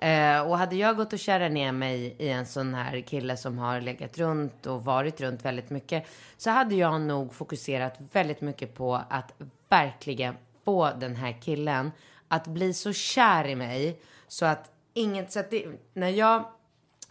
Eh, 0.00 0.40
och 0.40 0.58
hade 0.58 0.76
jag 0.76 0.96
gått 0.96 1.12
och 1.12 1.18
kärat 1.18 1.52
ner 1.52 1.72
mig 1.72 2.16
i 2.18 2.28
en 2.28 2.46
sån 2.46 2.74
här 2.74 3.00
kille 3.00 3.36
som 3.36 3.58
har 3.58 3.80
legat 3.80 4.18
runt 4.18 4.66
och 4.66 4.84
varit 4.84 5.20
runt 5.20 5.44
väldigt 5.44 5.70
mycket 5.70 6.06
så 6.36 6.50
hade 6.50 6.74
jag 6.74 7.00
nog 7.00 7.34
fokuserat 7.34 7.96
väldigt 8.12 8.40
mycket 8.40 8.74
på 8.74 9.00
att 9.10 9.34
verkligen 9.68 10.34
få 10.64 10.90
den 11.00 11.16
här 11.16 11.40
killen 11.42 11.90
att 12.28 12.46
bli 12.46 12.74
så 12.74 12.92
kär 12.92 13.46
i 13.46 13.54
mig 13.54 14.00
så 14.28 14.46
att 14.46 14.70
inget, 14.94 15.32
så 15.32 15.40
att 15.40 15.50
det, 15.50 15.66
när 15.94 16.08
jag 16.08 16.44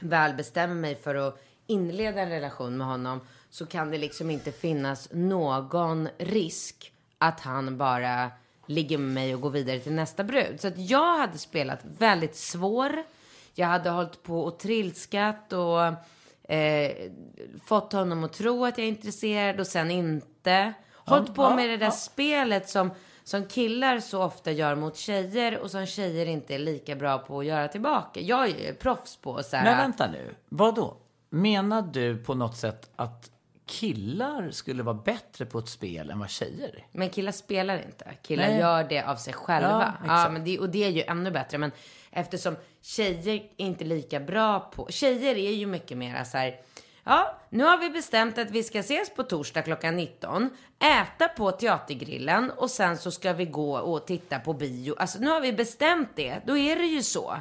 väl 0.01 0.33
bestämmer 0.33 0.75
mig 0.75 0.95
för 0.95 1.15
att 1.15 1.43
inleda 1.67 2.21
en 2.21 2.29
relation 2.29 2.77
med 2.77 2.87
honom 2.87 3.21
så 3.49 3.65
kan 3.65 3.91
det 3.91 3.97
liksom 3.97 4.29
inte 4.29 4.51
finnas 4.51 5.09
någon 5.11 6.09
risk 6.17 6.93
att 7.17 7.39
han 7.39 7.77
bara 7.77 8.31
ligger 8.65 8.97
med 8.97 9.13
mig 9.13 9.35
och 9.35 9.41
går 9.41 9.49
vidare 9.49 9.79
till 9.79 9.93
nästa 9.93 10.23
brud. 10.23 10.61
Så 10.61 10.67
att 10.67 10.77
jag 10.77 11.17
hade 11.17 11.37
spelat 11.37 11.79
väldigt 11.83 12.35
svår. 12.35 13.03
Jag 13.53 13.67
hade 13.67 13.89
hållit 13.89 14.23
på 14.23 14.41
och 14.41 14.59
trilskat 14.59 15.53
och 15.53 15.85
eh, 16.53 17.11
fått 17.65 17.93
honom 17.93 18.23
att 18.23 18.33
tro 18.33 18.65
att 18.65 18.77
jag 18.77 18.85
är 18.85 18.89
intresserad 18.89 19.59
och 19.59 19.67
sen 19.67 19.91
inte. 19.91 20.73
Hållit 20.93 21.35
på 21.35 21.55
med 21.55 21.69
det 21.69 21.77
där 21.77 21.91
spelet 21.91 22.69
som, 22.69 22.91
som 23.23 23.45
killar 23.45 23.99
så 23.99 24.23
ofta 24.23 24.51
gör 24.51 24.75
mot 24.75 24.97
tjejer 24.97 25.59
och 25.59 25.71
som 25.71 25.85
tjejer 25.85 26.25
inte 26.25 26.55
är 26.55 26.59
lika 26.59 26.95
bra 26.95 27.17
på 27.17 27.39
att 27.39 27.45
göra 27.45 27.67
tillbaka. 27.67 28.19
Jag 28.19 28.43
är 28.49 28.67
ju 28.67 28.73
proffs 28.73 29.17
på 29.17 29.43
så 29.43 29.57
här. 29.57 29.63
Men 29.63 29.77
vänta 29.77 30.07
nu, 30.11 30.35
vad 30.49 30.75
då? 30.75 30.97
Menar 31.29 31.81
du 31.81 32.17
på 32.17 32.33
något 32.33 32.57
sätt 32.57 32.89
att 32.95 33.29
killar 33.65 34.51
skulle 34.51 34.83
vara 34.83 34.95
bättre 34.95 35.45
på 35.45 35.59
ett 35.59 35.69
spel 35.69 36.09
än 36.09 36.19
vad 36.19 36.29
tjejer 36.29 36.67
är? 36.67 36.87
Men 36.91 37.09
killar 37.09 37.31
spelar 37.31 37.85
inte. 37.85 38.11
Killar 38.21 38.47
Nej. 38.47 38.59
gör 38.59 38.83
det 38.83 39.01
av 39.01 39.15
sig 39.15 39.33
själva. 39.33 39.93
Ja, 40.07 40.23
Ja, 40.23 40.29
men 40.29 40.43
det, 40.43 40.59
och 40.59 40.69
det 40.69 40.83
är 40.83 40.89
ju 40.89 41.01
ännu 41.01 41.31
bättre. 41.31 41.57
Men 41.57 41.71
eftersom 42.11 42.55
tjejer 42.81 43.35
är 43.35 43.49
inte 43.57 43.83
lika 43.83 44.19
bra 44.19 44.59
på... 44.59 44.87
Tjejer 44.89 45.35
är 45.35 45.51
ju 45.51 45.65
mycket 45.65 45.97
mer 45.97 46.23
så 46.23 46.37
här... 46.37 46.59
Ja, 47.03 47.37
nu 47.49 47.63
har 47.63 47.77
vi 47.77 47.89
bestämt 47.89 48.37
att 48.37 48.51
vi 48.51 48.63
ska 48.63 48.79
ses 48.79 49.09
på 49.15 49.23
torsdag 49.23 49.61
klockan 49.61 49.95
19, 49.95 50.49
äta 50.79 51.27
på 51.27 51.51
teatergrillen 51.51 52.51
och 52.51 52.69
sen 52.69 52.97
så 52.97 53.11
ska 53.11 53.33
vi 53.33 53.45
gå 53.45 53.77
och 53.77 54.07
titta 54.07 54.39
på 54.39 54.53
bio. 54.53 54.95
Alltså 54.97 55.19
nu 55.19 55.27
har 55.29 55.41
vi 55.41 55.53
bestämt 55.53 56.09
det, 56.15 56.41
då 56.45 56.57
är 56.57 56.75
det 56.75 56.85
ju 56.85 57.03
så. 57.03 57.37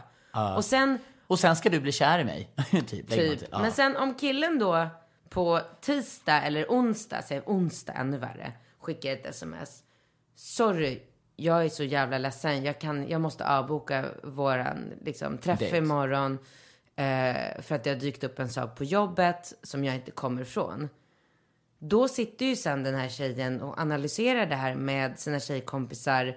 Och 0.57 0.65
sen, 0.65 0.99
Och 1.27 1.39
sen 1.39 1.57
ska 1.57 1.71
du 1.71 1.81
bli 1.81 1.93
kär 1.93 2.19
i 2.19 2.25
mig. 2.25 2.49
typ. 2.87 3.11
typ. 3.11 3.41
Ja. 3.51 3.59
men 3.59 3.73
sen 3.73 3.97
om 3.97 4.15
killen 4.15 4.59
då 4.59 4.87
på 5.29 5.61
tisdag 5.81 6.43
eller 6.43 6.67
onsdag, 6.69 7.23
säg 7.23 7.41
onsdag 7.47 7.93
ännu 7.93 8.19
värre, 8.19 8.53
skickar 8.81 9.13
ett 9.13 9.27
sms. 9.27 9.83
Sorry, 10.37 11.03
jag 11.37 11.65
är 11.65 11.69
så 11.69 11.85
jävla 11.85 12.19
ledsen. 12.19 12.65
Jag, 12.65 12.81
kan, 12.81 13.09
jag 13.09 13.21
måste 13.21 13.49
avboka 13.49 14.05
våran 14.23 14.93
liksom, 15.05 15.39
träff 15.39 15.61
Date. 15.61 15.77
imorgon. 15.77 16.39
Eh, 16.97 17.62
för 17.62 17.74
att 17.74 17.84
det 17.84 17.90
har 17.90 17.97
dykt 17.97 18.24
upp 18.24 18.38
en 18.38 18.49
sak 18.49 18.76
på 18.76 18.84
jobbet 18.84 19.55
som 19.62 19.84
jag 19.84 19.95
inte 19.95 20.11
kommer 20.11 20.43
ifrån. 20.43 20.88
Då 21.78 22.09
sitter 22.09 22.47
ju 22.47 22.57
sen 22.57 22.82
den 22.82 22.95
här 22.95 23.09
tjejen 23.09 23.62
och 23.62 23.78
analyserar 23.78 24.47
det 24.47 24.55
här 24.55 24.74
med 24.74 25.18
sina 25.18 25.40
tjejkompisar 25.40 26.36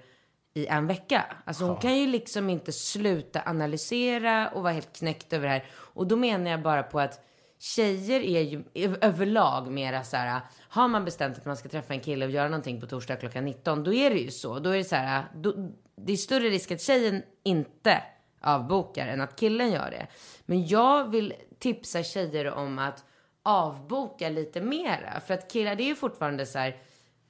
i 0.54 0.68
en 0.68 0.88
vecka. 0.88 1.26
Alltså 1.46 1.66
hon 1.66 1.78
kan 1.78 1.98
ju 1.98 2.08
liksom 2.08 2.50
inte 2.50 2.72
sluta 2.72 3.42
analysera 3.46 4.50
och 4.50 4.64
vara 4.64 4.74
helt 4.74 4.98
knäckt 4.98 5.34
över 5.34 5.48
det 5.48 5.54
här. 5.54 5.66
Och 5.72 6.08
då 6.08 6.16
menar 6.16 6.52
jag 6.52 6.62
bara 6.62 6.84
på 6.84 7.00
att 7.00 7.26
tjejer 7.60 8.22
är 8.22 8.42
ju 8.42 8.64
överlag 9.02 9.72
mera 9.72 10.04
så 10.04 10.18
här, 10.18 10.42
har 10.60 10.88
man 10.88 11.06
bestämt 11.06 11.38
att 11.38 11.46
man 11.46 11.58
ska 11.58 11.70
träffa 11.70 11.94
en 11.94 12.00
kille 12.00 12.26
och 12.26 12.32
göra 12.32 12.50
någonting 12.50 12.82
på 12.82 12.88
torsdag 12.88 13.16
klockan 13.16 13.46
19, 13.46 13.84
då 13.84 13.94
är 13.94 14.10
det 14.10 14.20
ju 14.20 14.32
så. 14.32 14.60
Då 14.60 14.70
är 14.70 14.78
det 14.78 14.84
så 14.84 14.96
här, 14.96 15.26
då, 15.36 15.54
det 15.96 16.14
är 16.14 16.18
större 16.18 16.50
risk 16.50 16.72
att 16.72 16.82
tjejen 16.82 17.24
inte 17.44 18.04
avbokar 18.46 19.08
än 19.08 19.22
att 19.22 19.36
killen 19.36 19.72
gör 19.72 19.92
det. 19.92 20.08
Men 20.46 20.68
jag 20.68 21.12
vill 21.12 21.34
tipsa 21.60 22.04
tjejer 22.04 22.52
om 22.52 22.80
att 22.80 23.04
avboka 23.44 24.30
lite 24.30 24.62
mera. 24.62 25.20
För 25.28 25.34
att 25.34 25.52
killar, 25.52 25.76
det 25.76 25.84
är 25.84 25.88
ju 25.88 25.96
fortfarande 25.96 26.46
så 26.46 26.60
här, 26.60 26.76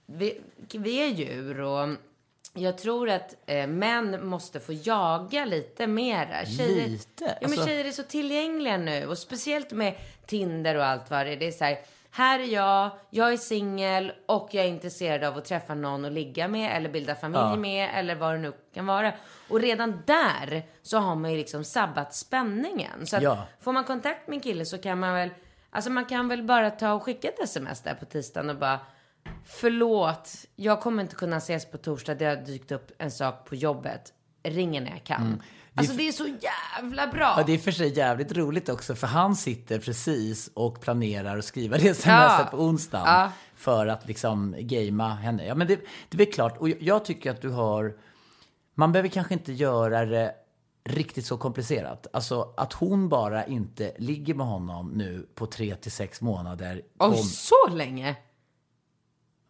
vi, 0.05 0.41
vi 0.73 0.97
är 1.03 1.07
djur 1.07 1.61
och 1.61 1.89
jag 2.53 2.77
tror 2.77 3.09
att 3.09 3.35
eh, 3.45 3.67
män 3.67 4.27
måste 4.27 4.59
få 4.59 4.73
jaga 4.73 5.45
lite 5.45 5.87
mera. 5.87 6.45
Tjejer, 6.45 6.87
Lite? 6.87 7.23
Ja, 7.25 7.33
men 7.41 7.51
Alltså- 7.51 7.65
tjejer 7.65 7.85
är 7.85 7.91
så 7.91 8.03
tillgängliga 8.03 8.77
nu 8.77 9.05
och 9.07 9.17
speciellt 9.17 9.71
med 9.71 9.93
Tinder 10.25 10.75
och 10.75 10.85
allt 10.85 11.09
vad 11.11 11.25
det 11.25 11.31
är. 11.31 11.37
Det 11.37 11.47
är 11.47 11.51
så 11.51 11.63
här, 11.63 11.77
här 12.15 12.39
är 12.39 12.43
jag, 12.43 12.89
jag 13.09 13.33
är 13.33 13.37
singel 13.37 14.11
och 14.25 14.49
jag 14.51 14.65
är 14.65 14.69
intresserad 14.69 15.23
av 15.23 15.37
att 15.37 15.45
träffa 15.45 15.75
någon 15.75 16.05
och 16.05 16.11
ligga 16.11 16.47
med 16.47 16.77
eller 16.77 16.89
bilda 16.89 17.15
familj 17.15 17.41
Ja. 17.43 17.55
med 17.55 17.89
eller 17.93 18.15
vad 18.15 18.33
det 18.33 18.37
nu 18.37 18.53
kan 18.73 18.85
vara. 18.85 19.13
Och 19.49 19.59
redan 19.59 20.01
där 20.05 20.63
så 20.81 20.97
har 20.97 21.15
man 21.15 21.31
ju 21.31 21.37
liksom 21.37 21.63
sabbat 21.63 22.15
spänningen. 22.15 23.05
Så 23.05 23.17
att 23.17 23.23
Ja. 23.23 23.45
får 23.61 23.73
man 23.73 23.83
kontakt 23.83 24.27
med 24.27 24.35
en 24.35 24.41
kille 24.41 24.65
så 24.65 24.77
kan 24.77 24.99
man 24.99 25.13
väl, 25.13 25.29
alltså 25.69 25.89
man 25.89 26.05
kan 26.05 26.27
väl 26.27 26.43
bara 26.43 26.71
ta 26.71 26.93
och 26.93 27.03
skicka 27.03 27.27
ett 27.27 27.39
sms 27.43 27.81
där 27.81 27.93
på 27.93 28.05
tisdagen 28.05 28.49
och 28.49 28.55
bara 28.55 28.79
Förlåt, 29.47 30.29
jag 30.55 30.81
kommer 30.81 31.03
inte 31.03 31.15
kunna 31.15 31.37
ses 31.37 31.65
på 31.71 31.77
torsdag. 31.77 32.15
Det 32.15 32.25
har 32.25 32.35
dykt 32.35 32.71
upp 32.71 32.91
en 32.97 33.11
sak 33.11 33.45
på 33.49 33.55
jobbet. 33.55 34.13
Ringer 34.43 34.81
när 34.81 34.89
jag 34.91 35.03
kan. 35.03 35.41
Alltså 35.77 35.93
det 35.93 36.07
är 36.07 36.11
så 36.11 36.27
jävla 36.27 37.07
bra. 37.07 37.33
Ja, 37.37 37.43
det 37.47 37.53
är 37.53 37.57
för 37.57 37.71
sig 37.71 37.97
jävligt 37.97 38.31
roligt 38.37 38.69
också, 38.69 38.95
för 38.95 39.07
han 39.07 39.35
sitter 39.35 39.79
precis 39.79 40.49
och 40.53 40.81
planerar 40.81 41.37
att 41.37 41.45
skriva 41.45 41.77
det 41.77 41.93
smset 41.93 42.07
Ja. 42.07 42.47
på 42.51 42.57
onsdagen. 42.57 43.05
Ja. 43.07 43.31
För 43.55 43.87
att 43.87 44.07
liksom 44.07 44.55
gamea 44.59 45.07
henne. 45.07 45.45
Ja, 45.45 45.55
men 45.55 45.67
det, 45.67 45.79
det 46.09 46.23
är 46.27 46.31
klart. 46.31 46.57
Och 46.57 46.69
jag- 46.69 47.05
tycker 47.05 47.31
att 47.31 47.41
du 47.41 47.49
har... 47.49 47.97
Man 48.75 48.91
behöver 48.91 49.09
kanske 49.09 49.33
inte 49.33 49.53
göra 49.53 50.05
det 50.05 50.35
riktigt 50.83 51.25
så 51.25 51.37
komplicerat. 51.37 52.07
Alltså 52.13 52.53
att 52.57 52.73
hon 52.73 53.09
bara 53.09 53.45
inte 53.45 53.93
ligger 53.97 54.33
med 54.33 54.47
honom 54.47 54.91
nu 54.91 55.27
på 55.35 55.45
tre 55.45 55.75
till 55.75 55.91
sex 55.91 56.21
månader. 56.21 56.75
Oj, 56.99 57.07
Om, 57.07 57.15
så 57.15 57.67
länge? 57.71 58.15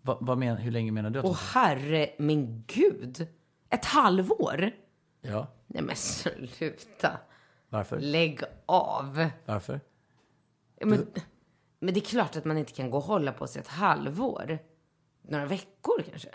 vad, 0.02 0.18
vad 0.22 0.38
men, 0.38 0.58
hur 0.58 0.72
länge 0.72 0.92
menar 0.92 1.10
du 1.10 1.22
Åh 1.22 1.38
herre 1.54 2.10
min 2.20 2.64
gud. 2.68 3.28
Ett 3.70 3.86
halvår? 3.86 4.72
Ja, 5.22 5.48
Nej 5.68 5.84
men 5.84 5.96
sluta. 5.96 7.18
varför? 7.70 8.00
Lägg 8.00 8.42
av. 8.66 9.30
Varför? 9.46 9.82
Men, 10.82 11.08
men 11.80 11.94
det 11.94 12.00
är 12.00 12.06
klart 12.06 12.36
att 12.36 12.46
man 12.46 12.58
inte 12.58 12.74
kan 12.74 12.90
gå 12.90 12.98
och 12.98 13.04
hålla 13.04 13.32
på 13.32 13.48
sig 13.48 13.62
ett 13.62 13.68
halvår. 13.68 14.60
Några 15.22 15.46
veckor 15.46 16.04
kanske. 16.10 16.30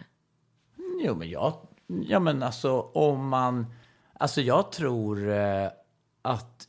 Jo, 1.04 1.14
men 1.14 1.30
jag... 1.30 1.66
Ja, 1.86 2.20
men 2.20 2.42
alltså 2.42 2.80
om 2.80 3.28
man... 3.28 3.74
Alltså 4.12 4.40
jag 4.40 4.72
tror 4.72 5.28
eh, 5.30 5.68
att... 6.22 6.66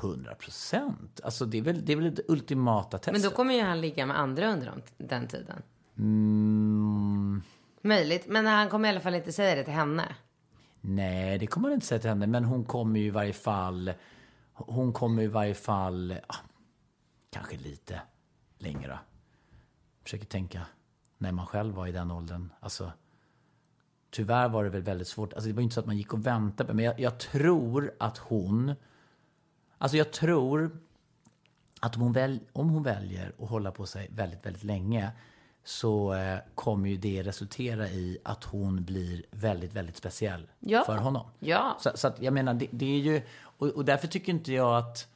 100 0.00 0.34
procent. 0.34 1.20
Alltså 1.24 1.44
det 1.46 1.58
är 1.58 1.62
väl 1.62 1.84
det, 1.84 1.92
är 1.92 1.96
väl 1.96 2.14
det 2.14 2.22
ultimata 2.28 2.98
testet. 2.98 3.12
Men 3.12 3.22
då 3.22 3.30
kommer 3.30 3.54
ju 3.54 3.62
han 3.62 3.80
ligga 3.80 4.06
med 4.06 4.18
andra 4.18 4.52
under 4.52 4.66
de- 4.66 5.06
den 5.06 5.26
tiden. 5.28 5.62
Mm, 5.98 7.42
Möjligt. 7.82 8.26
Men 8.28 8.46
han 8.46 8.68
kommer 8.68 8.88
i 8.88 8.90
alla 8.90 9.00
fall 9.00 9.14
inte 9.14 9.32
säga 9.32 9.54
det 9.54 9.64
till 9.64 9.72
henne 9.72 10.14
nej, 10.82 11.38
det 11.38 11.46
kommer 11.46 11.68
man 11.68 11.74
inte 11.74 11.86
säga 11.86 12.00
till 12.00 12.10
henne. 12.10 12.26
Men 12.26 12.44
hon 12.44 12.64
kommer 12.64 13.00
ju 13.00 13.06
i 13.06 13.10
varje 13.10 13.32
fall... 13.32 13.92
Hon 14.52 14.92
kommer 14.92 15.22
i 15.22 15.26
varje 15.26 15.54
fall... 15.54 16.14
Ah, 16.26 16.36
kanske 17.30 17.56
lite 17.56 18.00
längre. 18.58 18.98
Försöker 20.02 20.26
tänka 20.26 20.66
när 21.18 21.32
man 21.32 21.46
själv 21.46 21.74
var 21.74 21.86
i 21.86 21.92
den 21.92 22.10
åldern. 22.10 22.52
Alltså, 22.60 22.92
tyvärr 24.10 24.48
var 24.48 24.64
det 24.64 24.70
väl 24.70 24.82
väldigt 24.82 25.08
svårt. 25.08 25.32
Alltså, 25.32 25.48
det 25.48 25.54
var 25.54 25.60
ju 25.60 25.64
inte 25.64 25.74
så 25.74 25.80
att 25.80 25.86
man 25.86 25.96
gick 25.96 26.12
och 26.12 26.26
väntade 26.26 26.68
på 26.68 26.74
Men 26.74 26.84
jag, 26.84 27.00
jag 27.00 27.18
tror 27.18 27.92
att 27.98 28.18
hon... 28.18 28.74
Alltså 29.78 29.96
jag 29.96 30.12
tror 30.12 30.78
att 31.80 31.96
om 31.96 32.02
hon, 32.02 32.12
väl, 32.12 32.40
om 32.52 32.70
hon 32.70 32.82
väljer 32.82 33.32
att 33.38 33.48
hålla 33.48 33.72
på 33.72 33.86
sig 33.86 34.08
väldigt, 34.10 34.46
väldigt 34.46 34.64
länge 34.64 35.12
så 35.64 36.14
eh, 36.14 36.38
kommer 36.54 36.88
ju 36.88 36.96
det 36.96 37.22
resultera 37.22 37.88
i 37.88 38.18
att 38.24 38.44
hon 38.44 38.84
blir 38.84 39.22
väldigt, 39.30 39.72
väldigt 39.72 39.96
speciell 39.96 40.46
Ja. 40.60 40.84
för 40.84 40.96
honom. 40.96 41.26
Ja. 41.38 41.76
Så, 41.80 41.90
så 41.94 42.08
att 42.08 42.22
jag 42.22 42.34
menar, 42.34 42.54
det, 42.54 42.66
det 42.70 42.86
är 42.94 42.98
ju... 42.98 43.22
Och, 43.42 43.66
och 43.68 43.84
därför 43.84 44.06
tycker 44.06 44.32
inte 44.32 44.52
jag 44.52 44.76
att, 44.78 45.08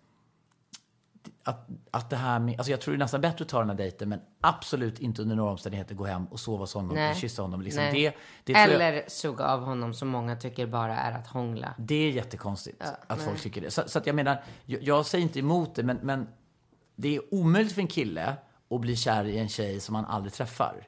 att, 1.44 1.68
att 1.90 2.11
det 2.11 2.16
här 2.16 2.38
med... 2.38 2.59
Alltså 2.59 2.70
jag 2.70 2.80
tror 2.80 2.94
det 2.94 2.97
är 2.97 2.99
nästan 2.99 3.20
bättre 3.20 3.42
att 3.42 3.49
ta 3.49 3.59
den 3.59 3.68
här 3.70 3.76
dejten 3.76 4.09
men 4.09 4.20
absolut 4.40 4.99
inte 4.99 5.22
under 5.22 5.36
några 5.36 5.51
omständigheter 5.51 5.94
gå 5.94 6.05
hem 6.05 6.26
och 6.26 6.40
sova 6.40 6.59
hos 6.62 6.74
honom 6.74 6.94
Nej. 6.97 7.11
och 7.11 7.16
kyssa 7.16 7.42
honom. 7.42 7.62
Liksom. 7.62 7.82
Nej. 7.82 7.92
Det, 7.92 8.16
det 8.44 8.64
tror 8.66 8.80
jag- 8.80 8.88
Eller 8.88 9.05
suga 9.09 9.44
av 9.44 9.61
honom 9.64 9.94
som 9.94 10.09
många 10.09 10.36
tycker 10.36 10.66
bara 10.66 10.97
är 10.99 11.12
att 11.12 11.26
hångla. 11.26 11.74
det 11.78 11.94
är 11.94 12.11
jättekonstigt 12.11 12.82
att 13.07 13.22
folk 13.22 13.40
tycker 13.40 13.61
det. 13.61 13.70
Så, 13.70 13.82
så 13.86 13.99
att 13.99 14.07
jag 14.07 14.14
menar, 14.16 14.42
jag, 14.64 14.82
jag 14.82 15.07
säger 15.07 15.22
inte 15.22 15.38
emot 15.38 15.74
det, 15.74 15.82
men, 15.82 15.99
men 16.03 16.28
det 16.97 17.16
är 17.16 17.34
omöjligt 17.34 17.72
för 17.72 17.80
en 17.80 17.86
kille 17.88 18.36
att 18.71 18.81
bli 18.81 18.97
kär 18.97 19.25
i 19.25 19.39
en 19.39 19.49
tjej 19.49 19.81
som 19.81 19.93
man 19.93 20.05
aldrig 20.05 20.33
träffar. 20.33 20.87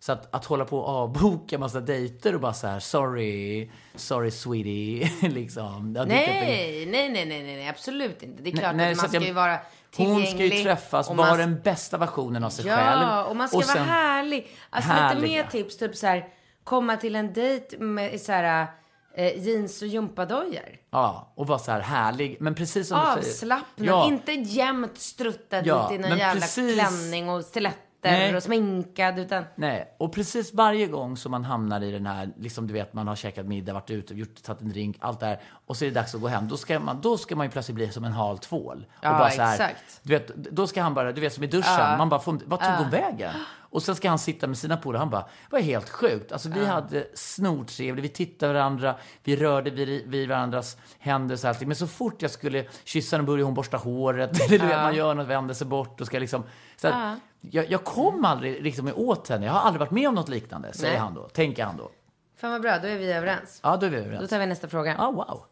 Så 0.00 0.12
att, 0.12 0.34
att 0.34 0.44
hålla 0.44 0.64
på 0.64 0.78
och 0.78 0.88
avboka 0.88 1.58
massa 1.58 1.80
dejter 1.80 2.34
och 2.34 2.40
bara 2.40 2.52
så 2.52 2.66
här, 2.66 2.80
sorry, 2.80 3.70
sorry 3.94 4.30
sweetie, 4.30 5.10
liksom. 5.28 5.94
Ja, 5.96 6.04
Nej, 6.04 6.86
nej, 6.86 7.10
nej, 7.10 7.26
nej, 7.26 7.42
nej, 7.42 7.68
absolut 7.68 8.22
inte. 8.22 8.42
Det 8.42 8.50
är 8.50 8.56
klart 8.56 8.74
nej, 8.76 8.90
att 8.90 8.96
man 8.96 9.06
att 9.06 9.12
jag- 9.12 9.22
ska 9.22 9.28
ju 9.28 9.34
vara 9.34 9.52
Hon 9.96 10.06
tillgänglig. 10.22 10.28
ska 10.50 10.58
ju 10.58 10.64
träffas, 10.64 11.10
och 11.10 11.16
vara 11.16 11.28
man- 11.28 11.38
den 11.38 11.60
bästa 11.60 11.98
versionen 11.98 12.44
av 12.44 12.50
sig 12.50 12.64
själv. 12.64 13.02
Ja, 13.02 13.24
och 13.24 13.36
man 13.36 13.48
ska 13.48 13.56
vara 13.56 13.66
sen- 13.66 13.84
härlig. 13.88 14.46
Alltså 14.70 14.90
Härlig, 14.90 15.20
lite 15.22 15.32
mer 15.32 15.42
ja. 15.44 15.50
tips, 15.50 15.76
typ 15.78 15.96
så 15.96 16.06
här, 16.06 16.28
komma 16.64 16.96
till 16.96 17.16
en 17.16 17.32
dejt 17.32 17.78
med 17.78 18.20
så 18.20 18.32
här, 18.32 18.66
eh, 19.14 19.38
jeans 19.48 19.82
och 19.82 19.88
gympadojor. 19.88 20.78
Ja, 20.90 21.32
och 21.36 21.46
vara 21.46 21.58
så 21.58 21.70
här 21.72 21.80
härlig. 21.80 22.36
Men 22.40 22.54
precis 22.54 22.88
som 22.88 22.98
du 22.98 23.22
säger. 23.22 23.28
Avslappnad, 23.34 23.88
Ja. 23.88 24.06
inte 24.06 24.32
jämt 24.32 24.98
struttad 24.98 25.66
Ja, 25.66 25.86
ut 25.94 25.98
i 25.98 25.98
någon 26.08 26.18
jävla 26.18 26.40
precis- 26.40 26.74
klänning 26.74 27.28
och 27.28 27.44
stiletter 27.44 27.78
Nej. 28.10 28.36
och 28.36 28.42
sminkad, 28.42 29.18
utan 29.18 29.44
Nej, 29.54 29.94
och 29.98 30.12
precis 30.12 30.54
varje 30.54 30.86
gång 30.86 31.16
som 31.16 31.30
man 31.30 31.44
hamnar 31.44 31.80
i 31.80 31.90
den 31.90 32.06
här, 32.06 32.30
liksom 32.38 32.66
du 32.66 32.72
vet, 32.72 32.92
man 32.92 33.08
har 33.08 33.16
käkat 33.16 33.46
middag, 33.46 33.72
varit 33.72 33.90
ute, 33.90 34.14
gjort, 34.14 34.42
tagit 34.42 34.62
en 34.62 34.68
drink, 34.68 34.96
allt 35.00 35.20
det 35.20 35.26
här, 35.26 35.40
och 35.66 35.76
så 35.76 35.84
är 35.84 35.88
det 35.88 35.94
dags 35.94 36.14
att 36.14 36.20
gå 36.20 36.28
hem, 36.28 36.48
då 36.48 36.56
ska 36.56 36.80
man, 36.80 37.00
då 37.00 37.18
ska 37.18 37.36
man 37.36 37.46
ju 37.46 37.50
plötsligt 37.50 37.74
bli 37.74 37.92
som 37.92 38.04
en 38.04 38.12
hal 38.12 38.38
tvål. 38.38 38.86
Och 38.90 39.04
Ja, 39.04 39.10
bara 39.18 39.30
så 39.30 39.42
här, 39.42 39.52
exakt. 39.52 40.00
Du 40.02 40.12
vet, 40.12 40.34
då 40.36 40.66
ska 40.66 40.82
han 40.82 40.94
bara, 40.94 41.12
du 41.12 41.20
vet 41.20 41.32
som 41.32 41.44
i 41.44 41.46
duschen, 41.46 41.98
man 41.98 42.08
bara, 42.08 42.20
får, 42.20 42.38
vad 42.46 42.60
tog 42.60 42.70
hon 42.70 42.90
vägen? 42.90 43.32
Och 43.72 43.82
sen 43.82 43.94
ska 43.96 44.08
han 44.08 44.18
sitta 44.18 44.46
med 44.46 44.58
sina 44.58 44.76
polare, 44.76 44.98
han 44.98 45.10
bara, 45.10 45.26
vad 45.50 45.60
är 45.60 45.64
helt 45.64 45.90
sjukt. 45.90 46.32
Alltså 46.32 46.48
vi 46.48 46.66
hade 46.66 47.06
snortrevligt, 47.14 48.04
vi 48.04 48.08
tittade 48.08 48.52
varandra, 48.52 48.96
vi 49.24 49.36
rörde 49.36 49.70
vid, 49.70 50.10
vid 50.10 50.28
varandras 50.28 50.76
händer 50.98 51.38
och 51.42 51.48
allting. 51.48 51.68
Men 51.68 51.76
så 51.76 51.86
fort 51.86 52.22
jag 52.22 52.30
skulle 52.30 52.64
kyssa 52.84 53.16
henne 53.16 53.26
började 53.26 53.44
hon 53.44 53.54
borsta 53.54 53.76
håret, 53.76 54.40
eller 54.48 54.58
du 54.58 54.66
vet, 54.66 54.76
man 54.76 54.94
gör 54.94 55.14
något, 55.14 55.26
vänder 55.26 55.54
sig 55.54 55.66
bort 55.66 56.00
och 56.00 56.06
ska 56.06 56.18
liksom, 56.18 56.44
så 56.76 56.88
att, 56.88 57.18
jag, 57.50 57.70
jag 57.70 57.84
kom 57.84 58.24
aldrig 58.24 58.62
liksom 58.62 58.92
åt 58.96 59.28
henne, 59.28 59.46
jag 59.46 59.52
har 59.52 59.60
aldrig 59.60 59.80
varit 59.80 59.90
med 59.90 60.08
om 60.08 60.14
något 60.14 60.28
liknande, 60.28 60.72
säger 60.72 60.92
Nej. 60.92 61.00
han 61.00 61.14
då, 61.14 61.28
tänker 61.28 61.64
han 61.64 61.76
då. 61.76 61.90
fan 62.36 62.50
vad 62.50 62.62
bra, 62.62 62.78
då 62.78 62.88
är 62.88 62.98
vi 62.98 63.12
överens. 63.12 63.60
Ja, 63.62 63.76
då 63.76 63.86
är 63.86 63.90
vi 63.90 63.96
Då 63.96 64.02
överens. 64.02 64.30
tar 64.30 64.38
vi 64.38 64.46
nästa 64.46 64.68
fråga. 64.68 64.94
Ja, 64.98 65.10
wow. 65.10 65.44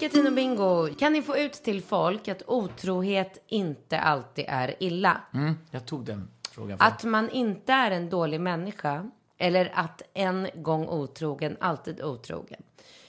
Katrin 0.00 0.26
och 0.26 0.32
Bingo! 0.32 0.88
Kan 0.98 1.12
ni 1.12 1.22
få 1.22 1.36
ut 1.36 1.52
till 1.52 1.82
folk 1.82 2.28
att 2.28 2.42
otrohet 2.46 3.44
inte 3.46 3.98
alltid 4.00 4.44
är 4.48 4.74
illa? 4.82 5.20
Mm, 5.34 5.54
jag 5.70 5.86
tog 5.86 6.04
den 6.04 6.28
frågan. 6.50 6.78
För. 6.78 6.84
Att 6.84 7.04
man 7.04 7.30
inte 7.30 7.72
är 7.72 7.90
en 7.90 8.10
dålig 8.10 8.40
människa. 8.40 9.10
Eller 9.38 9.72
att 9.74 10.02
en 10.14 10.48
gång 10.54 10.88
otrogen, 10.88 11.56
alltid 11.60 12.02
otrogen. 12.02 12.62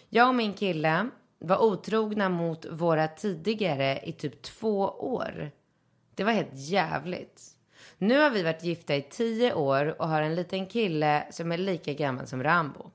Jag 0.09 0.27
och 0.27 0.35
min 0.35 0.53
kille 0.53 1.09
var 1.39 1.63
otrogna 1.63 2.29
mot 2.29 2.65
våra 2.65 3.07
tidigare 3.07 3.99
i 4.03 4.11
typ 4.11 4.41
två 4.41 4.79
år. 4.89 5.51
Det 6.15 6.23
var 6.23 6.31
helt 6.31 6.53
jävligt. 6.53 7.41
Nu 7.97 8.19
har 8.19 8.29
vi 8.29 8.43
varit 8.43 8.63
gifta 8.63 8.95
i 8.95 9.01
tio 9.01 9.53
år 9.53 10.01
och 10.01 10.07
har 10.07 10.21
en 10.21 10.35
liten 10.35 10.65
kille 10.65 11.27
som 11.31 11.51
är 11.51 11.57
lika 11.57 11.93
gammal 11.93 12.27
som 12.27 12.43
Rambo. 12.43 12.91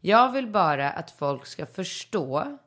Jag 0.00 0.32
vill 0.32 0.46
bara 0.46 0.90
att 0.90 1.10
folk 1.10 1.46
ska 1.46 1.66
förstå 1.66 2.58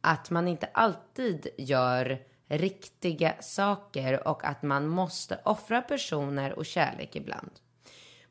att 0.00 0.30
man 0.30 0.48
inte 0.48 0.66
alltid 0.66 1.48
gör 1.58 2.18
riktiga 2.48 3.34
saker 3.40 4.28
och 4.28 4.44
att 4.44 4.62
man 4.62 4.88
måste 4.88 5.40
offra 5.44 5.82
personer 5.82 6.52
och 6.52 6.66
kärlek 6.66 7.16
ibland. 7.16 7.50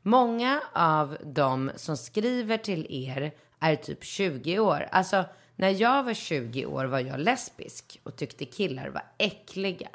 Många 0.02 0.62
av 0.72 1.16
dem 1.24 1.70
som 1.76 1.96
skriver 1.96 2.56
till 2.56 2.86
er 2.90 3.32
är 3.60 3.76
typ 3.76 4.04
20 4.04 4.58
år. 4.58 4.88
Alltså, 4.90 5.24
när 5.56 5.70
jag 5.70 6.02
var 6.02 6.14
20 6.14 6.66
år 6.66 6.84
var 6.84 7.00
jag 7.00 7.20
lesbisk 7.20 8.00
och 8.02 8.16
tyckte 8.16 8.44
killar 8.44 8.88
var 8.88 9.02
äckliga. 9.18 9.88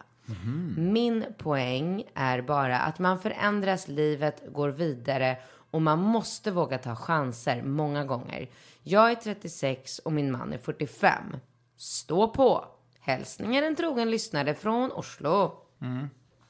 Min 0.77 1.25
poäng 1.37 2.03
är 2.13 2.41
bara 2.41 2.79
att 2.79 2.99
man 2.99 3.19
förändras, 3.19 3.87
livet 3.87 4.43
går 4.53 4.69
vidare 4.69 5.37
och 5.71 5.81
man 5.81 5.99
måste 5.99 6.51
våga 6.51 6.77
ta 6.77 6.95
chanser 6.95 7.61
många 7.61 8.05
gånger. 8.05 8.49
Jag 8.83 9.11
är 9.11 9.15
36 9.15 9.99
och 9.99 10.13
min 10.13 10.31
man 10.31 10.53
är 10.53 10.57
45. 10.57 11.35
Stå 11.77 12.27
på! 12.27 12.65
Hälsningar 12.99 13.63
en 13.63 13.75
trogen 13.75 14.11
lyssnare 14.11 14.55
från 14.55 14.91
Oslo. 14.91 15.65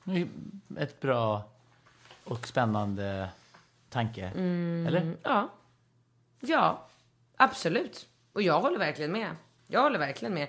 Är 0.05 0.27
Ett 0.77 1.01
bra 1.01 1.43
och 2.23 2.47
spännande 2.47 3.29
tanke. 3.89 4.25
Eller? 4.87 5.17
Ja. 5.23 5.49
Ja, 6.39 6.87
absolut. 7.37 8.07
Och 8.33 8.41
jag 8.41 8.61
håller 8.61 8.79
verkligen 8.79 9.11
med. 9.11 9.35
Jag 9.67 9.81
håller 9.81 9.99
verkligen 9.99 10.33
med. 10.33 10.47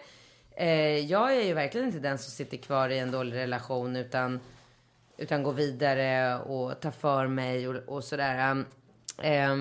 Eh, 0.51 0.99
jag 0.99 1.37
är 1.37 1.43
ju 1.43 1.55
verkligen 1.55 1.87
inte 1.87 1.99
den 1.99 2.19
som 2.19 2.31
sitter 2.31 2.57
kvar 2.57 2.89
i 2.89 2.99
en 2.99 3.11
dålig 3.11 3.37
relation 3.37 3.97
utan, 3.97 4.41
utan 5.17 5.43
går 5.43 5.53
vidare 5.53 6.39
och 6.39 6.81
tar 6.81 6.91
för 6.91 7.27
mig 7.27 7.69
och, 7.69 7.75
och 7.75 8.05
sådär. 8.05 8.65
Eh, 9.23 9.57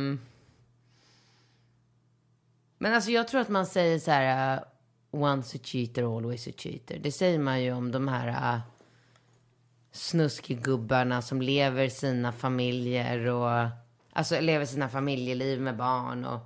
men 2.82 2.94
alltså 2.94 3.12
jag 3.12 3.28
tror 3.28 3.42
att 3.42 3.50
man 3.50 3.66
säger 3.66 4.00
så 4.00 4.12
här, 4.12 4.58
uh, 4.58 4.64
once 5.12 5.58
a 5.58 5.62
cheater, 5.64 6.18
always 6.18 6.48
a 6.48 6.52
cheater. 6.58 7.00
Det 7.00 7.12
säger 7.12 7.40
man 7.40 7.64
ju 7.64 7.72
om 7.72 7.92
de 7.92 8.08
här 8.08 8.56
uh, 8.56 8.60
snuskgubbarna 9.92 11.22
som 11.22 11.42
lever 11.42 11.90
sina 11.90 12.32
familjer 12.32 13.26
och 13.26 13.68
alltså 14.14 14.40
lever 14.40 14.66
sina 14.66 14.90
familjeliv 14.90 15.62
med 15.62 15.78
barn 15.78 16.26
och 16.26 16.40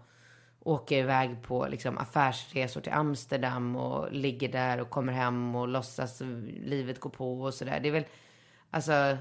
åker 0.63 0.97
iväg 0.97 1.41
på 1.41 1.67
liksom, 1.67 1.97
affärsresor 1.97 2.81
till 2.81 2.93
Amsterdam 2.93 3.75
och 3.75 4.11
ligger 4.11 4.49
där 4.51 4.81
och 4.81 4.89
kommer 4.89 5.13
hem 5.13 5.55
och 5.55 5.67
låtsas 5.67 6.21
livet 6.45 6.99
går 6.99 7.09
på 7.09 7.41
och 7.41 7.53
sådär. 7.53 7.79
Det 7.79 7.87
är 7.87 7.91
väl, 7.91 8.05
alltså. 8.69 9.17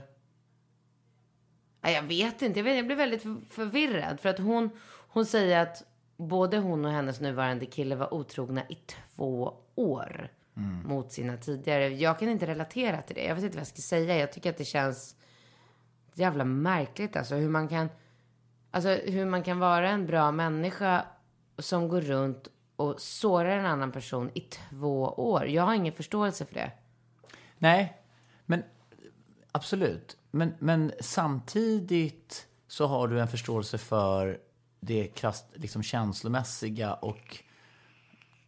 Jag 1.81 2.03
vet 2.03 2.43
inte, 2.43 2.59
jag, 2.59 2.65
vet, 2.65 2.77
jag 2.77 2.87
blir 2.87 2.97
väldigt 2.97 3.23
för- 3.23 3.41
förvirrad 3.51 4.21
för 4.21 4.29
att 4.29 4.39
hon, 4.39 4.71
hon 5.09 5.27
säger 5.27 5.63
att 5.63 5.83
både 6.17 6.59
hon 6.59 6.85
och 6.85 6.91
hennes 6.91 7.21
nuvarande 7.21 7.67
kille 7.67 7.95
var 7.95 8.15
otrogna 8.15 8.63
i 8.69 8.75
två 8.75 9.55
år 9.75 10.31
mot 10.85 11.13
sina 11.13 11.37
tidigare. 11.37 11.89
Jag 11.89 12.19
kan 12.19 12.29
inte 12.29 12.47
relatera 12.47 13.03
till 13.03 13.15
det. 13.15 13.25
Jag 13.25 13.35
vet 13.35 13.45
inte 13.45 13.57
vad 13.57 13.61
jag 13.61 13.67
ska 13.67 13.83
säga. 13.83 14.17
Jag 14.17 14.33
tycker 14.33 14.51
att 14.51 14.59
det 14.59 14.65
känns 14.65 15.17
jävla 16.15 16.45
märkligt 16.45 17.17
alltså 17.17 17.35
hur 17.35 17.49
man 17.49 17.69
kan 17.69 17.89
Alltså 18.75 18.89
hur 18.89 19.27
man 19.27 19.43
kan 19.43 19.59
vara 19.59 19.89
en 19.89 20.07
bra 20.07 20.33
människa 20.33 21.07
som 21.63 21.89
går 21.89 22.01
runt 22.01 22.49
och 22.77 23.01
sårar 23.01 23.59
en 23.59 23.67
annan 23.67 23.93
person 23.93 24.31
i 24.35 24.41
två 24.41 25.03
år. 25.03 25.47
Jag 25.47 25.63
har 25.63 25.75
ingen 25.75 25.93
förståelse 25.93 26.45
för 26.45 26.55
det. 26.55 26.73
Nej, 27.59 28.03
men 28.47 28.63
absolut. 29.53 30.17
Men, 30.31 30.55
men 30.59 30.93
samtidigt 31.01 32.47
så 32.69 32.87
har 32.87 33.09
du 33.09 33.21
en 33.21 33.29
förståelse 33.29 33.79
för 33.79 34.41
det 34.81 35.07
krasst 35.07 35.47
liksom 35.55 35.83
känslomässiga 35.83 36.95
och... 36.95 37.39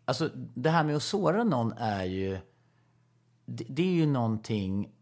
Alltså 0.05 0.31
det 0.35 0.71
här 0.71 0.85
med 0.85 0.97
att 0.97 1.03
såra 1.03 1.45
någon 1.45 1.73
är 1.73 2.05
ju... 2.05 2.39
Det, 3.45 3.65
det 3.69 3.83
är 3.83 3.95
ju 3.95 4.07
någonting 4.07 4.93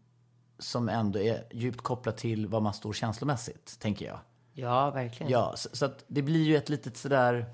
som 0.59 0.89
ändå 0.89 1.19
är 1.19 1.47
djupt 1.51 1.81
kopplat 1.81 2.17
till 2.17 2.47
vad 2.47 2.63
man 2.63 2.73
står 2.73 2.93
känslomässigt, 2.93 3.79
tänker 3.79 4.05
jag. 4.05 4.19
Ja, 4.53 4.91
verkligen. 4.91 5.31
Ja, 5.31 5.53
så, 5.57 5.69
så 5.73 5.85
att 5.85 6.03
det 6.07 6.21
blir 6.21 6.43
ju 6.43 6.57
ett 6.57 6.69
litet 6.69 6.97
sådär... 6.97 7.53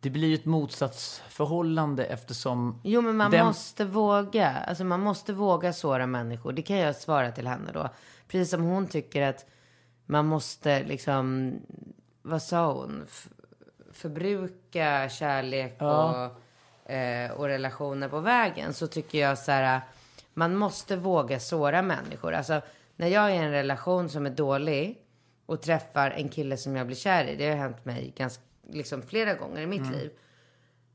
Det 0.00 0.10
blir 0.10 0.28
ju 0.28 0.34
ett 0.34 0.44
motsatsförhållande 0.44 2.04
eftersom... 2.04 2.80
Jo, 2.84 3.00
men 3.00 3.16
man 3.16 3.30
den- 3.30 3.46
måste 3.46 3.84
våga. 3.84 4.50
Alltså 4.50 4.84
man 4.84 5.00
måste 5.00 5.32
våga 5.32 5.72
såra 5.72 6.06
människor. 6.06 6.52
Det 6.52 6.62
kan 6.62 6.76
jag 6.76 6.96
svara 6.96 7.32
till 7.32 7.46
henne 7.46 7.70
då. 7.72 7.88
Precis 8.28 8.50
som 8.50 8.62
hon 8.62 8.86
tycker 8.86 9.22
att 9.22 9.46
man 10.06 10.26
måste 10.26 10.82
liksom, 10.82 11.52
vad 12.22 12.42
sa 12.42 12.72
hon? 12.72 13.02
F- 13.08 13.28
förbruka 13.92 15.08
kärlek 15.08 15.76
Ja. 15.78 16.30
och, 16.84 16.90
eh, 16.92 17.30
och 17.30 17.44
relationer 17.46 18.08
på 18.08 18.20
vägen. 18.20 18.74
Så 18.74 18.86
tycker 18.86 19.18
jag 19.18 19.38
så 19.38 19.52
här, 19.52 19.80
man 20.34 20.56
måste 20.56 20.96
våga 20.96 21.40
såra 21.40 21.82
människor. 21.82 22.32
Alltså 22.34 22.60
när 22.96 23.08
jag 23.08 23.24
är 23.30 23.34
i 23.34 23.36
en 23.36 23.50
relation 23.50 24.08
som 24.08 24.26
är 24.26 24.30
dålig 24.30 24.98
och 25.46 25.62
träffar 25.62 26.10
en 26.10 26.28
kille 26.28 26.56
som 26.56 26.76
jag 26.76 26.86
blir 26.86 26.96
kär 26.96 27.24
i. 27.24 27.36
Det 27.36 27.48
har 27.50 27.56
hänt 27.56 27.84
mig 27.84 28.12
ganska, 28.16 28.42
liksom 28.72 29.02
flera 29.02 29.34
gånger 29.34 29.60
i 29.62 29.66
mitt 29.66 29.90
liv. 29.92 30.10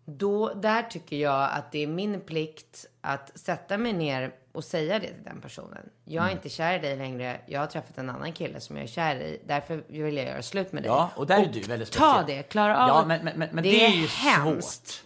Då, 0.05 0.53
där 0.53 0.83
tycker 0.83 1.15
jag 1.15 1.49
att 1.51 1.71
det 1.71 1.83
är 1.83 1.87
min 1.87 2.21
plikt 2.21 2.85
att 3.01 3.31
sätta 3.39 3.77
mig 3.77 3.93
ner 3.93 4.31
och 4.51 4.63
säga 4.63 4.99
det 4.99 5.07
till 5.07 5.23
den 5.23 5.41
personen. 5.41 5.89
Jag 6.03 6.27
är 6.27 6.31
inte 6.31 6.49
kär 6.49 6.73
i 6.75 6.79
dig 6.79 6.95
längre. 6.97 7.41
Jag 7.45 7.59
har 7.59 7.67
träffat 7.67 7.97
en 7.97 8.09
annan 8.09 8.31
kille 8.33 8.59
som 8.59 8.75
jag 8.75 8.83
är 8.83 8.87
kär 8.87 9.15
i. 9.15 9.41
Därför 9.47 9.83
vill 9.87 10.15
jag 10.17 10.25
göra 10.25 10.41
slut 10.41 10.71
med 10.71 10.83
dig. 10.83 10.87
Ja, 10.89 11.09
och 11.15 11.27
där 11.27 11.41
är 11.43 11.45
du 11.53 11.59
väldigt 11.61 11.91
Ta 11.91 12.13
speciell. 12.13 12.37
det, 12.37 12.43
klara 12.43 12.77
av 12.77 12.89
Ja, 12.89 13.01
det. 13.01 13.07
men, 13.07 13.23
men, 13.39 13.49
men, 13.53 13.63
Det 13.63 13.69
det, 13.69 13.85
är 13.85 13.89
ju 13.89 14.07
hemskt. 14.07 14.87
svårt. 14.87 15.01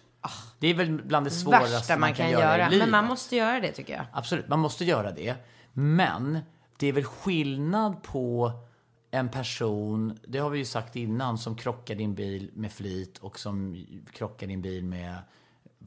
Det 0.58 0.68
är 0.68 0.74
väl 0.74 0.90
bland 1.02 1.26
det 1.26 1.30
svåraste 1.30 1.70
Värsta 1.76 1.96
man 1.96 2.14
kan 2.14 2.30
göra. 2.30 2.66
i 2.66 2.70
livet. 2.70 2.78
Men 2.78 2.90
man 2.90 3.04
måste 3.04 3.36
göra 3.36 3.60
det 3.60 3.72
tycker 3.72 3.92
jag. 3.92 4.04
Absolut, 4.12 4.48
man 4.48 4.58
måste 4.58 4.84
göra 4.84 5.10
det. 5.10 5.34
Men 5.72 6.38
det 6.78 6.86
är 6.86 6.92
väl 6.92 7.04
skillnad 7.04 8.02
på 8.02 8.52
en 9.10 9.28
person, 9.28 10.18
det 10.26 10.38
har 10.38 10.50
vi 10.50 10.58
ju 10.58 10.64
sagt 10.64 10.96
innan, 10.96 11.38
som 11.38 11.56
krockar 11.56 11.94
din 11.94 12.14
bil 12.14 12.50
med 12.54 12.72
flit 12.72 13.18
och 13.18 13.38
som 13.38 13.84
krockar 14.12 14.46
din 14.46 14.62
bil 14.62 14.84
med, 14.84 15.14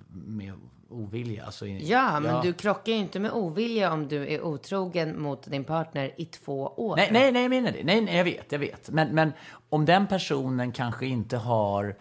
med 0.08 0.54
ovilja. 0.90 1.46
Alltså, 1.46 1.68
i- 1.68 1.90
Ja, 1.90 2.20
men 2.20 2.42
du 2.46 2.54
krockar 2.54 2.92
ju 2.92 2.98
inte 2.98 3.20
med 3.20 3.32
ovilja 3.32 3.94
om 3.94 4.08
du 4.08 4.28
är 4.34 4.42
otrogen 4.42 5.22
mot 5.22 5.44
din 5.52 5.64
partner 5.64 6.12
i 6.18 6.26
två 6.26 6.62
år. 6.68 6.96
Nej, 6.96 7.10
nej, 7.12 7.32
nej, 7.32 7.42
jag 7.42 7.50
menar 7.50 7.72
det. 7.72 7.84
Nej, 7.84 8.02
nej, 8.02 8.18
jag 8.18 8.24
vet, 8.24 8.52
jag 8.52 8.60
vet. 8.60 8.90
Men, 8.90 9.16
men 9.16 9.34
om 9.70 9.86
den 9.86 10.08
personen 10.08 10.72
kanske 10.72 11.06
inte 11.06 11.38
har 11.38 11.96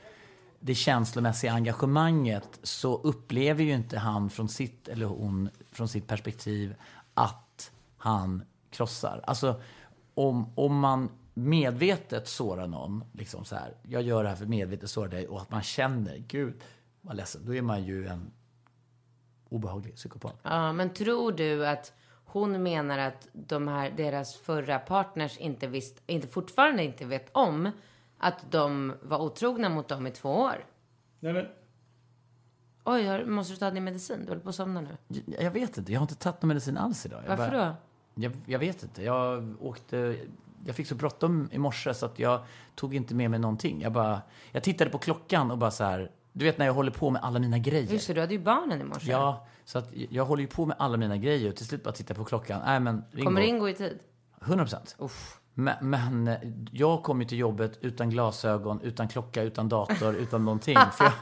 det 0.60 0.74
känslomässiga 0.74 1.52
engagemanget 1.52 2.60
så 2.62 2.96
upplever 3.00 3.64
ju 3.64 3.72
inte 3.72 3.98
han 3.98 4.30
från 4.30 4.48
sitt, 4.48 4.88
eller 4.88 5.06
hon, 5.06 5.48
från 5.72 5.88
sitt 5.88 6.06
perspektiv 6.06 6.74
att 7.14 7.70
han 7.98 8.42
krossar. 8.70 9.20
Alltså, 9.26 9.60
om, 10.14 10.52
om 10.54 10.78
man 10.78 11.10
medvetet 11.34 12.28
sårar 12.28 12.66
någon, 12.66 13.04
liksom 13.12 13.44
så 13.44 13.56
här, 13.56 13.74
jag 13.82 14.02
gör 14.02 14.22
det 14.22 14.28
här 14.28 14.36
för 14.36 14.46
medvetet 14.46 14.90
såra 14.90 15.08
dig 15.08 15.28
och 15.28 15.40
att 15.40 15.50
man 15.50 15.62
känner, 15.62 16.16
gud 16.16 16.60
vad 17.00 17.16
ledsen, 17.16 17.42
då 17.46 17.54
är 17.54 17.62
man 17.62 17.84
ju 17.84 18.06
en 18.06 18.32
obehaglig 19.48 19.94
psykopat. 19.96 20.36
Ja, 20.42 20.72
men 20.72 20.90
tror 20.90 21.32
du 21.32 21.66
att 21.66 21.92
hon 22.24 22.62
menar 22.62 22.98
att 22.98 23.28
de 23.32 23.68
här, 23.68 23.90
deras 23.96 24.36
förra 24.36 24.78
partners 24.78 25.38
inte 25.38 25.66
visst, 25.66 26.02
inte 26.06 26.28
fortfarande 26.28 26.84
inte 26.84 27.04
vet 27.04 27.28
om 27.32 27.70
att 28.18 28.50
de 28.52 28.94
var 29.02 29.18
otrogna 29.18 29.68
mot 29.68 29.88
dem 29.88 30.06
i 30.06 30.10
två 30.10 30.30
år? 30.30 30.66
Nej, 31.20 31.32
men... 31.32 31.46
Oj, 32.84 33.24
måste 33.24 33.52
du 33.52 33.56
ta 33.56 33.70
din 33.70 33.84
medicin? 33.84 34.20
Du 34.22 34.28
håller 34.28 34.42
på 34.42 34.48
att 34.48 34.54
somna 34.54 34.80
nu. 34.80 34.96
Jag 35.38 35.50
vet 35.50 35.78
inte, 35.78 35.92
jag 35.92 36.00
har 36.00 36.04
inte 36.04 36.14
tagit 36.14 36.42
någon 36.42 36.48
medicin 36.48 36.76
alls 36.76 37.06
idag. 37.06 37.22
Jag 37.26 37.36
Varför 37.36 37.50
bara- 37.56 37.68
då? 37.68 37.74
Jag, 38.14 38.32
jag 38.46 38.58
vet 38.58 38.82
inte. 38.82 39.02
Jag 39.02 39.54
åkte... 39.60 40.16
Jag 40.66 40.76
fick 40.76 40.86
så 40.86 40.94
bråttom 40.94 41.48
i 41.52 41.58
morse 41.58 41.94
så 41.94 42.06
att 42.06 42.18
jag 42.18 42.40
tog 42.74 42.94
inte 42.94 43.14
med 43.14 43.30
mig 43.30 43.40
någonting. 43.40 43.80
Jag 43.80 43.92
bara... 43.92 44.22
Jag 44.52 44.62
tittade 44.62 44.90
på 44.90 44.98
klockan 44.98 45.50
och 45.50 45.58
bara 45.58 45.70
så 45.70 45.84
här... 45.84 46.10
Du 46.32 46.44
vet 46.44 46.58
när 46.58 46.66
jag 46.66 46.72
håller 46.72 46.90
på 46.90 47.10
med 47.10 47.22
alla 47.24 47.38
mina 47.38 47.58
grejer. 47.58 47.92
Just 47.92 48.06
det, 48.06 48.14
du 48.14 48.20
hade 48.20 48.34
ju 48.34 48.40
barnen 48.40 48.80
i 48.80 48.84
morse. 48.84 49.10
Ja, 49.10 49.46
så 49.64 49.78
att 49.78 49.92
jag 49.92 50.24
håller 50.24 50.42
ju 50.42 50.48
på 50.48 50.66
med 50.66 50.76
alla 50.78 50.96
mina 50.96 51.16
grejer 51.16 51.50
och 51.50 51.56
till 51.56 51.66
slut 51.66 51.84
bara 51.84 51.92
tittar 51.92 52.14
på 52.14 52.24
klockan. 52.24 52.60
Nej 52.64 52.80
men 52.80 53.04
Ringo. 53.10 53.24
Kommer 53.24 53.40
Ringo 53.40 53.68
i 53.68 53.74
tid? 53.74 53.98
100 54.42 54.64
procent. 54.64 54.96
Men, 55.54 55.74
men 55.80 56.28
eh, 56.28 56.38
jag 56.72 57.02
kom 57.02 57.20
ju 57.20 57.26
till 57.26 57.38
jobbet 57.38 57.78
utan 57.80 58.10
glasögon, 58.10 58.80
utan 58.82 59.08
klocka, 59.08 59.42
utan 59.42 59.68
dator, 59.68 60.14
utan 60.14 60.44
någonting. 60.44 60.78
För 60.96 61.04
jag, 61.04 61.12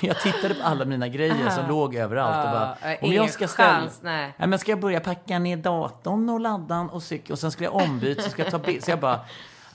jag 0.00 0.20
tittade 0.20 0.54
på 0.54 0.62
alla 0.62 0.84
mina 0.84 1.08
grejer 1.08 1.50
som 1.50 1.68
låg 1.68 1.94
överallt. 1.94 2.46
Och 2.46 2.52
bara, 2.52 2.96
om 3.02 3.12
jag 3.12 3.30
ska 3.30 3.48
ställa, 3.48 3.88
nej. 4.02 4.34
men 4.38 4.58
ska 4.58 4.70
jag 4.72 4.80
börja 4.80 5.00
packa 5.00 5.38
ner 5.38 5.56
datorn 5.56 6.28
och 6.28 6.40
laddan 6.40 6.90
och 6.90 7.02
cykeln 7.02 7.32
och 7.32 7.38
sen 7.38 7.50
ska 7.50 7.64
jag 7.64 7.74
ombyta, 7.74 8.22
så 8.22 8.30
ska 8.30 8.42
jag 8.42 8.50
ta 8.50 8.58
bild. 8.58 8.84
Så 8.84 8.90
jag 8.90 9.00
bara, 9.00 9.20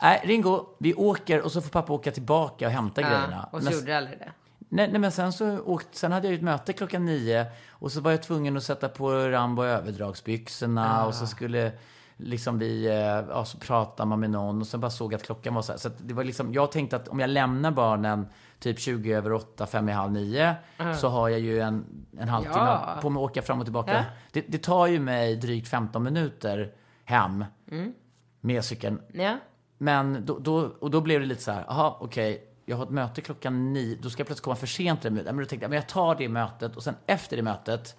nej 0.01 0.21
Ringo, 0.23 0.65
vi 0.77 0.93
åker 0.93 1.41
och 1.41 1.51
så 1.51 1.61
får 1.61 1.69
pappa 1.69 1.93
åka 1.93 2.11
tillbaka 2.11 2.65
och 2.65 2.71
hämta 2.71 3.01
grejerna. 3.01 3.27
Ja, 3.31 3.49
och 3.51 3.59
så 3.59 3.65
Men- 3.65 3.73
gjorde 3.73 3.85
du 3.85 3.93
aldrig 3.93 4.19
det. 4.19 4.31
Nej, 4.69 4.89
nej 4.91 4.99
men 5.01 5.11
sen 5.11 5.33
så 5.33 5.59
åkt, 5.59 5.87
sen 5.95 6.11
hade 6.11 6.27
jag 6.27 6.31
ju 6.31 6.37
ett 6.37 6.43
möte 6.43 6.73
klockan 6.73 7.05
nio 7.05 7.45
och 7.69 7.91
så 7.91 8.01
var 8.01 8.11
jag 8.11 8.23
tvungen 8.23 8.57
att 8.57 8.63
sätta 8.63 8.89
på 8.89 9.11
Rambo 9.11 9.63
överdragsbyxorna 9.63 11.01
Ah. 11.01 11.05
och 11.05 11.13
så 11.13 11.27
skulle 11.27 11.71
liksom 12.17 12.59
vi, 12.59 12.85
eh, 12.85 12.93
ja 13.29 13.45
så 13.45 13.57
pratar 13.57 14.05
man 14.05 14.19
med 14.19 14.29
någon 14.29 14.61
och 14.61 14.67
sen 14.67 14.79
bara 14.79 14.91
såg 14.91 15.13
att 15.15 15.23
klockan 15.23 15.53
var 15.53 15.61
så 15.61 15.71
här. 15.71 15.79
Så 15.79 15.87
att 15.87 15.95
det 16.07 16.13
var 16.13 16.23
liksom, 16.23 16.53
jag 16.53 16.71
tänkte 16.71 16.95
att 16.95 17.07
om 17.07 17.19
jag 17.19 17.29
lämnar 17.29 17.71
barnen 17.71 18.27
typ 18.59 18.79
20 18.79 19.13
över 19.13 19.33
8, 19.33 19.65
5 19.67 19.89
i 19.89 19.91
halv 19.91 20.11
9 20.11 20.55
så 20.99 21.07
har 21.09 21.29
jag 21.29 21.39
ju 21.39 21.59
en, 21.59 21.85
en 22.19 22.29
halvtimme. 22.29 22.57
Ja. 22.57 22.97
på 23.01 23.09
mig 23.09 23.23
att 23.23 23.29
åka 23.31 23.41
fram 23.41 23.59
och 23.59 23.65
tillbaka. 23.65 23.93
Ja. 23.93 24.03
Det, 24.31 24.45
det 24.47 24.57
tar 24.63 24.87
ju 24.87 24.99
mig 24.99 25.35
drygt 25.35 25.67
15 25.67 26.03
minuter 26.03 26.73
hem 27.05 27.45
Mm. 27.71 27.93
med 28.41 28.65
cykeln. 28.65 29.01
Ja. 29.13 29.37
Men 29.77 30.25
då, 30.25 30.39
då, 30.39 30.71
och 30.79 30.91
då 30.91 31.01
blev 31.01 31.19
det 31.21 31.25
lite 31.25 31.41
så 31.43 31.51
här, 31.51 31.65
aha, 31.69 31.97
okej, 32.01 32.43
jag 32.65 32.77
har 32.77 32.83
ett 32.83 32.89
möte 32.89 33.21
klockan 33.21 33.73
nio, 33.73 33.97
då 34.01 34.09
ska 34.09 34.19
jag 34.21 34.27
plötsligt 34.27 34.43
komma 34.43 34.55
för 34.55 34.67
sent 34.67 35.01
till 35.01 35.09
det 35.11 35.15
mötet. 35.15 35.35
Men 35.35 35.43
då 35.43 35.49
tänkte 35.49 35.63
jag, 35.63 35.69
men 35.69 35.75
jag 35.75 35.87
tar 35.89 36.15
det 36.15 36.29
mötet 36.29 36.75
och 36.75 36.83
sen 36.83 36.95
efter 37.05 37.37
det 37.37 37.43
mötet 37.43 37.95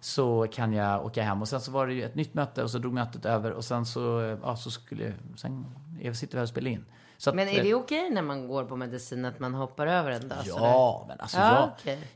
så 0.00 0.46
kan 0.52 0.72
jag 0.72 1.06
åka 1.06 1.22
hem. 1.22 1.42
Och 1.42 1.48
sen 1.48 1.60
så 1.60 1.70
var 1.70 1.86
det 1.86 1.94
ju 1.94 2.02
ett 2.04 2.14
nytt 2.14 2.34
möte 2.34 2.62
och 2.62 2.70
så 2.70 2.78
drog 2.78 2.92
mötet 2.92 3.24
över 3.24 3.52
och 3.52 3.64
sen 3.64 3.86
så, 3.86 4.36
ja, 4.42 4.56
så 4.56 4.70
skulle, 4.70 5.12
sen, 5.36 5.66
jag 6.00 6.16
sitter 6.16 6.36
här 6.36 6.42
och 6.42 6.48
spelar 6.48 6.70
in. 6.70 6.84
Att, 7.26 7.34
Men 7.34 7.48
är 7.48 7.58
eh, 7.58 7.64
det 7.64 7.74
okej 7.74 8.10
när 8.10 8.22
man 8.22 8.48
går 8.48 8.64
på 8.64 8.76
medicin 8.76 9.24
att 9.24 9.40
man 9.40 9.54
hoppar 9.54 9.86
över 9.86 10.10
en 10.10 10.28
dag? 10.28 10.46
sådär? 10.46 10.66
Ja, 10.66 11.04
men 11.08 11.20
alltså, 11.20 11.38
Ja, 11.38 11.54
jag, 11.54 11.70
okej. 11.78 12.08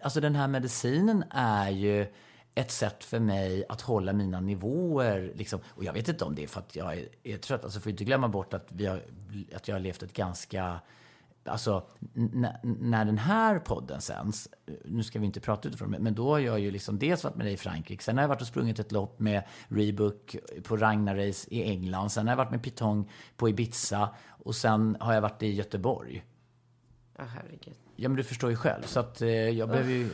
alltså 0.00 0.20
den 0.20 0.34
här 0.34 0.48
medicinen 0.48 1.24
är 1.30 1.70
ju 1.70 2.06
ett 2.54 2.70
sätt 2.70 3.04
för 3.04 3.18
mig 3.18 3.64
att 3.68 3.80
hålla 3.80 4.12
mina 4.12 4.40
nivåer. 4.40 5.32
Liksom. 5.34 5.60
Och 5.68 5.84
jag 5.84 5.92
vet 5.92 6.08
inte 6.08 6.24
om 6.24 6.34
det 6.34 6.42
är 6.42 6.46
för 6.46 6.60
att 6.60 6.76
jag 6.76 6.92
är, 6.98 7.08
är 7.22 7.36
trött. 7.36 7.64
Alltså, 7.64 7.80
får 7.80 7.90
inte 7.90 8.04
glömma 8.04 8.28
bort 8.28 8.54
att, 8.54 8.66
vi 8.68 8.86
har, 8.86 9.02
att 9.54 9.68
jag 9.68 9.74
har 9.74 9.80
levt 9.80 10.02
ett 10.02 10.12
ganska... 10.12 10.80
Alltså, 11.44 11.86
när 12.62 13.04
den 13.04 13.18
här 13.18 13.58
podden 13.58 14.00
sänds, 14.00 14.48
eh, 14.66 14.74
nu 14.84 15.02
ska 15.02 15.18
vi 15.18 15.26
inte 15.26 15.40
prata 15.40 15.68
utifrån 15.68 15.90
men 15.90 16.14
då 16.14 16.30
har 16.30 16.38
jag 16.38 16.60
ju 16.60 16.70
liksom 16.70 16.98
dels 16.98 17.24
varit 17.24 17.36
med 17.36 17.46
dig 17.46 17.52
i 17.52 17.56
Frankrike, 17.56 18.02
sen 18.02 18.16
har 18.16 18.22
jag 18.22 18.28
varit 18.28 18.40
och 18.40 18.46
sprungit 18.46 18.78
ett 18.78 18.92
lopp 18.92 19.20
med 19.20 19.42
Rebook 19.68 20.36
på 20.62 20.76
Ragnarace 20.76 21.48
i 21.50 21.62
England, 21.62 22.10
sen 22.10 22.26
har 22.26 22.32
jag 22.32 22.36
varit 22.36 22.50
med 22.50 22.62
Pitong 22.62 23.10
på 23.36 23.48
Ibiza 23.48 24.14
och 24.28 24.54
sen 24.54 24.96
har 25.00 25.14
jag 25.14 25.20
varit 25.20 25.42
i 25.42 25.54
Göteborg. 25.54 26.24
Ja, 27.16 27.24
herregud. 27.24 27.76
Ja, 28.02 28.08
men 28.08 28.16
du 28.16 28.22
förstår 28.22 28.50
ju 28.50 28.56
själv. 28.56 28.82
Så 28.82 29.00
att 29.00 29.22
eh, 29.22 29.28
jag 29.28 29.68
behöver 29.68 29.90
ju... 29.90 30.08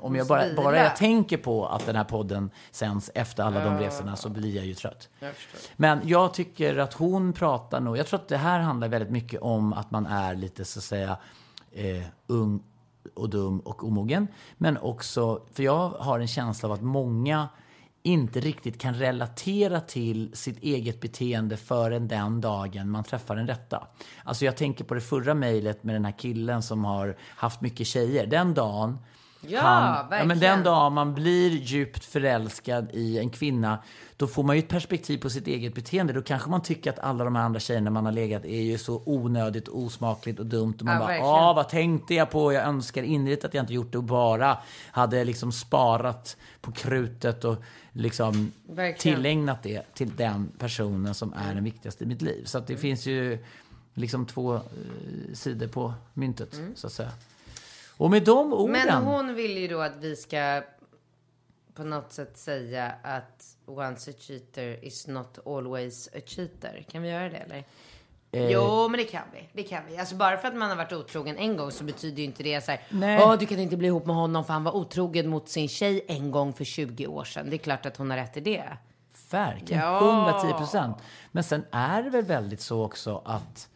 om 0.00 0.16
jag 0.16 0.26
bara, 0.26 0.54
bara 0.56 0.76
jag 0.76 0.96
tänker 0.96 1.36
på 1.36 1.66
att 1.66 1.86
den 1.86 1.96
här 1.96 2.04
podden 2.04 2.50
sänds 2.70 3.10
efter 3.14 3.42
alla 3.42 3.64
de 3.64 3.78
resorna 3.78 4.16
så 4.16 4.28
blir 4.28 4.56
jag 4.56 4.66
ju 4.66 4.74
trött. 4.74 5.08
Jag. 5.20 5.32
Men 5.76 6.00
jag 6.04 6.34
tycker 6.34 6.76
att 6.76 6.94
hon 6.94 7.32
pratar 7.32 7.80
nog... 7.80 7.96
Jag 7.96 8.06
tror 8.06 8.20
att 8.20 8.28
det 8.28 8.36
här 8.36 8.60
handlar 8.60 8.88
väldigt 8.88 9.10
mycket 9.10 9.40
om 9.40 9.72
att 9.72 9.90
man 9.90 10.06
är 10.06 10.34
lite 10.34 10.64
så 10.64 10.78
att 10.78 10.84
säga 10.84 11.16
eh, 11.72 12.02
ung 12.26 12.62
och 13.14 13.30
dum 13.30 13.60
och 13.60 13.84
omogen. 13.84 14.28
Men 14.56 14.78
också, 14.78 15.42
för 15.52 15.62
jag 15.62 15.88
har 15.88 16.20
en 16.20 16.28
känsla 16.28 16.68
av 16.68 16.72
att 16.72 16.82
många 16.82 17.48
inte 18.02 18.40
riktigt 18.40 18.78
kan 18.78 18.94
relatera 18.94 19.80
till 19.80 20.30
sitt 20.34 20.62
eget 20.62 21.00
beteende 21.00 21.56
förrän 21.56 22.08
den 22.08 22.40
dagen 22.40 22.90
man 22.90 23.04
träffar 23.04 23.36
den 23.36 23.46
rätta. 23.46 23.86
Alltså 24.24 24.44
jag 24.44 24.56
tänker 24.56 24.84
på 24.84 24.94
det 24.94 25.00
förra 25.00 25.34
mejlet 25.34 25.84
med 25.84 25.94
den 25.94 26.04
här 26.04 26.18
killen 26.18 26.62
som 26.62 26.84
har 26.84 27.16
haft 27.20 27.60
mycket 27.60 27.86
tjejer. 27.86 28.26
Den 28.26 28.54
dagen 28.54 28.98
Ja, 29.40 29.48
ja, 29.58 30.06
men 30.10 30.28
verkligen. 30.28 30.54
den 30.56 30.64
dag 30.64 30.92
man 30.92 31.14
blir 31.14 31.50
djupt 31.50 32.04
förälskad 32.04 32.88
i 32.92 33.18
en 33.18 33.30
kvinna, 33.30 33.78
då 34.16 34.26
får 34.26 34.42
man 34.42 34.56
ju 34.56 34.62
ett 34.62 34.68
perspektiv 34.68 35.18
på 35.18 35.30
sitt 35.30 35.46
eget 35.46 35.74
beteende. 35.74 36.12
Då 36.12 36.22
kanske 36.22 36.50
man 36.50 36.62
tycker 36.62 36.90
att 36.90 36.98
alla 36.98 37.24
de 37.24 37.36
här 37.36 37.42
andra 37.44 37.60
tjejerna 37.60 37.90
man 37.90 38.04
har 38.04 38.12
legat 38.12 38.44
är 38.44 38.60
ju 38.60 38.78
så 38.78 39.02
onödigt, 39.06 39.68
osmakligt 39.68 40.38
och 40.40 40.46
dumt. 40.46 40.74
Och 40.78 40.84
man 40.84 40.94
Ja, 40.94 40.98
bara, 41.00 41.08
verkligen. 41.08 41.34
ah 41.34 41.52
vad 41.52 41.68
tänkte 41.68 42.14
jag 42.14 42.30
på? 42.30 42.52
Jag 42.52 42.64
önskar 42.64 43.02
innerligt 43.02 43.44
att 43.44 43.54
jag 43.54 43.62
inte 43.62 43.72
gjort 43.74 43.92
det 43.92 43.98
och 43.98 44.04
bara 44.04 44.58
hade 44.90 45.24
liksom 45.24 45.52
sparat 45.52 46.36
på 46.60 46.72
krutet 46.72 47.44
och 47.44 47.56
liksom 47.92 48.52
Verkligen. 48.66 49.16
tillägnat 49.16 49.62
det 49.62 49.82
till 49.94 50.10
den 50.16 50.52
personen 50.58 51.14
som 51.14 51.32
är 51.32 51.54
den 51.54 51.64
viktigaste 51.64 52.04
i 52.04 52.06
mitt 52.06 52.22
liv. 52.22 52.44
Så 52.44 52.58
att 52.58 52.66
det 52.66 52.76
finns 52.76 53.06
ju 53.06 53.38
liksom 53.94 54.26
två 54.26 54.54
eh, 54.54 54.60
sidor 55.34 55.66
på 55.68 55.94
myntet, 56.14 56.60
så 56.74 56.86
att 56.86 56.92
säga. 56.92 57.10
Och 58.00 58.10
med 58.10 58.24
de 58.24 58.52
orden... 58.52 58.72
Men 58.72 59.02
hon 59.02 59.34
vill 59.34 59.58
ju 59.58 59.68
då 59.68 59.80
att 59.80 59.96
vi 60.00 60.16
ska 60.16 60.62
på 61.74 61.84
något 61.84 62.12
sätt 62.12 62.38
säga 62.38 62.92
att 63.02 63.56
once 63.66 64.10
a 64.10 64.14
cheater 64.18 64.84
is 64.84 65.06
not 65.06 65.38
always 65.46 66.08
a 66.08 66.20
cheater. 66.26 66.84
Kan 66.90 67.02
vi 67.02 67.08
göra 67.10 67.28
det 67.28 67.36
eller? 67.36 67.64
Eh, 68.32 68.50
Jo, 68.50 68.88
men 68.88 68.98
det 68.98 69.04
kan 69.04 69.22
vi. 69.32 69.48
Det 69.52 69.62
kan 69.62 69.82
vi. 69.88 69.98
Alltså 69.98 70.14
bara 70.14 70.36
för 70.36 70.48
att 70.48 70.54
man 70.56 70.68
har 70.70 70.76
varit 70.76 70.92
otrogen 70.92 71.36
en 71.36 71.56
gång 71.56 71.70
så 71.70 71.84
betyder 71.84 72.18
ju 72.18 72.24
inte 72.24 72.42
det 72.42 72.64
så 72.64 72.70
här. 72.70 72.80
Åh, 73.22 73.38
du 73.38 73.46
kan 73.46 73.58
inte 73.58 73.76
bli 73.76 73.86
ihop 73.88 74.06
med 74.06 74.16
honom 74.16 74.44
för 74.44 74.52
han 74.52 74.64
var 74.64 74.76
otrogen 74.76 75.28
mot 75.28 75.48
sin 75.48 75.68
tjej 75.68 76.04
en 76.08 76.30
gång 76.30 76.52
för 76.52 76.64
20 76.64 77.06
år 77.06 77.24
sedan. 77.24 77.50
Det 77.50 77.56
är 77.56 77.58
klart 77.58 77.86
att 77.86 77.96
hon 77.96 78.10
har 78.10 78.16
rätt 78.18 78.36
i 78.36 78.40
det. 78.40 78.64
Verkligen, 79.30 79.82
Ja. 79.82 80.30
110 80.40 80.58
procent. 80.58 80.96
Men 81.32 81.44
sen 81.44 81.64
är 81.70 82.02
det 82.02 82.10
väl 82.10 82.24
väldigt 82.24 82.60
så 82.60 82.84
också 82.84 83.22
att, 83.24 83.68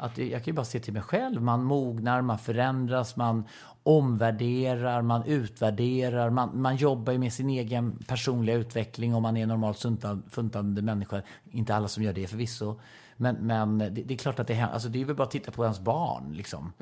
att 0.00 0.14
det- 0.14 0.28
jag 0.28 0.44
kan 0.44 0.52
ju 0.52 0.56
bara 0.56 0.64
se 0.64 0.80
till 0.80 0.92
mig 0.92 1.02
själv. 1.02 1.42
Man 1.42 1.64
mognar, 1.64 2.22
man 2.22 2.38
förändras, 2.38 3.16
man 3.16 3.44
omvärderar, 3.82 5.02
man 5.02 5.24
utvärderar. 5.24 6.30
Man, 6.30 6.60
man 6.60 6.76
jobbar 6.76 7.12
ju 7.12 7.18
med 7.18 7.32
sin 7.32 7.50
egen 7.50 7.98
personliga 8.08 8.56
utveckling 8.56 9.14
om 9.14 9.22
man 9.22 9.36
är 9.36 9.46
normalt 9.46 9.84
funtande 10.30 10.82
människa. 10.82 11.22
Inte 11.50 11.74
alla 11.74 11.88
som 11.88 12.02
gör 12.02 12.12
det 12.12 12.26
förvisso. 12.26 12.80
Men, 13.16 13.34
men 13.36 13.78
det, 13.78 13.88
det 13.90 14.14
är 14.14 14.18
klart 14.18 14.38
att 14.38 14.46
det 14.46 14.54
händer. 14.54 14.74
Alltså 14.74 14.88
det 14.88 15.00
är 15.00 15.04
väl 15.04 15.16
bara 15.16 15.22
att 15.24 15.30
titta 15.30 15.50
på 15.50 15.64
ens 15.64 15.80
barn. 15.80 16.32
Liksom. 16.32 16.72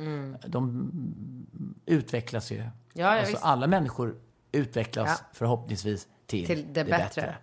De 0.47 0.91
utvecklas 1.87 2.51
ju. 2.53 2.57
Mm. 2.57 2.71
Ja, 2.93 3.21
alltså, 3.21 3.37
alla 3.41 3.67
människor 3.67 4.17
utvecklas 4.53 5.09
Ja. 5.09 5.27
förhoppningsvis 5.33 6.09
till, 6.27 6.47
Till 6.47 6.67
det 6.73 6.85
bättre. 6.85 7.35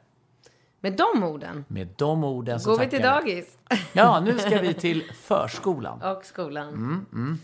Med 0.86 0.93
de 0.97 1.23
orden 1.23 1.65
med 1.67 1.88
de 1.95 2.23
orden 2.23 2.59
så 2.59 2.69
går 2.71 2.79
vi 2.79 2.89
till 2.89 3.01
jag. 3.01 3.21
dagis. 3.23 3.57
Ja, 3.93 4.19
nu 4.19 4.38
ska 4.38 4.61
vi 4.61 4.73
till 4.73 5.03
förskolan. 5.13 6.01
Och 6.17 6.25
skolan. 6.25 6.67
Mm, 7.13 7.39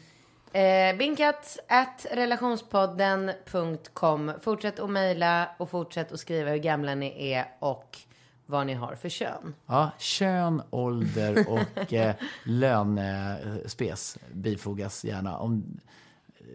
Eh, 0.54 0.98
Binkat 0.98 1.58
at 1.68 2.06
relationspodden.com. 2.12 4.32
Fortsätt 4.42 4.80
att 4.80 4.89
mejla 4.89 5.50
och 5.58 5.70
fortsätt 5.70 6.12
att 6.12 6.20
skriva 6.20 6.50
hur 6.50 6.58
gamla 6.58 6.96
ni 6.96 7.32
är 7.32 7.46
och 7.60 7.98
vad 8.46 8.68
ni 8.68 8.74
har 8.74 8.96
för 8.96 9.10
kön. 9.10 9.56
Ja, 9.66 9.92
kön, 9.98 10.62
ålder 10.70 11.46
och 11.50 11.94
eh, 11.94 12.16
lönespes 12.44 14.18
bifogas 14.34 15.04
gärna 15.06 15.38
om 15.38 15.80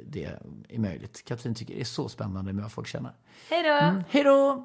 det 0.07 0.25
är 0.25 0.39
möjligt. 0.79 1.25
Katrin 1.25 1.55
tycker 1.55 1.75
det 1.75 1.81
är 1.81 1.85
så 1.85 2.09
spännande 2.09 2.53
med 2.53 2.63
vad 2.63 2.73
folk 2.73 2.89
känner. 2.89 3.13
Hej 3.51 3.63
då! 3.63 3.69
Mm, 3.89 4.05
hej 4.11 4.25
då! 4.25 4.65